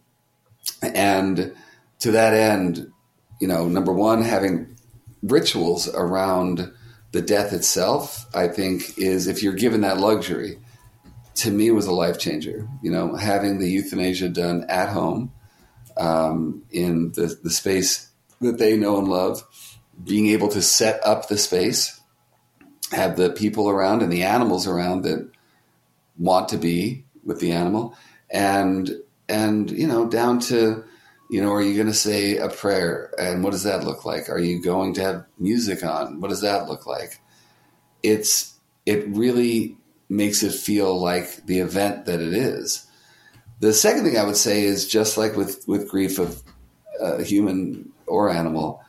and 0.82 1.54
to 2.00 2.12
that 2.12 2.34
end, 2.34 2.92
you 3.40 3.48
know, 3.48 3.68
number 3.68 3.94
one, 3.94 4.22
having 4.22 4.78
rituals 5.24 5.88
around 5.94 6.72
the 7.12 7.22
death 7.22 7.54
itself, 7.54 8.26
I 8.34 8.48
think, 8.48 8.98
is 8.98 9.28
if 9.28 9.44
you're 9.44 9.54
given 9.54 9.82
that 9.82 10.00
luxury, 10.00 10.60
to 11.36 11.52
me 11.52 11.72
was 11.72 11.86
a 11.88 11.92
life 11.92 12.20
changer. 12.20 12.68
You 12.82 12.92
know, 12.92 13.16
having 13.16 13.60
the 13.60 13.70
euthanasia 13.70 14.30
done 14.30 14.66
at 14.70 14.90
home 14.90 15.32
um, 15.98 16.64
in 16.72 17.12
the, 17.14 17.38
the 17.44 17.50
space 17.50 18.10
that 18.40 18.58
they 18.58 18.78
know 18.78 18.98
and 18.98 19.08
love, 19.08 19.44
being 20.04 20.28
able 20.28 20.50
to 20.50 20.62
set 20.62 21.06
up 21.06 21.28
the 21.28 21.38
space, 21.38 22.00
have 22.92 23.16
the 23.16 23.30
people 23.30 23.70
around 23.70 24.02
and 24.02 24.12
the 24.12 24.24
animals 24.24 24.68
around 24.68 25.04
that 25.04 25.30
want 26.18 26.50
to 26.50 26.58
be 26.58 27.06
with 27.24 27.40
the 27.40 27.52
animal, 27.52 27.96
and 28.30 28.92
and 29.30 29.72
you 29.72 29.88
know 29.88 30.08
down 30.08 30.40
to 30.40 30.84
you 31.30 31.42
know 31.42 31.52
are 31.52 31.62
you 31.62 31.76
going 31.76 31.88
to 31.88 31.94
say 31.94 32.38
a 32.38 32.50
prayer 32.50 33.14
and 33.18 33.44
what 33.44 33.52
does 33.52 33.64
that 33.64 33.84
look 33.84 34.06
like? 34.06 34.30
Are 34.30 34.40
you 34.40 34.62
going 34.62 34.94
to 34.96 35.04
have 35.04 35.26
music 35.38 35.84
on? 35.84 36.20
What 36.20 36.30
does 36.30 36.42
that 36.42 36.68
look 36.68 36.86
like? 36.86 37.22
It's 38.04 38.58
it 38.86 39.08
really 39.08 39.78
makes 40.10 40.44
it 40.44 40.54
feel 40.54 41.00
like 41.00 41.46
the 41.46 41.60
event 41.60 42.06
that 42.06 42.20
it 42.20 42.34
is. 42.34 42.86
The 43.62 43.74
second 43.74 44.06
thing 44.06 44.18
I 44.18 44.24
would 44.24 44.36
say 44.36 44.64
is 44.64 44.88
just 44.88 45.18
like 45.18 45.36
with, 45.36 45.64
with 45.68 45.88
grief 45.88 46.18
of 46.18 46.42
uh, 47.00 47.18
a 47.18 47.24
human 47.24 47.92
or 48.08 48.28
animal, 48.28 48.84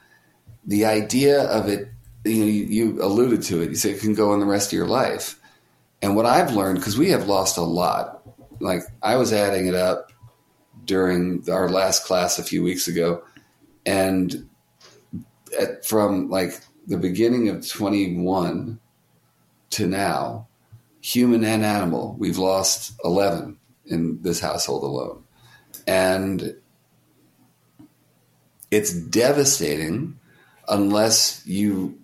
the 0.65 0.87
idea 0.87 1.43
of 1.43 1.69
it, 1.69 1.91
you 2.25 2.39
know, 2.39 2.47
you, 2.47 2.65
you 2.65 3.03
alluded 3.03 3.43
to 3.43 3.61
it, 3.61 3.69
you 3.69 3.77
say 3.77 3.91
it 3.91 4.01
can 4.01 4.15
go 4.15 4.33
on 4.33 4.41
the 4.41 4.47
rest 4.47 4.73
of 4.73 4.77
your 4.77 4.87
life. 4.87 5.39
And 6.01 6.17
what 6.17 6.25
I've 6.25 6.55
learned, 6.55 6.79
because 6.79 6.97
we 6.97 7.11
have 7.11 7.29
lost 7.29 7.59
a 7.59 7.63
lot, 7.63 8.23
like 8.61 8.81
I 9.03 9.17
was 9.17 9.31
adding 9.31 9.67
it 9.67 9.75
up 9.75 10.11
during 10.87 11.45
our 11.51 11.69
last 11.69 12.07
class 12.07 12.39
a 12.39 12.43
few 12.43 12.63
weeks 12.63 12.89
ago, 12.89 13.23
and 13.85 14.49
at, 15.61 15.85
from 15.85 16.31
like 16.31 16.59
the 16.87 16.97
beginning 16.97 17.51
of 17.51 17.69
21 17.69 18.81
to 19.71 19.87
now, 19.87 20.49
human 21.03 21.45
and 21.45 21.63
animal, 21.63 22.17
we've 22.19 22.39
lost 22.39 22.99
11 23.05 23.59
in 23.87 24.21
this 24.23 24.41
household 24.41 24.85
alone. 24.85 25.25
And 25.87 26.57
it's 28.71 28.93
devastating 28.93 30.19
unless 30.69 31.47
you 31.47 31.99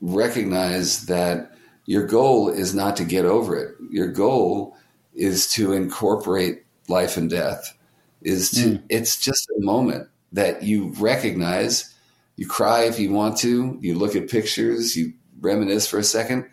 recognize 0.00 1.06
that 1.06 1.52
your 1.86 2.06
goal 2.06 2.48
is 2.48 2.74
not 2.74 2.96
to 2.96 3.04
get 3.04 3.24
over 3.24 3.56
it. 3.56 3.74
Your 3.90 4.08
goal 4.08 4.76
is 5.14 5.50
to 5.52 5.72
incorporate 5.72 6.64
life 6.88 7.16
and 7.16 7.28
death. 7.28 7.76
Is 8.22 8.50
to 8.50 8.60
mm. 8.60 8.82
it's 8.90 9.18
just 9.18 9.48
a 9.56 9.60
moment 9.64 10.08
that 10.32 10.62
you 10.62 10.92
recognize. 10.98 11.94
You 12.36 12.46
cry 12.46 12.84
if 12.84 12.98
you 12.98 13.12
want 13.12 13.38
to. 13.38 13.78
You 13.80 13.94
look 13.94 14.14
at 14.14 14.28
pictures. 14.28 14.94
You 14.94 15.14
reminisce 15.40 15.86
for 15.86 15.98
a 15.98 16.04
second, 16.04 16.50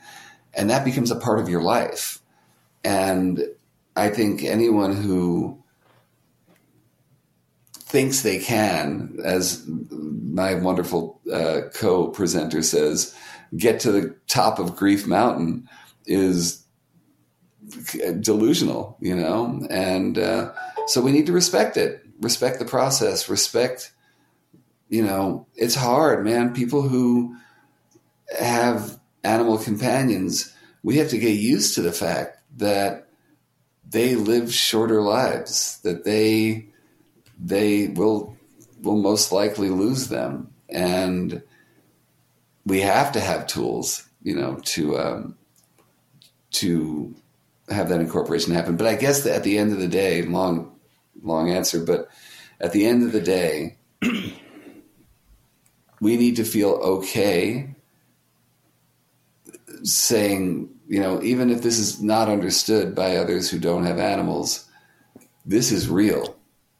and 0.54 0.70
that 0.70 0.86
becomes 0.86 1.12
a 1.12 1.20
part 1.20 1.40
of 1.40 1.50
your 1.50 1.62
life. 1.62 2.20
And 2.86 3.44
I 3.98 4.10
think 4.10 4.44
anyone 4.44 4.96
who 4.96 5.64
thinks 7.74 8.22
they 8.22 8.38
can, 8.38 9.18
as 9.24 9.68
my 9.68 10.54
wonderful 10.54 11.20
uh, 11.32 11.62
co 11.74 12.10
presenter 12.10 12.62
says, 12.62 13.16
get 13.56 13.80
to 13.82 13.92
the 13.92 14.16
top 14.28 14.60
of 14.60 14.76
Grief 14.76 15.08
Mountain 15.08 15.68
is 16.06 16.64
delusional, 18.20 18.98
you 19.02 19.16
know? 19.16 19.66
And 19.70 20.20
uh, 20.20 20.54
so 20.86 21.02
we 21.02 21.12
need 21.12 21.26
to 21.26 21.34
respect 21.34 21.76
it, 21.76 22.06
respect 22.22 22.60
the 22.60 22.66
process, 22.66 23.30
respect, 23.30 23.92
you 24.90 25.04
know, 25.04 25.48
it's 25.56 25.76
hard, 25.76 26.24
man. 26.24 26.54
People 26.54 26.84
who 26.84 27.36
have 28.38 29.00
animal 29.24 29.58
companions, 29.58 30.54
we 30.84 30.98
have 30.98 31.10
to 31.10 31.18
get 31.18 31.32
used 31.32 31.76
to 31.76 31.82
the 31.82 31.92
fact 31.92 32.38
that 32.58 33.07
they 33.90 34.16
live 34.16 34.54
shorter 34.54 35.02
lives, 35.02 35.80
that 35.82 36.04
they 36.04 36.68
they 37.40 37.88
will 37.90 38.36
will 38.82 38.98
most 38.98 39.32
likely 39.32 39.70
lose 39.70 40.08
them, 40.10 40.54
and 40.70 41.42
we 42.66 42.82
have 42.82 43.12
to 43.14 43.20
have 43.20 43.48
tools, 43.48 44.08
you 44.22 44.36
know, 44.36 44.60
to 44.64 45.00
um, 45.00 45.38
to 46.52 47.16
have 47.70 47.90
that 47.90 48.02
incorporation 48.02 48.54
happen. 48.54 48.78
But 48.78 48.88
I 48.88 48.96
guess 48.96 49.24
that 49.24 49.36
at 49.36 49.44
the 49.44 49.58
end 49.58 49.72
of 49.72 49.80
the 49.80 49.88
day, 49.88 50.22
long 50.22 50.76
long 51.22 51.50
answer, 51.50 51.84
but 51.84 52.10
at 52.60 52.74
the 52.74 52.86
end 52.86 53.04
of 53.04 53.12
the 53.12 53.22
day, 53.22 53.78
we 56.02 56.18
need 56.18 56.36
to 56.38 56.44
feel 56.44 56.72
okay 56.72 57.70
saying 59.84 60.70
you 60.88 61.02
know, 61.02 61.22
even 61.22 61.50
if 61.50 61.62
this 61.62 61.80
is 61.80 62.02
not 62.02 62.30
understood 62.30 62.96
by 62.96 63.18
others 63.18 63.50
who 63.50 63.60
don't 63.60 63.86
have 63.86 64.00
animals, 64.00 64.66
this 65.46 65.72
is 65.72 65.90
real. 65.90 66.36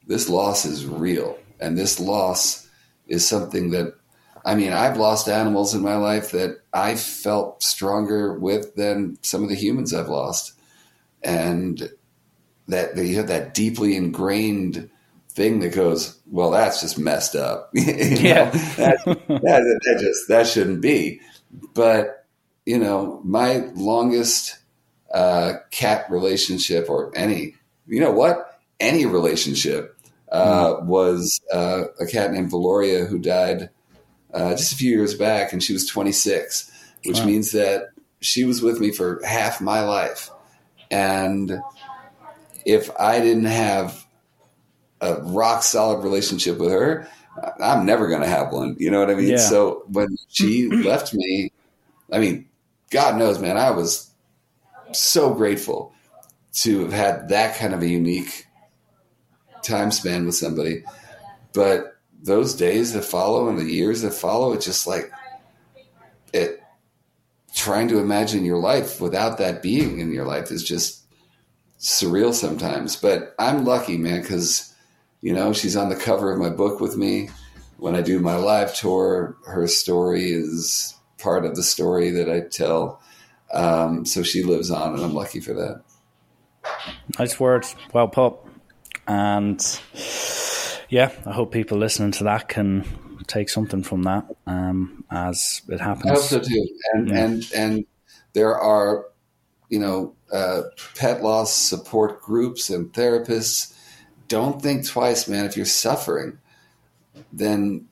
This 0.06 0.30
loss 0.30 0.66
is 0.66 0.86
real. 0.86 1.38
And 1.60 1.78
this 1.78 2.00
loss 2.00 2.68
is 3.08 3.28
something 3.28 3.72
that, 3.72 3.94
I 4.46 4.56
mean, 4.56 4.72
I've 4.72 4.98
lost 4.98 5.28
animals 5.28 5.74
in 5.74 5.82
my 5.82 5.98
life 5.98 6.32
that 6.32 6.62
I 6.74 6.96
felt 6.96 7.62
stronger 7.62 8.34
with 8.34 8.76
than 8.76 9.18
some 9.24 9.44
of 9.44 9.50
the 9.50 9.56
humans 9.56 9.94
I've 9.94 10.10
lost. 10.10 10.54
And 11.22 11.90
that, 12.68 12.96
that 12.96 13.06
you 13.06 13.18
have 13.18 13.28
that 13.28 13.54
deeply 13.54 13.98
ingrained 13.98 14.90
thing 15.30 15.60
that 15.60 15.74
goes, 15.74 16.18
well, 16.28 16.52
that's 16.52 16.80
just 16.80 16.98
messed 16.98 17.36
up. 17.36 17.72
yeah. 17.74 18.52
that, 18.78 19.04
that, 19.06 19.82
that 19.84 19.98
just, 20.00 20.28
that 20.30 20.48
shouldn't 20.48 20.82
be. 20.82 21.20
But 21.74 22.17
you 22.68 22.78
know, 22.78 23.22
my 23.24 23.60
longest 23.76 24.60
uh, 25.14 25.54
cat 25.72 26.06
relationship 26.12 26.90
or 26.90 27.14
any, 27.16 27.56
you 27.88 28.02
know 28.02 28.12
what? 28.12 28.60
Any 28.82 29.06
relationship 29.06 29.98
uh, 30.30 30.74
mm. 30.74 30.86
was 30.86 31.40
uh, 31.54 31.84
a 31.98 32.06
cat 32.06 32.34
named 32.34 32.52
Velouria 32.52 33.08
who 33.08 33.20
died 33.20 33.70
uh, 34.34 34.50
just 34.52 34.74
a 34.74 34.76
few 34.76 34.92
years 34.92 35.16
back, 35.16 35.54
and 35.54 35.64
she 35.64 35.72
was 35.72 35.86
26, 35.86 36.70
which 37.06 37.20
wow. 37.20 37.26
means 37.26 37.54
that 37.54 37.92
she 38.20 38.44
was 38.44 38.62
with 38.62 38.82
me 38.82 38.92
for 38.92 39.22
half 39.26 39.62
my 39.62 39.80
life. 39.84 40.30
And 40.92 41.62
if 42.66 42.92
I 43.00 43.22
didn't 43.22 43.46
have 43.46 44.06
a 45.00 45.22
rock 45.22 45.64
solid 45.64 46.04
relationship 46.04 46.58
with 46.58 46.72
her, 46.72 47.08
I'm 47.62 47.86
never 47.86 48.10
going 48.10 48.24
to 48.24 48.28
have 48.28 48.52
one. 48.52 48.76
You 48.78 48.92
know 48.92 49.00
what 49.00 49.10
I 49.10 49.16
mean? 49.16 49.30
Yeah. 49.30 49.38
So 49.38 49.86
when 49.88 50.10
she 50.28 50.68
left 50.84 51.14
me, 51.14 51.54
I 52.12 52.20
mean, 52.20 52.48
God 52.90 53.18
knows, 53.18 53.40
man, 53.40 53.58
I 53.58 53.72
was 53.72 54.12
so 54.94 55.34
grateful 55.34 55.94
to 56.54 56.82
have 56.82 56.94
had 56.94 57.30
that 57.30 57.58
kind 57.58 57.74
of 57.74 57.82
a 57.82 57.88
unique 57.88 58.46
time 59.62 59.92
span 59.92 60.26
with 60.26 60.36
somebody. 60.36 60.84
But 61.54 61.98
those 62.22 62.56
days 62.56 62.94
that 62.94 63.04
follow 63.04 63.48
and 63.50 63.58
the 63.58 63.66
years 63.66 64.02
that 64.02 64.14
follow, 64.14 64.54
it's 64.54 64.66
just 64.66 64.88
like 64.88 65.12
it 66.34 66.62
trying 67.54 67.88
to 67.90 68.00
imagine 68.00 68.46
your 68.46 68.60
life 68.60 69.02
without 69.02 69.38
that 69.40 69.62
being 69.62 70.00
in 70.00 70.12
your 70.12 70.26
life 70.26 70.52
is 70.52 70.64
just 70.64 71.06
surreal 71.80 72.34
sometimes. 72.34 72.96
But 72.96 73.36
I'm 73.40 73.66
lucky, 73.66 73.98
man, 73.98 74.22
because 74.22 74.74
you 75.22 75.34
know 75.34 75.54
she's 75.54 75.76
on 75.76 75.90
the 75.90 75.96
cover 75.96 76.32
of 76.32 76.40
my 76.40 76.50
book 76.50 76.80
with 76.80 76.98
me. 76.98 77.30
When 77.78 77.96
I 77.96 78.02
do 78.02 78.20
my 78.20 78.36
live 78.38 78.74
tour, 78.74 79.38
her 79.46 79.68
story 79.68 80.32
is 80.32 80.97
part 81.18 81.46
of 81.46 81.56
the 81.56 81.64
story 81.64 82.12
that 82.12 82.30
I 82.30 82.42
tell. 82.42 83.02
Um, 83.54 84.06
so 84.06 84.24
she 84.24 84.44
lives 84.44 84.72
on, 84.72 84.94
and 84.94 85.04
I'm 85.04 85.14
lucky 85.14 85.40
for 85.40 85.54
that. 85.54 85.82
Nice 87.18 87.40
words, 87.40 87.76
well 87.94 88.08
put. 88.08 88.36
And 89.08 89.62
yeah, 90.90 91.12
I 91.26 91.32
hope 91.32 91.52
people 91.52 91.78
listening 91.78 92.12
to 92.12 92.26
that 92.26 92.50
can 92.50 92.86
take 93.28 93.50
something 93.50 93.84
from 93.84 94.04
that 94.04 94.26
um, 94.46 95.04
as 95.12 95.62
it 95.70 95.80
happens. 95.80 96.12
I 96.12 96.14
hope 96.14 96.24
so 96.24 96.40
too. 96.40 96.68
And 96.94 97.10
yeah. 97.10 97.24
and 97.24 97.52
and 97.56 97.86
there 98.34 98.56
are, 98.58 99.06
you 99.70 99.80
know, 99.80 100.16
uh, 100.32 100.64
pet 100.96 101.24
loss 101.24 101.54
support 101.54 102.22
groups 102.22 102.70
and 102.70 102.92
therapists. 102.92 103.74
Don't 104.28 104.62
think 104.62 104.86
twice, 104.86 105.28
man. 105.28 105.46
If 105.46 105.56
you're 105.56 105.66
suffering, 105.66 106.38
then 107.32 107.88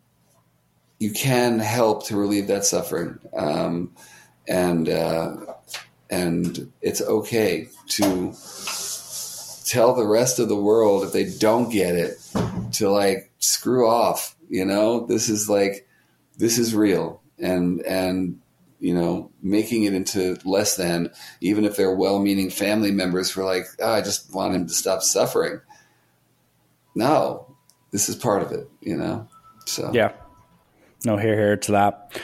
you 0.99 1.11
can 1.11 1.59
help 1.59 2.07
to 2.07 2.15
relieve 2.15 2.47
that 2.47 2.65
suffering, 2.65 3.19
um, 3.35 3.93
and 4.47 4.89
uh, 4.89 5.35
and 6.09 6.71
it's 6.81 7.01
okay 7.01 7.67
to 7.87 8.33
tell 9.65 9.93
the 9.93 10.07
rest 10.07 10.39
of 10.39 10.47
the 10.47 10.55
world 10.55 11.03
if 11.03 11.11
they 11.11 11.25
don't 11.25 11.69
get 11.69 11.95
it 11.95 12.17
to 12.73 12.89
like 12.89 13.31
screw 13.39 13.87
off. 13.87 14.35
You 14.49 14.65
know, 14.65 15.05
this 15.05 15.27
is 15.27 15.49
like 15.49 15.87
this 16.37 16.57
is 16.57 16.73
real, 16.73 17.21
and 17.39 17.81
and 17.81 18.39
you 18.79 18.93
know, 18.93 19.31
making 19.41 19.83
it 19.83 19.93
into 19.93 20.37
less 20.45 20.75
than, 20.75 21.09
even 21.41 21.65
if 21.65 21.75
they're 21.75 21.95
well-meaning 21.95 22.51
family 22.51 22.91
members 22.91 23.31
who 23.31 23.41
are 23.41 23.45
like, 23.45 23.65
oh, 23.79 23.93
I 23.93 24.01
just 24.01 24.31
want 24.33 24.53
him 24.53 24.67
to 24.67 24.73
stop 24.73 25.01
suffering. 25.01 25.61
No, 26.93 27.55
this 27.91 28.09
is 28.09 28.15
part 28.15 28.43
of 28.43 28.51
it. 28.51 28.69
You 28.81 28.97
know, 28.97 29.27
so 29.65 29.91
yeah 29.93 30.11
no 31.05 31.17
here 31.17 31.35
here 31.35 31.57
to 31.57 31.71
that. 31.73 32.19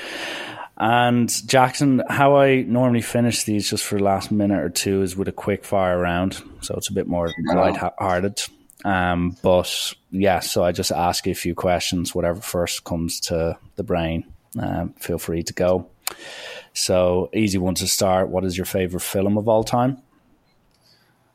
And 0.78 1.30
Jackson, 1.48 2.02
how 2.10 2.38
I 2.38 2.64
normally 2.64 3.02
finish 3.02 3.44
these 3.44 3.70
just 3.70 3.84
for 3.84 3.98
the 3.98 4.04
last 4.04 4.32
minute 4.32 4.64
or 4.64 4.70
two 4.70 5.04
is 5.04 5.16
with 5.16 5.28
a 5.28 5.32
quick 5.32 5.64
fire 5.64 6.00
round. 6.00 6.42
So 6.62 6.74
it's 6.76 6.90
a 6.90 6.94
bit 6.94 7.08
more 7.08 7.32
light-hearted. 7.54 8.42
Um, 8.84 9.38
but 9.44 9.94
yeah, 10.10 10.40
so 10.40 10.64
I 10.64 10.72
just 10.72 10.92
ask 10.92 11.28
you 11.28 11.34
a 11.34 11.36
few 11.36 11.54
questions, 11.54 12.16
whatever 12.16 12.42
first 12.42 12.84
comes 12.84 13.20
to 13.22 13.60
the 13.76 13.84
brain. 13.84 14.26
Um, 14.60 14.94
feel 14.94 15.20
free 15.20 15.44
to 15.44 15.54
go. 15.54 15.88
So 16.74 17.30
easy 17.32 17.60
one 17.60 17.76
to 17.76 17.88
start. 17.88 18.30
What 18.30 18.44
is 18.44 18.58
your 18.58 18.66
favorite 18.66 19.02
film 19.02 19.38
of 19.38 19.48
all 19.48 19.64
time? 19.64 20.02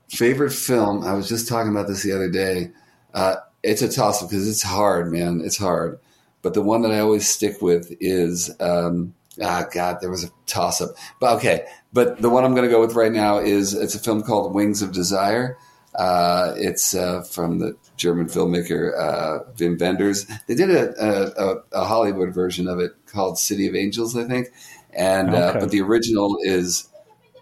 Favorite 0.08 0.52
film? 0.52 1.04
I 1.04 1.12
was 1.12 1.28
just 1.28 1.48
talking 1.48 1.70
about 1.70 1.86
this 1.86 2.02
the 2.02 2.12
other 2.12 2.30
day. 2.30 2.72
Uh, 3.14 3.36
it's 3.62 3.82
a 3.82 3.88
toss 3.88 4.22
up 4.22 4.30
because 4.30 4.48
it's 4.48 4.62
hard, 4.62 5.12
man. 5.12 5.40
It's 5.44 5.56
hard. 5.56 6.00
But 6.42 6.54
the 6.54 6.62
one 6.62 6.82
that 6.82 6.92
I 6.92 7.00
always 7.00 7.28
stick 7.28 7.60
with 7.60 7.92
is 8.00 8.54
um, 8.60 9.14
ah 9.42 9.64
God, 9.72 9.98
there 10.00 10.10
was 10.10 10.24
a 10.24 10.30
toss 10.46 10.80
up. 10.80 10.90
But 11.20 11.36
okay, 11.36 11.66
but 11.92 12.20
the 12.20 12.30
one 12.30 12.44
I'm 12.44 12.54
going 12.54 12.68
to 12.68 12.72
go 12.72 12.80
with 12.80 12.94
right 12.94 13.12
now 13.12 13.38
is 13.38 13.74
it's 13.74 13.94
a 13.94 13.98
film 13.98 14.22
called 14.22 14.54
Wings 14.54 14.82
of 14.82 14.92
Desire. 14.92 15.58
Uh, 15.94 16.52
it's 16.56 16.94
uh, 16.94 17.22
from 17.22 17.58
the 17.58 17.74
German 17.96 18.26
filmmaker 18.26 18.92
uh, 18.98 19.44
Wim 19.56 19.80
Wenders. 19.80 20.26
They 20.46 20.54
did 20.54 20.70
a, 20.70 20.92
a, 21.02 21.62
a, 21.72 21.84
Hollywood 21.86 22.34
version 22.34 22.68
of 22.68 22.78
it 22.80 22.92
called 23.06 23.38
City 23.38 23.66
of 23.66 23.74
Angels, 23.74 24.14
I 24.14 24.24
think. 24.24 24.48
And 24.92 25.34
uh, 25.34 25.50
okay. 25.50 25.60
but 25.60 25.70
the 25.70 25.80
original 25.80 26.36
is 26.42 26.86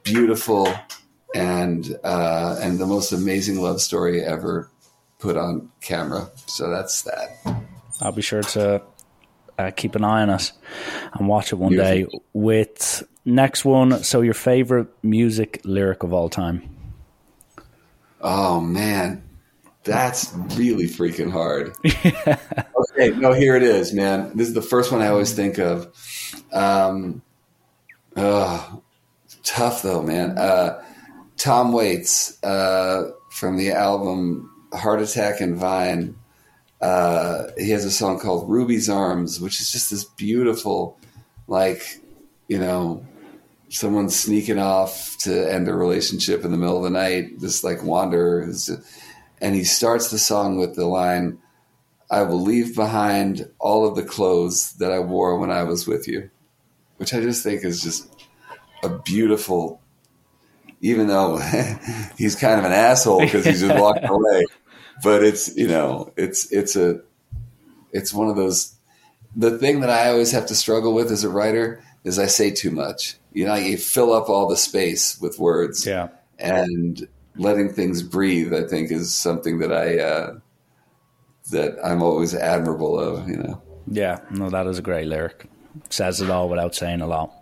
beautiful 0.05 0.73
and 1.35 1.99
uh, 2.05 2.57
and 2.61 2.79
the 2.79 2.87
most 2.87 3.13
amazing 3.13 3.61
love 3.61 3.81
story 3.81 4.23
ever 4.23 4.71
put 5.19 5.37
on 5.37 5.71
camera. 5.81 6.31
So 6.47 6.71
that's 6.71 7.03
that. 7.03 7.64
I'll 8.01 8.13
be 8.13 8.23
sure 8.23 8.43
to 8.43 8.83
uh, 9.59 9.71
keep 9.71 9.95
an 9.95 10.05
eye 10.05 10.23
on 10.23 10.31
it 10.31 10.53
and 11.13 11.29
watch 11.29 11.53
it 11.53 11.57
one 11.57 11.71
Beautiful. 11.71 12.19
day. 12.19 12.25
With 12.33 13.07
next 13.25 13.65
one, 13.65 14.03
so 14.03 14.21
your 14.21 14.35
favorite 14.35 14.89
music 15.03 15.61
lyric 15.65 16.03
of 16.03 16.13
all 16.13 16.29
time? 16.29 16.69
Oh 18.21 18.61
man, 18.61 19.23
that's 19.85 20.33
really 20.57 20.87
freaking 20.87 21.31
hard. 21.31 21.75
okay, 21.85 23.11
no, 23.17 23.33
here 23.33 23.55
it 23.55 23.63
is, 23.63 23.93
man. 23.93 24.33
This 24.35 24.49
is 24.49 24.55
the 24.55 24.63
first 24.63 24.91
one 24.91 25.03
I 25.03 25.09
always 25.09 25.35
think 25.35 25.59
of. 25.59 25.93
Um, 26.53 27.23
oh, 28.17 28.83
tough 29.43 29.83
though, 29.83 30.03
man. 30.03 30.39
Uh, 30.39 30.83
Tom 31.37 31.73
Waits 31.73 32.43
uh, 32.43 33.11
from 33.31 33.57
the 33.57 33.73
album 33.73 34.51
Heart 34.73 35.03
Attack 35.03 35.41
and 35.41 35.57
Vine 35.57 36.17
uh, 36.85 37.51
he 37.57 37.71
has 37.71 37.87
a 37.87 37.91
song 37.91 38.21
called 38.21 38.47
Ruby's 38.47 38.91
Arms, 38.91 39.41
which 39.41 39.59
is 39.59 39.73
just 39.73 39.91
this 39.91 40.05
beautiful, 40.05 40.99
like, 41.49 41.99
you 42.47 42.59
know, 42.59 43.07
someone 43.71 44.11
sneaking 44.11 44.59
off 44.59 45.17
to 45.21 45.51
end 45.51 45.67
a 45.67 45.73
relationship 45.73 46.45
in 46.45 46.51
the 46.51 46.59
middle 46.59 46.77
of 46.77 46.83
the 46.83 46.91
night, 46.91 47.41
this 47.41 47.65
like 47.65 47.83
wanderer. 47.83 48.47
And 49.41 49.55
he 49.55 49.65
starts 49.65 50.11
the 50.11 50.19
song 50.19 50.59
with 50.59 50.75
the 50.75 50.85
line, 50.85 51.39
I 52.11 52.21
will 52.25 52.43
leave 52.43 52.77
behind 52.77 53.49
all 53.59 53.89
of 53.89 53.97
the 53.97 54.05
clothes 54.05 54.75
that 54.75 54.93
I 54.93 54.99
wore 54.99 55.39
when 55.39 55.51
I 55.51 55.63
was 55.63 55.87
with 55.87 56.07
you, 56.07 56.29
which 56.99 57.15
I 57.15 57.23
just 57.23 57.43
think 57.43 57.65
is 57.65 57.83
just 57.83 58.15
a 58.83 58.91
beautiful, 58.91 59.81
even 60.83 61.07
though 61.07 61.39
he's 62.19 62.37
kind 62.37 62.59
of 62.59 62.67
an 62.67 62.73
asshole 62.73 63.21
because 63.21 63.47
he's 63.47 63.63
just 63.63 63.75
walking 63.81 64.05
away 64.05 64.45
but 65.03 65.23
it's 65.25 65.55
you 65.57 65.69
know 65.69 66.13
it's 66.17 66.51
it's 66.53 66.77
a 66.77 67.01
it's 67.93 68.13
one 68.13 68.29
of 68.29 68.37
those 68.37 68.75
the 69.37 69.59
thing 69.59 69.81
that 69.81 69.91
I 69.91 70.11
always 70.11 70.33
have 70.33 70.47
to 70.47 70.55
struggle 70.55 70.95
with 70.95 71.11
as 71.11 71.25
a 71.25 71.29
writer 71.29 71.83
is 72.05 72.19
I 72.19 72.27
say 72.27 72.51
too 72.51 72.71
much. 72.71 73.17
You 73.33 73.47
know, 73.47 73.55
you 73.55 73.77
fill 73.77 74.13
up 74.13 74.29
all 74.29 74.47
the 74.47 74.57
space 74.57 75.19
with 75.21 75.39
words. 75.39 75.87
Yeah. 75.87 76.09
And 76.39 77.09
letting 77.37 77.73
things 77.73 78.03
breathe, 78.03 78.55
I 78.55 78.63
think, 78.63 78.91
is 78.91 79.13
something 79.13 79.59
that 79.59 79.73
I 79.73 79.99
uh, 79.99 80.39
that 81.51 81.77
I'm 81.85 82.03
always 82.03 82.35
admirable 82.35 82.99
of. 82.99 83.29
You 83.29 83.37
know. 83.37 83.63
Yeah. 83.87 84.21
No, 84.31 84.51
that 84.51 84.67
is 84.67 84.79
a 84.79 84.83
great 84.83 85.09
lyric. 85.09 85.47
Says 85.91 86.21
it 86.21 86.31
all 86.31 86.49
without 86.49 86.75
saying 86.75 87.01
a 87.01 87.07
lot. 87.07 87.33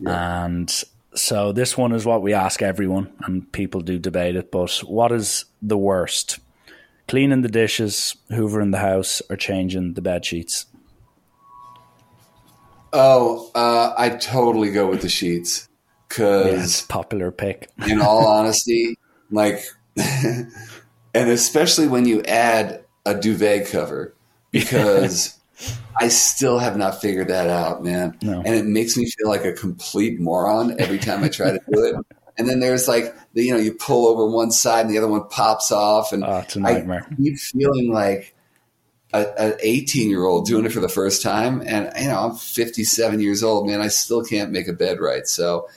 Yeah. 0.00 0.44
And 0.44 0.84
so 1.18 1.52
this 1.52 1.76
one 1.76 1.92
is 1.92 2.06
what 2.06 2.22
we 2.22 2.32
ask 2.32 2.62
everyone, 2.62 3.12
and 3.24 3.50
people 3.52 3.80
do 3.80 3.98
debate 3.98 4.36
it. 4.36 4.50
But 4.50 4.78
what 4.78 5.12
is 5.12 5.44
the 5.60 5.76
worst? 5.76 6.38
Cleaning 7.06 7.42
the 7.42 7.48
dishes, 7.48 8.16
hoovering 8.30 8.72
the 8.72 8.78
house, 8.78 9.22
or 9.28 9.36
changing 9.36 9.94
the 9.94 10.02
bed 10.02 10.24
sheets? 10.24 10.66
Oh, 12.92 13.50
uh, 13.54 13.94
I 13.96 14.10
totally 14.10 14.70
go 14.70 14.86
with 14.88 15.02
the 15.02 15.08
sheets 15.08 15.68
because 16.08 16.80
yeah, 16.80 16.86
popular 16.88 17.30
pick. 17.30 17.70
in 17.86 18.00
all 18.00 18.26
honesty, 18.38 18.96
like, 19.30 19.62
and 19.96 20.50
especially 21.14 21.88
when 21.88 22.06
you 22.06 22.22
add 22.22 22.84
a 23.04 23.14
duvet 23.14 23.68
cover, 23.68 24.14
because 24.50 25.37
I 25.96 26.08
still 26.08 26.58
have 26.58 26.76
not 26.76 27.00
figured 27.00 27.28
that 27.28 27.50
out, 27.50 27.82
man. 27.82 28.16
No. 28.22 28.40
And 28.44 28.54
it 28.54 28.64
makes 28.64 28.96
me 28.96 29.10
feel 29.10 29.28
like 29.28 29.44
a 29.44 29.52
complete 29.52 30.20
moron 30.20 30.80
every 30.80 30.98
time 30.98 31.24
I 31.24 31.28
try 31.28 31.50
to 31.50 31.60
do 31.72 31.84
it. 31.84 31.96
And 32.36 32.48
then 32.48 32.60
there's 32.60 32.86
like 32.86 33.16
the, 33.34 33.42
you 33.42 33.52
know, 33.52 33.58
you 33.58 33.72
pull 33.72 34.06
over 34.06 34.30
one 34.30 34.52
side 34.52 34.86
and 34.86 34.90
the 34.90 34.98
other 34.98 35.08
one 35.08 35.28
pops 35.28 35.72
off, 35.72 36.12
and 36.12 36.22
oh, 36.22 36.38
it's 36.38 36.54
a 36.54 36.60
nightmare. 36.60 37.04
I 37.10 37.14
keep 37.16 37.36
feeling 37.38 37.92
like 37.92 38.34
an 39.12 39.54
18 39.60 40.08
year 40.08 40.24
old 40.24 40.46
doing 40.46 40.64
it 40.64 40.72
for 40.72 40.80
the 40.80 40.88
first 40.88 41.22
time. 41.22 41.62
And 41.66 41.90
you 42.00 42.08
know, 42.08 42.18
I'm 42.20 42.36
57 42.36 43.20
years 43.20 43.42
old, 43.42 43.66
man. 43.66 43.80
I 43.80 43.88
still 43.88 44.22
can't 44.22 44.52
make 44.52 44.68
a 44.68 44.72
bed 44.72 45.00
right. 45.00 45.26
So 45.26 45.68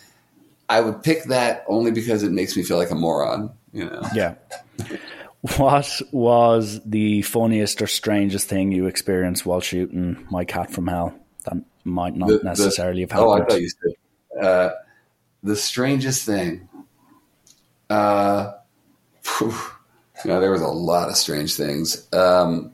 I 0.69 0.81
would 0.81 1.01
pick 1.01 1.23
that 1.25 1.65
only 1.67 1.89
because 1.89 2.21
it 2.21 2.31
makes 2.31 2.55
me 2.55 2.63
feel 2.63 2.77
like 2.77 2.91
a 2.91 2.95
moron. 2.95 3.51
You 3.73 3.85
know? 3.85 4.01
Yeah. 4.13 4.35
What 5.57 6.01
was 6.11 6.79
the 6.85 7.23
funniest 7.23 7.81
or 7.81 7.87
strangest 7.87 8.47
thing 8.47 8.71
you 8.71 8.85
experienced 8.85 9.45
while 9.45 9.59
shooting 9.59 10.27
My 10.29 10.45
Cat 10.45 10.71
from 10.71 10.87
Hell? 10.87 11.15
That 11.45 11.57
might 11.83 12.15
not 12.15 12.29
the, 12.29 12.39
necessarily 12.43 13.05
the, 13.05 13.13
have 13.13 13.19
happened. 13.19 13.29
Oh, 13.29 13.33
I 13.33 13.45
thought 13.45 13.61
you 13.61 13.69
said 13.69 13.91
uh, 14.39 14.69
the 15.43 15.55
strangest 15.55 16.25
thing. 16.25 16.69
Uh, 17.89 18.53
whew, 19.37 19.53
you 20.23 20.31
know, 20.31 20.39
there 20.39 20.51
was 20.51 20.61
a 20.61 20.67
lot 20.67 21.09
of 21.09 21.15
strange 21.15 21.55
things. 21.55 22.07
Um, 22.13 22.73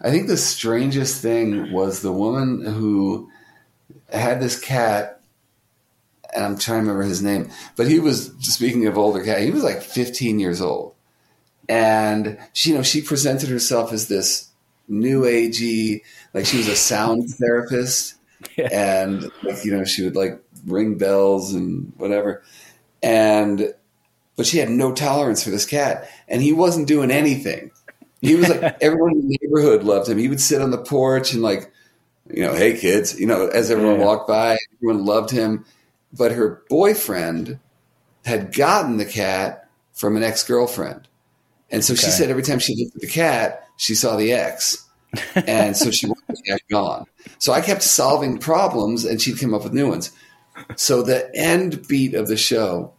I 0.00 0.10
think 0.10 0.28
the 0.28 0.36
strangest 0.36 1.20
thing 1.20 1.72
was 1.72 2.00
the 2.00 2.12
woman 2.12 2.64
who 2.64 3.30
had 4.10 4.40
this 4.40 4.58
cat, 4.58 5.20
and 6.34 6.44
I'm 6.44 6.58
trying 6.58 6.78
to 6.78 6.82
remember 6.82 7.02
his 7.02 7.22
name, 7.22 7.50
but 7.76 7.88
he 7.88 7.98
was 7.98 8.32
speaking 8.40 8.86
of 8.86 8.96
older 8.96 9.24
cat. 9.24 9.42
He 9.42 9.50
was 9.50 9.64
like 9.64 9.82
15 9.82 10.38
years 10.38 10.60
old, 10.60 10.94
and 11.68 12.38
she, 12.52 12.70
you 12.70 12.76
know, 12.76 12.82
she 12.82 13.02
presented 13.02 13.48
herself 13.48 13.92
as 13.92 14.08
this 14.08 14.48
new 14.88 15.22
agey, 15.22 16.02
like 16.32 16.46
she 16.46 16.56
was 16.56 16.68
a 16.68 16.76
sound 16.76 17.28
therapist, 17.38 18.14
yeah. 18.56 18.68
and 18.72 19.30
like 19.42 19.64
you 19.64 19.76
know, 19.76 19.84
she 19.84 20.04
would 20.04 20.16
like 20.16 20.42
ring 20.66 20.96
bells 20.96 21.52
and 21.52 21.92
whatever, 21.96 22.42
and 23.02 23.74
but 24.36 24.46
she 24.46 24.58
had 24.58 24.70
no 24.70 24.92
tolerance 24.92 25.42
for 25.42 25.50
this 25.50 25.66
cat, 25.66 26.08
and 26.28 26.40
he 26.40 26.52
wasn't 26.52 26.88
doing 26.88 27.10
anything. 27.10 27.70
He 28.20 28.34
was 28.34 28.48
like 28.48 28.78
everyone 28.80 29.12
in 29.12 29.28
the 29.28 29.38
neighborhood 29.42 29.82
loved 29.82 30.08
him. 30.08 30.18
He 30.18 30.28
would 30.28 30.40
sit 30.40 30.62
on 30.62 30.70
the 30.70 30.78
porch 30.78 31.32
and 31.32 31.42
like, 31.42 31.70
you 32.32 32.42
know, 32.42 32.54
hey 32.54 32.78
kids, 32.78 33.18
you 33.18 33.26
know, 33.26 33.48
as 33.48 33.70
everyone 33.70 33.98
yeah. 33.98 34.06
walked 34.06 34.28
by, 34.28 34.58
everyone 34.76 35.04
loved 35.04 35.30
him. 35.30 35.64
But 36.12 36.32
her 36.32 36.62
boyfriend 36.70 37.58
had 38.24 38.54
gotten 38.54 38.96
the 38.96 39.04
cat 39.04 39.68
from 39.92 40.16
an 40.16 40.22
ex 40.22 40.44
girlfriend. 40.44 41.07
And 41.70 41.84
so 41.84 41.92
okay. 41.92 42.02
she 42.02 42.10
said 42.10 42.30
every 42.30 42.42
time 42.42 42.58
she 42.58 42.74
looked 42.76 42.96
at 42.96 43.00
the 43.02 43.08
cat, 43.08 43.68
she 43.76 43.94
saw 43.94 44.16
the 44.16 44.32
X. 44.32 44.86
and 45.34 45.76
so 45.76 45.90
she 45.90 46.06
wanted 46.06 46.24
the 46.28 46.42
cat 46.42 46.60
gone. 46.70 47.06
So 47.38 47.52
I 47.52 47.60
kept 47.60 47.82
solving 47.82 48.38
problems 48.38 49.04
and 49.04 49.20
she'd 49.20 49.38
come 49.38 49.54
up 49.54 49.64
with 49.64 49.72
new 49.72 49.88
ones. 49.88 50.12
So 50.76 51.02
the 51.02 51.30
end 51.34 51.86
beat 51.88 52.14
of 52.14 52.28
the 52.28 52.36
show, 52.36 52.92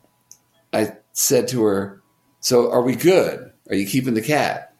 I 0.73 0.93
said 1.13 1.47
to 1.49 1.63
her, 1.63 2.01
So 2.39 2.71
are 2.71 2.81
we 2.81 2.95
good? 2.95 3.51
Are 3.69 3.75
you 3.75 3.85
keeping 3.85 4.13
the 4.13 4.21
cat? 4.21 4.73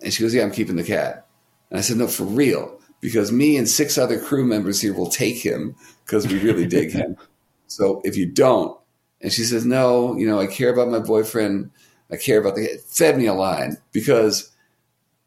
And 0.00 0.12
she 0.12 0.22
goes, 0.22 0.34
Yeah, 0.34 0.42
I'm 0.42 0.50
keeping 0.50 0.76
the 0.76 0.84
cat. 0.84 1.26
And 1.70 1.78
I 1.78 1.82
said, 1.82 1.98
No, 1.98 2.08
for 2.08 2.24
real. 2.24 2.80
Because 3.00 3.32
me 3.32 3.56
and 3.56 3.68
six 3.68 3.98
other 3.98 4.20
crew 4.20 4.44
members 4.44 4.80
here 4.80 4.94
will 4.94 5.10
take 5.10 5.44
him 5.44 5.74
because 6.04 6.26
we 6.26 6.38
really 6.38 6.66
dig 6.66 6.92
him. 6.92 7.16
So 7.68 8.02
if 8.04 8.18
you 8.18 8.26
don't, 8.26 8.78
and 9.22 9.32
she 9.32 9.44
says, 9.44 9.64
No, 9.64 10.14
you 10.18 10.26
know, 10.26 10.38
I 10.38 10.46
care 10.46 10.70
about 10.70 10.90
my 10.90 10.98
boyfriend 10.98 11.70
I 12.12 12.16
care 12.16 12.40
about 12.40 12.54
the 12.56 12.62
It 12.64 12.82
fed 12.82 13.16
me 13.16 13.26
a 13.26 13.34
line 13.34 13.78
because 13.92 14.50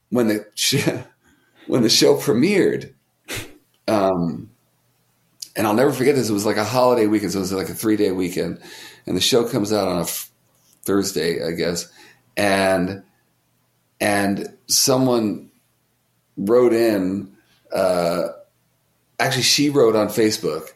when 0.10 0.28
the 0.28 1.06
when 1.68 1.82
the 1.82 1.90
show 1.90 2.16
premiered, 2.16 2.94
um, 3.88 4.50
and 5.56 5.66
I'll 5.66 5.74
never 5.74 5.92
forget 5.92 6.16
this. 6.16 6.30
It 6.30 6.34
was 6.34 6.46
like 6.46 6.58
a 6.58 6.64
holiday 6.64 7.08
weekend, 7.08 7.32
so 7.32 7.40
it 7.40 7.42
was 7.42 7.54
like 7.54 7.70
a 7.70 7.74
three 7.74 7.96
day 7.96 8.12
weekend, 8.12 8.60
and 9.06 9.18
the 9.18 9.22
show 9.22 9.48
comes 9.48 9.74
out 9.74 9.88
on 9.88 9.98
a 9.98 10.02
f- 10.02 10.30
Thursday, 10.84 11.46
I 11.46 11.52
guess, 11.52 11.92
and 12.38 13.04
and 14.00 14.56
someone 14.68 15.50
wrote 16.38 16.74
in 16.74 17.36
uh, 17.76 18.30
actually, 19.20 19.44
she 19.44 19.70
wrote 19.70 19.96
on 19.96 20.08
Facebook. 20.08 20.70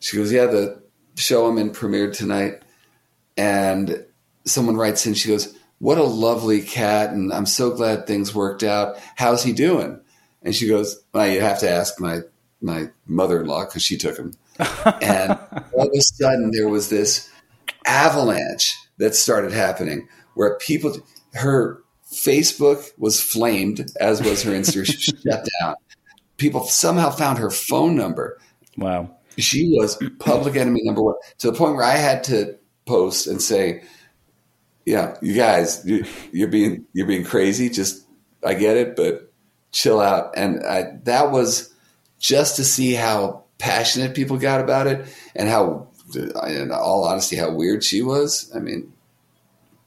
She 0.00 0.16
goes, 0.16 0.32
"Yeah, 0.32 0.46
the 0.46 0.82
show 1.16 1.46
I'm 1.46 1.58
in 1.58 1.70
premiered 1.70 2.16
tonight," 2.16 2.62
and 3.36 4.04
someone 4.46 4.76
writes 4.76 5.06
in. 5.06 5.14
She 5.14 5.28
goes, 5.28 5.54
"What 5.78 5.98
a 5.98 6.04
lovely 6.04 6.62
cat, 6.62 7.10
and 7.10 7.32
I'm 7.32 7.46
so 7.46 7.70
glad 7.70 8.06
things 8.06 8.34
worked 8.34 8.62
out. 8.62 8.96
How's 9.16 9.42
he 9.42 9.52
doing?" 9.52 10.00
And 10.42 10.54
she 10.54 10.68
goes, 10.68 11.02
"Well, 11.12 11.28
you 11.28 11.40
have 11.40 11.60
to 11.60 11.70
ask 11.70 12.00
my 12.00 12.20
my 12.60 12.90
mother 13.06 13.40
in 13.40 13.46
law 13.46 13.64
because 13.64 13.82
she 13.82 13.96
took 13.96 14.16
him." 14.16 14.32
and 15.02 15.38
all 15.74 15.86
of 15.86 15.92
a 15.94 16.00
sudden, 16.00 16.50
there 16.52 16.68
was 16.68 16.88
this 16.88 17.30
avalanche 17.86 18.76
that 18.98 19.14
started 19.14 19.52
happening 19.52 20.08
where 20.34 20.56
people, 20.58 20.96
her 21.34 21.82
Facebook 22.10 22.90
was 22.98 23.20
flamed, 23.20 23.90
as 24.00 24.22
was 24.22 24.42
her 24.42 24.52
Instagram 24.52 24.86
shut 25.22 25.46
down. 25.60 25.74
People 26.36 26.64
somehow 26.64 27.10
found 27.10 27.38
her 27.38 27.50
phone 27.50 27.96
number. 27.96 28.38
Wow. 28.76 29.10
She 29.38 29.74
was 29.76 30.00
public 30.18 30.56
enemy 30.56 30.80
number 30.84 31.02
one 31.02 31.16
to 31.38 31.50
the 31.50 31.56
point 31.56 31.74
where 31.74 31.84
I 31.84 31.96
had 31.96 32.24
to 32.24 32.56
post 32.86 33.26
and 33.26 33.42
say, 33.42 33.82
"Yeah, 34.86 35.16
you 35.20 35.34
guys, 35.34 35.82
you, 35.84 36.04
you're 36.32 36.48
being 36.48 36.86
you're 36.94 37.06
being 37.06 37.24
crazy. 37.24 37.68
Just 37.68 38.06
I 38.44 38.54
get 38.54 38.76
it, 38.78 38.96
but 38.96 39.30
chill 39.72 40.00
out." 40.00 40.32
And 40.36 40.64
I, 40.64 40.96
that 41.04 41.30
was 41.30 41.74
just 42.18 42.56
to 42.56 42.64
see 42.64 42.94
how 42.94 43.44
passionate 43.58 44.14
people 44.14 44.38
got 44.38 44.60
about 44.60 44.86
it 44.86 45.06
and 45.34 45.48
how, 45.48 45.88
in 46.14 46.70
all 46.72 47.04
honesty, 47.04 47.36
how 47.36 47.50
weird 47.50 47.84
she 47.84 48.00
was. 48.02 48.50
I 48.54 48.58
mean, 48.58 48.92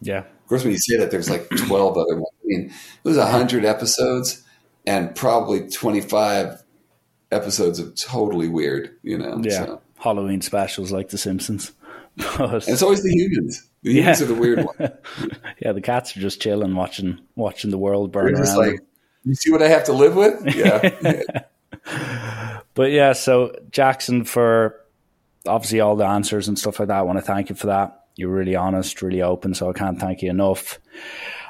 Yeah. 0.02 0.20
of 0.20 0.48
course, 0.48 0.64
when 0.64 0.72
you 0.74 0.80
say 0.80 0.98
that, 0.98 1.10
there's 1.12 1.30
like 1.30 1.48
12 1.50 1.98
other 1.98 2.16
ones. 2.16 2.28
I 2.44 2.46
mean, 2.46 2.66
it 2.70 3.08
was 3.08 3.18
100 3.18 3.66
episodes 3.66 4.44
and 4.88 5.16
probably 5.16 5.70
25 5.70 6.64
episodes 7.32 7.80
of 7.80 7.96
totally 7.96 8.48
weird, 8.48 8.96
you 9.04 9.18
know? 9.18 9.40
Yeah. 9.44 9.66
So- 9.66 9.82
Halloween 10.00 10.42
specials 10.42 10.92
like 10.92 11.10
The 11.10 11.18
Simpsons. 11.18 11.72
But 12.18 12.40
And 12.54 12.64
it's 12.68 12.82
always 12.82 13.04
the 13.04 13.12
humans. 13.12 13.68
The 13.84 13.94
humans 13.94 14.20
Yeah. 14.20 14.26
are 14.26 14.28
the 14.28 14.36
weird 14.36 14.66
ones. 14.66 14.92
yeah, 15.62 15.72
the 15.72 15.82
cats 15.82 16.16
are 16.16 16.20
just 16.20 16.42
chilling, 16.42 16.76
watching 16.76 17.20
watching 17.36 17.72
the 17.72 17.78
world 17.78 18.12
burn 18.12 18.26
They're 18.26 18.34
around. 18.36 18.44
just 18.44 18.56
them. 18.58 18.66
like, 18.72 18.80
you 19.26 19.36
see 19.36 19.52
what 19.52 19.62
I 19.62 19.68
have 19.68 19.86
to 19.86 19.94
live 19.94 20.16
with? 20.16 20.56
Yeah. 20.56 21.42
But 22.76 22.92
yeah, 22.92 23.14
so 23.14 23.54
Jackson, 23.72 24.24
for 24.24 24.76
obviously 25.46 25.80
all 25.82 25.96
the 25.96 26.06
answers 26.06 26.48
and 26.48 26.58
stuff 26.58 26.80
like 26.80 26.88
that, 26.88 26.98
I 26.98 27.02
want 27.02 27.18
to 27.20 27.26
thank 27.26 27.50
you 27.50 27.56
for 27.56 27.68
that. 27.68 28.06
You're 28.16 28.30
really 28.30 28.56
honest, 28.56 29.02
really 29.02 29.22
open, 29.22 29.54
so 29.54 29.70
I 29.70 29.74
can't 29.74 30.00
thank 30.00 30.22
you 30.22 30.30
enough. 30.30 30.80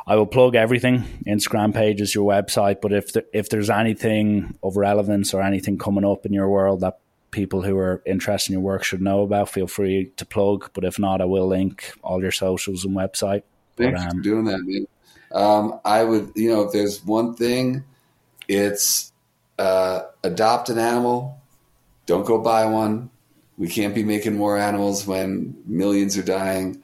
I 0.08 0.16
will 0.16 0.26
plug 0.26 0.56
everything: 0.56 1.04
Instagram 1.28 1.74
pages, 1.74 2.16
your 2.16 2.28
website. 2.32 2.82
But 2.82 2.94
if 2.94 3.14
there, 3.14 3.24
if 3.34 3.50
there's 3.50 3.70
anything 3.70 4.58
of 4.64 4.76
relevance 4.78 5.34
or 5.34 5.42
anything 5.42 5.78
coming 5.78 6.06
up 6.06 6.26
in 6.26 6.34
your 6.34 6.50
world 6.50 6.82
that 6.82 7.00
people 7.32 7.62
who 7.62 7.78
are 7.78 8.02
interested 8.06 8.52
in 8.52 8.60
your 8.60 8.62
work 8.62 8.84
should 8.84 9.02
know 9.02 9.22
about, 9.22 9.50
feel 9.50 9.68
free 9.68 10.12
to 10.18 10.26
plug. 10.26 10.70
But 10.74 10.84
if 10.84 11.00
not, 11.00 11.22
I 11.22 11.26
will 11.26 11.48
link 11.48 11.92
all 12.04 12.22
your 12.22 12.32
socials 12.32 12.86
and 12.86 12.96
website. 12.96 13.44
But, 13.76 13.86
Thanks 13.86 14.04
for 14.04 14.10
um, 14.10 14.22
doing 14.22 14.46
that, 14.46 14.60
man. 14.64 14.88
Um, 15.32 15.80
I 15.86 16.04
would, 16.04 16.32
you 16.36 16.50
know, 16.50 16.64
if 16.64 16.72
there's 16.74 17.06
one 17.06 17.36
thing, 17.36 17.84
it's 18.48 19.12
uh, 19.60 20.02
adopt 20.24 20.70
an 20.70 20.80
animal. 20.80 21.40
Don't 22.08 22.26
go 22.26 22.40
buy 22.40 22.66
one. 22.66 23.12
We 23.58 23.68
can't 23.68 23.94
be 23.94 24.04
making 24.04 24.36
more 24.36 24.58
animals 24.58 25.06
when 25.06 25.56
millions 25.66 26.18
are 26.18 26.24
dying. 26.24 26.82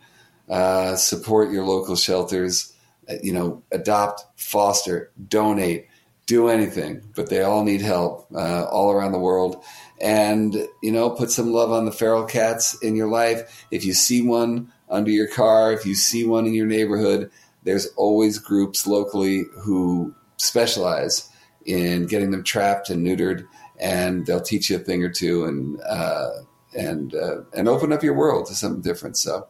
Uh, 0.47 0.95
support 0.95 1.51
your 1.51 1.63
local 1.65 1.95
shelters. 1.95 2.73
Uh, 3.09 3.15
You 3.23 3.33
know, 3.33 3.63
adopt, 3.71 4.25
foster, 4.35 5.11
donate, 5.27 5.87
do 6.27 6.49
anything. 6.49 7.01
But 7.15 7.29
they 7.29 7.41
all 7.41 7.63
need 7.63 7.81
help 7.81 8.27
uh, 8.35 8.65
all 8.65 8.91
around 8.91 9.13
the 9.13 9.19
world. 9.19 9.63
And 10.01 10.67
you 10.81 10.91
know, 10.91 11.09
put 11.09 11.31
some 11.31 11.51
love 11.51 11.71
on 11.71 11.85
the 11.85 11.91
feral 11.91 12.25
cats 12.25 12.77
in 12.81 12.95
your 12.95 13.07
life. 13.07 13.65
If 13.71 13.85
you 13.85 13.93
see 13.93 14.21
one 14.21 14.71
under 14.89 15.11
your 15.11 15.27
car, 15.27 15.71
if 15.71 15.85
you 15.85 15.95
see 15.95 16.25
one 16.25 16.45
in 16.45 16.53
your 16.53 16.65
neighborhood, 16.65 17.31
there's 17.63 17.87
always 17.95 18.37
groups 18.37 18.85
locally 18.85 19.45
who 19.57 20.13
specialize 20.37 21.29
in 21.65 22.07
getting 22.07 22.31
them 22.31 22.43
trapped 22.43 22.89
and 22.89 23.05
neutered, 23.05 23.47
and 23.79 24.25
they'll 24.25 24.41
teach 24.41 24.69
you 24.69 24.75
a 24.75 24.79
thing 24.79 25.03
or 25.03 25.09
two 25.09 25.45
and 25.45 25.81
uh, 25.81 26.31
and 26.77 27.15
uh, 27.15 27.41
and 27.53 27.67
open 27.67 27.93
up 27.93 28.03
your 28.03 28.13
world 28.13 28.47
to 28.47 28.55
something 28.55 28.81
different. 28.81 29.17
So 29.17 29.47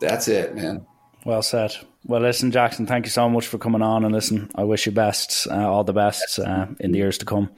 that's 0.00 0.28
it, 0.28 0.54
man. 0.54 0.86
Well 1.24 1.42
said. 1.42 1.76
Well, 2.04 2.20
listen, 2.20 2.50
Jackson, 2.50 2.86
thank 2.86 3.04
you 3.04 3.10
so 3.10 3.28
much 3.28 3.46
for 3.46 3.58
coming 3.58 3.82
on. 3.82 4.04
And 4.04 4.14
listen, 4.14 4.50
I 4.54 4.64
wish 4.64 4.86
you 4.86 4.92
best, 4.92 5.46
uh, 5.48 5.70
all 5.70 5.84
the 5.84 5.92
best 5.92 6.38
uh, 6.38 6.66
in 6.80 6.92
the 6.92 6.98
years 6.98 7.18
to 7.18 7.26
come. 7.26 7.50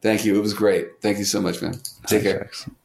Thank 0.00 0.24
you. 0.24 0.36
It 0.36 0.40
was 0.40 0.54
great. 0.54 1.00
Thank 1.00 1.18
you 1.18 1.24
so 1.24 1.40
much, 1.40 1.60
man. 1.60 1.74
Take 2.06 2.22
care. 2.22 2.40
Jackson. 2.40 2.76